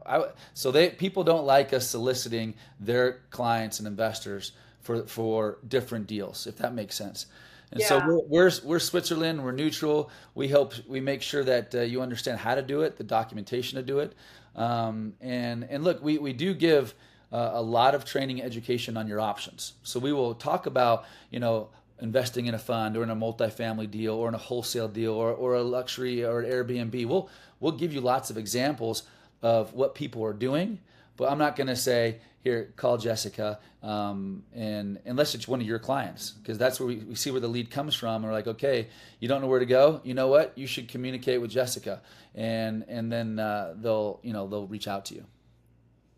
I, 0.06 0.26
so 0.52 0.70
they 0.70 0.90
people 0.90 1.24
don't 1.24 1.44
like 1.44 1.72
us 1.72 1.88
soliciting 1.88 2.54
their 2.80 3.20
clients 3.30 3.78
and 3.80 3.88
investors 3.88 4.52
for 4.80 5.06
for 5.06 5.58
different 5.66 6.06
deals, 6.06 6.46
if 6.46 6.56
that 6.58 6.74
makes 6.74 6.94
sense. 6.94 7.26
And 7.72 7.82
so 7.82 7.98
we're, 8.06 8.20
we're 8.20 8.50
we're 8.64 8.78
Switzerland. 8.78 9.42
We're 9.42 9.52
neutral. 9.52 10.10
We 10.34 10.48
help. 10.48 10.74
We 10.86 11.00
make 11.00 11.22
sure 11.22 11.44
that 11.44 11.74
uh, 11.74 11.80
you 11.80 12.02
understand 12.02 12.38
how 12.38 12.54
to 12.54 12.62
do 12.62 12.82
it, 12.82 12.96
the 12.96 13.04
documentation 13.04 13.76
to 13.76 13.82
do 13.82 13.98
it. 13.98 14.14
Um, 14.54 15.14
and 15.20 15.64
and 15.64 15.82
look, 15.82 16.02
we 16.02 16.18
we 16.18 16.32
do 16.32 16.54
give 16.54 16.94
uh, 17.32 17.50
a 17.54 17.62
lot 17.62 17.94
of 17.94 18.04
training, 18.04 18.40
and 18.40 18.46
education 18.46 18.96
on 18.96 19.08
your 19.08 19.20
options. 19.20 19.72
So 19.82 19.98
we 19.98 20.12
will 20.12 20.34
talk 20.34 20.66
about 20.66 21.04
you 21.30 21.40
know 21.40 21.68
investing 22.00 22.46
in 22.46 22.54
a 22.54 22.58
fund 22.58 22.96
or 22.96 23.02
in 23.02 23.10
a 23.10 23.16
multifamily 23.16 23.90
deal 23.90 24.14
or 24.14 24.28
in 24.28 24.34
a 24.34 24.38
wholesale 24.38 24.88
deal 24.88 25.12
or, 25.12 25.32
or 25.32 25.54
a 25.54 25.62
luxury 25.62 26.24
or 26.24 26.40
an 26.40 26.50
Airbnb. 26.50 27.06
We'll 27.06 27.28
we'll 27.60 27.72
give 27.72 27.92
you 27.92 28.00
lots 28.00 28.30
of 28.30 28.38
examples 28.38 29.04
of 29.42 29.74
what 29.74 29.94
people 29.94 30.24
are 30.24 30.32
doing, 30.32 30.78
but 31.16 31.30
I'm 31.30 31.38
not 31.38 31.56
going 31.56 31.68
to 31.68 31.76
say 31.76 32.18
here 32.42 32.72
call 32.76 32.98
Jessica 32.98 33.58
um, 33.84 34.44
and 34.54 34.98
unless 35.04 35.34
it's 35.34 35.46
one 35.46 35.60
of 35.60 35.66
your 35.66 35.78
clients 35.78 36.30
because 36.30 36.56
that's 36.56 36.80
where 36.80 36.86
we, 36.86 36.96
we 36.96 37.14
see 37.14 37.30
where 37.30 37.40
the 37.40 37.48
lead 37.48 37.70
comes 37.70 37.94
from. 37.94 38.16
And 38.16 38.24
we're 38.24 38.32
like, 38.32 38.46
okay, 38.46 38.88
you 39.20 39.28
don't 39.28 39.42
know 39.42 39.46
where 39.46 39.60
to 39.60 39.66
go. 39.66 40.00
You 40.04 40.14
know 40.14 40.28
what? 40.28 40.56
You 40.56 40.66
should 40.66 40.88
communicate 40.88 41.40
with 41.42 41.50
Jessica, 41.50 42.00
and 42.34 42.84
and 42.88 43.12
then 43.12 43.38
uh, 43.38 43.74
they'll 43.76 44.20
you 44.22 44.32
know 44.32 44.48
they'll 44.48 44.66
reach 44.66 44.88
out 44.88 45.04
to 45.06 45.16
you. 45.16 45.24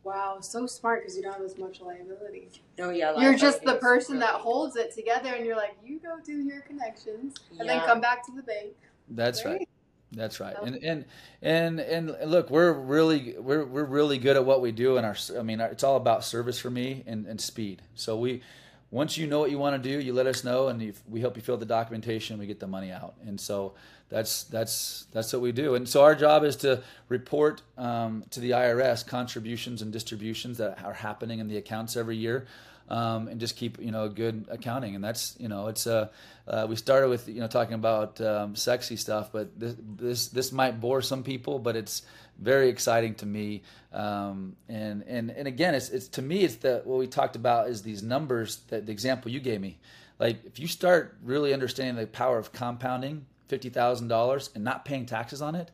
Wow, 0.05 0.39
so 0.41 0.67
smart 0.67 1.03
because 1.03 1.17
you 1.17 1.25
don't 1.25 1.33
have 1.33 1.43
as 1.43 1.59
much 1.59 1.81
liability. 1.81 2.63
Oh 2.79 2.91
yeah, 2.91 3.19
You're 3.19 3.35
just 3.35 3.63
the 3.63 3.73
liability 3.73 3.79
is 3.79 4.05
person 4.05 4.19
that 4.21 4.35
holds 4.35 4.77
it 4.77 4.95
together, 4.95 5.35
and 5.35 5.45
you're 5.45 5.57
like, 5.57 5.77
you 5.85 5.99
go 5.99 6.19
do 6.25 6.39
your 6.39 6.61
connections, 6.61 7.35
and 7.59 7.69
then 7.69 7.81
come 7.81 8.01
back 8.01 8.25
to 8.27 8.33
the 8.33 8.43
bank. 8.43 8.75
That's 9.09 9.45
right. 9.45 9.59
Right. 9.59 9.69
That's 10.12 10.40
right. 10.40 10.55
So- 10.57 10.62
And 10.64 10.77
and 10.85 11.05
and 11.42 11.81
and 11.81 12.31
look, 12.31 12.51
we're 12.51 12.73
really 12.73 13.35
we're 13.38 13.64
we're 13.64 13.85
really 13.85 14.19
good 14.19 14.37
at 14.37 14.45
what 14.45 14.61
we 14.61 14.73
do, 14.73 14.97
and 14.97 15.07
our 15.07 15.16
I 15.38 15.42
mean, 15.42 15.61
it's 15.61 15.83
all 15.85 15.97
about 15.97 16.25
service 16.25 16.59
for 16.59 16.71
me 16.71 17.03
and, 17.07 17.27
and 17.27 17.40
speed. 17.40 17.83
So 17.95 18.16
we, 18.16 18.42
once 18.90 19.19
you 19.19 19.27
know 19.27 19.40
what 19.40 19.51
you 19.51 19.59
want 19.59 19.83
to 19.83 19.88
do, 19.90 19.99
you 20.01 20.12
let 20.12 20.27
us 20.27 20.45
know, 20.45 20.69
and 20.69 20.95
we 21.09 21.21
help 21.21 21.37
you 21.37 21.42
fill 21.42 21.57
the 21.57 21.66
documentation. 21.66 22.38
We 22.38 22.47
get 22.47 22.61
the 22.61 22.66
money 22.69 22.92
out, 22.92 23.14
and 23.27 23.40
so 23.40 23.75
that's 24.09 24.45
that's 24.45 25.07
that's 25.12 25.33
what 25.33 25.42
we 25.42 25.51
do. 25.51 25.75
And 25.75 25.88
so 25.88 26.05
our 26.05 26.14
job 26.14 26.45
is 26.45 26.55
to 26.57 26.83
report 27.09 27.62
um, 27.77 28.23
to 28.31 28.38
the 28.40 28.51
IRS 28.53 29.05
contributions 29.07 29.83
and 29.83 29.92
distributions 29.92 30.59
that 30.59 30.83
are 30.85 30.92
happening 30.95 31.40
in 31.40 31.49
the 31.49 31.57
accounts 31.57 31.97
every 31.97 32.16
year. 32.16 32.47
Um, 32.88 33.27
and 33.27 33.40
just 33.40 33.57
keep 33.57 33.81
you 33.81 33.90
know 33.90 34.09
good 34.09 34.46
accounting, 34.49 34.94
and 34.94 35.03
that's 35.03 35.35
you 35.40 35.49
know 35.49 35.66
it's 35.66 35.88
uh, 35.88 36.09
uh, 36.46 36.66
we 36.68 36.77
started 36.77 37.09
with 37.09 37.29
you 37.29 37.40
know 37.40 37.49
talking 37.49 37.75
about 37.75 38.20
um, 38.20 38.55
sexy 38.55 38.94
stuff, 38.94 39.33
but 39.33 39.59
this, 39.59 39.75
this 39.96 40.29
this 40.29 40.53
might 40.53 40.81
bore 40.81 41.03
some 41.03 41.25
people, 41.25 41.59
but 41.59 41.75
it's 41.75 42.03
very 42.38 42.68
exciting 42.68 43.14
to 43.16 43.27
me. 43.27 43.62
Um, 43.92 44.57
and 44.68 45.03
and 45.09 45.31
and 45.31 45.49
again, 45.49 45.75
it's 45.75 45.88
it's 45.88 46.09
to 46.09 46.22
me 46.22 46.44
it's 46.44 46.57
the 46.57 46.83
what 46.85 46.99
we 46.99 47.07
talked 47.07 47.37
about 47.37 47.68
is 47.68 47.83
these 47.83 48.03
numbers 48.03 48.59
that 48.68 48.87
the 48.87 48.92
example 48.92 49.31
you 49.31 49.40
gave 49.40 49.61
me. 49.61 49.79
Like 50.18 50.44
if 50.44 50.59
you 50.59 50.68
start 50.68 51.16
really 51.25 51.53
understanding 51.53 51.96
the 51.96 52.07
power 52.07 52.38
of 52.38 52.53
compounding 52.53 53.27
fifty 53.49 53.68
thousand 53.68 54.09
dollars 54.09 54.51
and 54.55 54.64
not 54.64 54.85
paying 54.85 55.07
taxes 55.07 55.42
on 55.42 55.55
it, 55.55 55.70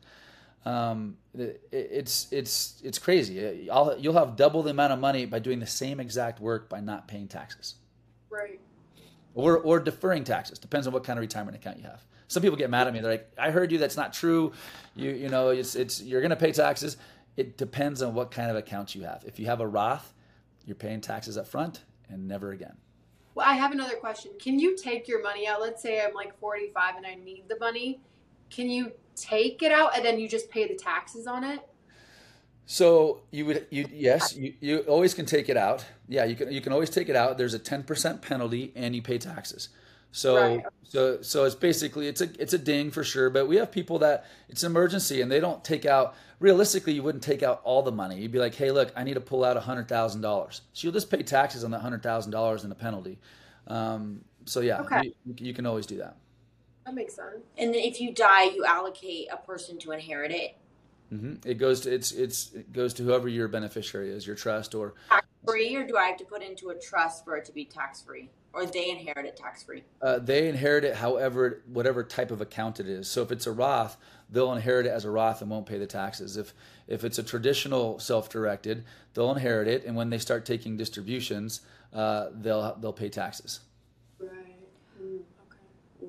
um, 0.65 1.17
it, 1.37 1.61
it's 1.71 2.27
it's 2.31 2.81
it's 2.83 2.99
crazy. 2.99 3.69
I'll, 3.69 3.97
you'll 3.97 4.13
have 4.13 4.35
double 4.35 4.63
the 4.63 4.71
amount 4.71 4.93
of 4.93 4.99
money 4.99 5.25
by 5.25 5.39
doing 5.39 5.59
the 5.59 5.67
same 5.67 5.99
exact 5.99 6.39
work 6.39 6.69
by 6.69 6.79
not 6.79 7.07
paying 7.07 7.27
taxes 7.27 7.75
Right. 8.29 8.59
or 9.35 9.57
or 9.57 9.79
deferring 9.79 10.23
taxes. 10.23 10.59
Depends 10.59 10.87
on 10.87 10.93
what 10.93 11.03
kind 11.03 11.19
of 11.19 11.21
retirement 11.21 11.55
account 11.57 11.77
you 11.77 11.83
have. 11.83 12.05
Some 12.27 12.41
people 12.41 12.57
get 12.57 12.69
mad 12.69 12.87
at 12.87 12.93
me. 12.93 12.99
They're 12.99 13.11
like, 13.11 13.31
"I 13.37 13.51
heard 13.51 13.71
you. 13.71 13.77
That's 13.77 13.97
not 13.97 14.13
true. 14.13 14.53
You 14.95 15.11
you 15.11 15.29
know, 15.29 15.49
it's 15.49 15.75
it's 15.75 16.01
you're 16.01 16.21
going 16.21 16.31
to 16.31 16.35
pay 16.35 16.51
taxes." 16.51 16.97
It 17.35 17.57
depends 17.57 18.01
on 18.03 18.13
what 18.13 18.29
kind 18.31 18.51
of 18.51 18.55
account 18.57 18.93
you 18.93 19.03
have. 19.03 19.23
If 19.25 19.39
you 19.39 19.47
have 19.47 19.59
a 19.59 19.67
Roth, 19.67 20.13
you're 20.65 20.75
paying 20.75 21.01
taxes 21.01 21.35
up 21.37 21.47
front 21.47 21.81
and 22.07 22.27
never 22.27 22.51
again. 22.51 22.77
Well, 23.33 23.47
I 23.49 23.55
have 23.55 23.71
another 23.71 23.95
question. 23.95 24.33
Can 24.39 24.59
you 24.59 24.77
take 24.77 25.07
your 25.07 25.21
money 25.23 25.47
out? 25.47 25.59
Let's 25.59 25.81
say 25.81 25.99
I'm 25.99 26.13
like 26.13 26.37
45 26.39 26.95
and 26.97 27.07
I 27.07 27.15
need 27.15 27.45
the 27.49 27.57
money. 27.57 27.99
Can 28.51 28.69
you 28.69 28.91
take 29.15 29.61
it 29.63 29.71
out 29.71 29.95
and 29.95 30.03
then 30.05 30.19
you 30.19 30.27
just 30.27 30.49
pay 30.49 30.67
the 30.67 30.75
taxes 30.75 31.27
on 31.27 31.43
it? 31.43 31.61
So 32.65 33.21
you 33.31 33.45
would 33.45 33.67
you 33.71 33.85
yes 33.91 34.35
you, 34.35 34.53
you 34.61 34.79
always 34.79 35.13
can 35.13 35.25
take 35.25 35.49
it 35.49 35.57
out. 35.57 35.85
Yeah, 36.07 36.23
you 36.25 36.35
can 36.35 36.51
you 36.51 36.61
can 36.61 36.71
always 36.71 36.89
take 36.89 37.09
it 37.09 37.15
out. 37.15 37.37
There's 37.37 37.53
a 37.53 37.59
ten 37.59 37.83
percent 37.83 38.21
penalty 38.21 38.71
and 38.75 38.95
you 38.95 39.01
pay 39.01 39.17
taxes. 39.17 39.69
So 40.11 40.35
Right. 40.35 40.63
so 40.83 41.21
so 41.21 41.43
it's 41.43 41.55
basically 41.55 42.07
it's 42.07 42.21
a 42.21 42.29
it's 42.39 42.53
a 42.53 42.57
ding 42.57 42.89
for 42.91 43.03
sure. 43.03 43.29
But 43.29 43.47
we 43.47 43.57
have 43.57 43.71
people 43.71 43.99
that 43.99 44.25
it's 44.47 44.63
an 44.63 44.71
emergency 44.71 45.21
and 45.21 45.29
they 45.31 45.39
don't 45.41 45.63
take 45.63 45.85
out. 45.85 46.15
Realistically, 46.39 46.93
you 46.93 47.03
wouldn't 47.03 47.23
take 47.23 47.41
out 47.43 47.61
all 47.63 47.81
the 47.83 47.91
money. 47.91 48.19
You'd 48.19 48.31
be 48.31 48.39
like, 48.39 48.53
hey, 48.55 48.71
look, 48.71 48.91
I 48.95 49.03
need 49.03 49.13
to 49.15 49.21
pull 49.21 49.43
out 49.43 49.57
hundred 49.57 49.87
thousand 49.87 50.21
dollars. 50.21 50.61
So 50.73 50.85
you'll 50.85 50.93
just 50.93 51.09
pay 51.09 51.23
taxes 51.23 51.63
on 51.63 51.71
that 51.71 51.79
hundred 51.79 52.03
thousand 52.03 52.31
dollars 52.31 52.63
and 52.63 52.71
the 52.71 52.75
penalty. 52.75 53.19
Um, 53.67 54.23
so 54.45 54.59
yeah, 54.61 54.81
Okay. 54.81 55.01
you, 55.03 55.13
you 55.37 55.53
can 55.53 55.65
always 55.65 55.85
do 55.85 55.97
that. 55.97 56.17
That 56.85 56.95
makes 56.95 57.15
sense. 57.15 57.43
And 57.57 57.73
then 57.73 57.81
if 57.81 58.01
you 58.01 58.13
die, 58.13 58.45
you 58.45 58.65
allocate 58.65 59.27
a 59.31 59.37
person 59.37 59.77
to 59.79 59.91
inherit 59.91 60.31
it. 60.31 60.57
hmm 61.09 61.35
It 61.45 61.55
goes 61.55 61.81
to 61.81 61.93
it's 61.93 62.11
it's 62.11 62.51
it 62.53 62.73
goes 62.73 62.93
to 62.95 63.03
whoever 63.03 63.27
your 63.29 63.47
beneficiary 63.47 64.09
is, 64.11 64.27
your 64.27 64.35
trust 64.35 64.75
or 64.75 64.93
Tax 65.09 65.25
free, 65.45 65.75
or 65.75 65.85
do 65.85 65.97
I 65.97 66.05
have 66.05 66.17
to 66.17 66.25
put 66.25 66.41
into 66.41 66.69
a 66.69 66.75
trust 66.75 67.23
for 67.23 67.35
it 67.37 67.45
to 67.45 67.51
be 67.51 67.65
tax 67.65 68.01
free, 68.01 68.29
or 68.53 68.65
they 68.65 68.89
inherit 68.89 69.25
it 69.25 69.35
tax 69.37 69.63
free? 69.63 69.83
Uh, 70.01 70.19
they 70.19 70.47
inherit 70.49 70.83
it 70.83 70.95
however 70.95 71.61
whatever 71.67 72.03
type 72.03 72.31
of 72.31 72.41
account 72.41 72.79
it 72.79 72.87
is. 72.87 73.07
So 73.09 73.21
if 73.21 73.31
it's 73.31 73.47
a 73.47 73.51
Roth, 73.51 73.97
they'll 74.29 74.53
inherit 74.53 74.85
it 74.85 74.89
as 74.89 75.05
a 75.05 75.09
Roth 75.11 75.41
and 75.41 75.49
won't 75.51 75.65
pay 75.65 75.77
the 75.77 75.87
taxes. 75.87 76.37
If 76.37 76.53
if 76.87 77.03
it's 77.05 77.17
a 77.17 77.23
traditional 77.23 77.99
self-directed, 77.99 78.83
they'll 79.13 79.31
inherit 79.31 79.67
it, 79.69 79.85
and 79.85 79.95
when 79.95 80.09
they 80.09 80.17
start 80.17 80.45
taking 80.45 80.75
distributions, 80.75 81.61
uh, 81.93 82.27
they'll 82.33 82.75
they'll 82.79 82.93
pay 82.93 83.09
taxes. 83.09 83.61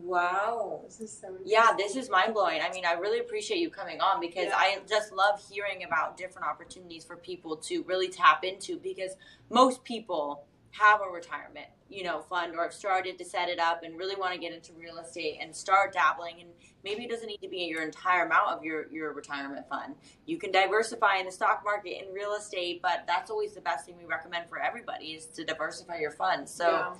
Wow. 0.04 0.82
This 0.84 1.00
is 1.00 1.18
so 1.18 1.36
Yeah, 1.44 1.72
this 1.78 1.96
is 1.96 2.10
mind 2.10 2.34
blowing. 2.34 2.60
I 2.60 2.70
mean, 2.70 2.84
I 2.84 2.92
really 2.92 3.20
appreciate 3.20 3.58
you 3.58 3.70
coming 3.70 4.00
on 4.00 4.20
because 4.20 4.46
Yeah. 4.46 4.56
I 4.56 4.80
just 4.86 5.12
love 5.12 5.42
hearing 5.50 5.82
about 5.82 6.16
different 6.18 6.46
opportunities 6.46 7.04
for 7.04 7.16
people 7.16 7.56
to 7.56 7.82
really 7.84 8.08
tap 8.08 8.44
into 8.44 8.78
because 8.78 9.16
most 9.48 9.82
people 9.82 10.44
have 10.72 11.00
a 11.00 11.08
retirement, 11.08 11.68
you 11.88 12.02
know, 12.02 12.20
fund 12.20 12.54
or 12.54 12.64
have 12.64 12.74
started 12.74 13.16
to 13.16 13.24
set 13.24 13.48
it 13.48 13.58
up 13.58 13.82
and 13.82 13.96
really 13.96 14.16
want 14.16 14.34
to 14.34 14.38
get 14.38 14.52
into 14.52 14.72
real 14.74 14.98
estate 14.98 15.38
and 15.40 15.54
start 15.54 15.94
dabbling 15.94 16.40
and 16.40 16.50
maybe 16.82 17.04
it 17.04 17.10
doesn't 17.10 17.28
need 17.28 17.40
to 17.40 17.48
be 17.48 17.58
your 17.64 17.82
entire 17.82 18.26
amount 18.26 18.50
of 18.50 18.62
your 18.62 18.86
your 18.92 19.12
retirement 19.14 19.66
fund. 19.68 19.94
You 20.26 20.36
can 20.36 20.52
diversify 20.52 21.16
in 21.16 21.24
the 21.26 21.32
stock 21.32 21.62
market 21.64 22.04
in 22.04 22.12
real 22.12 22.34
estate, 22.34 22.82
but 22.82 23.04
that's 23.06 23.30
always 23.30 23.54
the 23.54 23.62
best 23.62 23.86
thing 23.86 23.96
we 23.96 24.04
recommend 24.04 24.50
for 24.50 24.60
everybody 24.60 25.12
is 25.12 25.26
to 25.26 25.44
diversify 25.44 25.98
your 25.98 26.10
funds. 26.10 26.52
So 26.52 26.68
Yeah. 26.68 26.94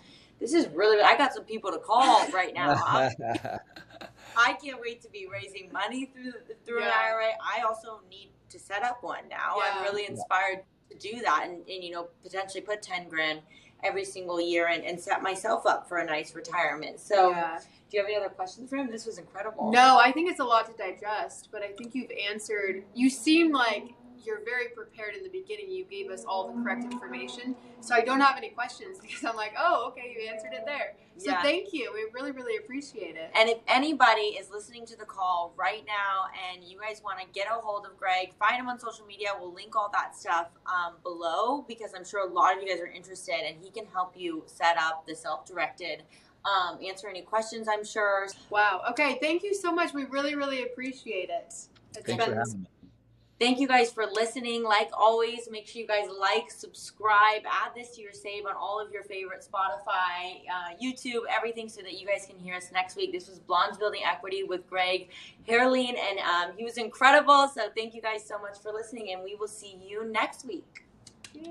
This 0.45 0.53
is 0.53 0.69
really 0.75 1.01
I 1.01 1.17
got 1.17 1.33
some 1.33 1.45
people 1.45 1.71
to 1.73 1.79
call 1.79 2.29
right 2.33 2.53
now. 2.53 2.77
I'm 2.87 3.11
can't 4.63 4.81
wait 4.81 5.01
to 5.03 5.09
be 5.09 5.27
raising 5.27 5.73
money 5.73 6.11
through 6.13 6.33
through 6.67 6.83
an 6.83 6.89
IRA. 6.89 7.31
I 7.41 7.63
also 7.67 8.01
need 8.11 8.31
to 8.51 8.59
set 8.59 8.83
up 8.83 9.03
one 9.03 9.27
now. 9.31 9.57
I'm 9.63 9.83
really 9.83 10.07
inspired 10.07 10.61
to 10.91 10.99
do 10.99 11.23
that 11.23 11.47
and, 11.49 11.67
and 11.69 11.83
you 11.83 11.93
know 11.93 12.09
potentially 12.23 12.61
put 12.61 12.83
ten 12.83 13.09
grand 13.09 13.41
every 13.83 14.05
single 14.05 14.41
year 14.41 14.69
and, 14.69 14.85
and 14.85 15.01
set 15.01 15.23
myself 15.23 15.67
up 15.67 15.89
for 15.89 15.99
a 15.99 16.05
nice 16.05 16.35
retirement. 16.35 16.99
So, 16.99 17.31
Yeah. 17.31 17.59
do 17.91 17.97
you 17.97 18.01
have 18.01 18.09
any 18.09 18.17
other 18.17 18.31
questions 18.31 18.71
for 18.71 18.77
him? 18.77 18.91
This 18.91 19.05
was 19.05 19.19
incredible. 19.19 19.71
No, 19.71 19.99
I 19.99 20.11
think 20.11 20.31
it's 20.31 20.41
a 20.41 20.45
lot 20.45 20.67
to 20.67 20.73
digest, 20.73 21.51
but 21.53 21.63
I 21.63 21.69
think 21.69 21.95
you've 21.95 22.11
answered. 22.31 22.83
You 22.95 23.11
seem 23.11 23.53
like 23.53 23.93
you're 24.27 24.45
very 24.45 24.69
prepared 24.69 25.15
in 25.15 25.23
the 25.23 25.29
beginning. 25.29 25.71
You 25.71 25.85
gave 25.85 26.11
us 26.11 26.25
all 26.25 26.53
the 26.53 26.63
correct 26.63 26.85
information. 26.85 27.55
So 27.81 27.95
I 27.95 28.01
don't 28.01 28.21
have 28.21 28.37
any 28.37 28.51
questions 28.51 28.99
because 29.03 29.25
I'm 29.25 29.37
like, 29.37 29.55
oh, 29.59 29.89
okay, 29.89 30.15
you 30.17 30.29
answered 30.29 30.53
it 30.53 30.65
there. 30.67 30.95
So 31.17 31.31
Yeah. 31.31 31.43
thank 31.43 31.73
you. 31.73 31.93
We 31.95 32.07
really, 32.13 32.33
really 32.33 32.57
appreciate 32.57 33.17
it. 33.17 33.31
And 33.35 33.49
if 33.49 33.59
anybody 33.69 34.37
is 34.39 34.51
listening 34.51 34.87
to 34.87 34.97
the 34.97 35.05
call 35.05 35.55
right 35.57 35.85
now 35.87 36.27
and 36.51 36.65
you 36.65 36.81
guys 36.81 37.03
want 37.03 37.21
to 37.21 37.27
get 37.33 37.47
a 37.47 37.55
hold 37.55 37.87
of 37.87 37.97
Greg, 37.97 38.35
find 38.39 38.57
him 38.57 38.69
on 38.69 38.79
social 38.79 39.07
media. 39.07 39.29
We'll 39.39 39.53
link 39.53 39.77
all 39.77 39.91
that 39.93 40.17
stuff 40.17 40.49
um, 40.67 40.95
below 41.03 41.65
because 41.69 41.93
I'm 41.95 42.05
sure 42.05 42.29
a 42.29 42.33
lot 42.33 42.57
of 42.57 42.63
you 42.63 42.69
guys 42.69 42.81
are 42.81 42.87
interested 42.87 43.37
and 43.47 43.57
he 43.63 43.71
can 43.71 43.87
help 43.87 44.15
you 44.17 44.43
set 44.47 44.77
up 44.77 45.07
the 45.07 45.15
self 45.15 45.47
directed, 45.47 46.03
um, 46.45 46.79
answer 46.85 47.09
any 47.09 47.23
questions, 47.23 47.69
I'm 47.69 47.85
sure. 47.85 48.29
Wow. 48.51 48.83
Okay, 48.91 49.19
thank 49.21 49.43
you 49.43 49.55
so 49.55 49.73
much. 49.73 49.95
We 49.95 50.05
really, 50.05 50.35
really 50.35 50.63
appreciate 50.63 51.31
it. 51.31 51.45
It's 51.49 51.69
Thanks 52.07 52.25
for 52.25 52.35
having 52.35 52.61
me. 52.63 52.67
Thank 53.41 53.59
you 53.59 53.67
guys 53.67 53.93
for 53.93 54.07
listening. 54.07 54.63
Like 54.63 54.91
always, 54.93 55.49
make 55.51 55.67
sure 55.67 55.83
you 55.83 55.89
guys 55.89 56.09
like, 56.21 56.51
subscribe, 56.51 57.43
add 57.47 57.73
this 57.75 57.91
to 57.97 58.01
your 58.01 58.13
save 58.13 58.47
on 58.47 58.55
all 58.55 58.81
of 58.81 58.93
your 58.93 59.03
favorite 59.03 59.45
Spotify, 59.45 60.43
uh, 60.49 60.75
YouTube, 60.81 61.23
everything 61.29 61.69
so 61.69 61.83
that 61.83 61.99
you 61.99 62.07
guys 62.07 62.27
can 62.29 62.39
hear 62.39 62.55
us 62.55 62.71
next 62.73 62.97
week. 62.97 63.13
This 63.13 63.29
was 63.29 63.41
Blondes 63.41 63.77
Building 63.77 64.03
Equity 64.07 64.45
with 64.45 64.69
Greg 64.71 65.09
Herlean, 65.49 65.97
and 65.97 66.19
um, 66.21 66.57
he 66.57 66.65
was 66.65 66.79
incredible. 66.79 67.49
So 67.49 67.69
thank 67.77 67.95
you 67.95 68.01
guys 68.01 68.25
so 68.25 68.39
much 68.39 68.59
for 68.63 68.73
listening, 68.73 69.13
and 69.13 69.25
we 69.25 69.35
will 69.35 69.49
see 69.49 69.79
you 69.85 70.05
next 70.05 70.47
week. 70.47 70.85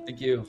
Thank 0.06 0.22
you. 0.22 0.46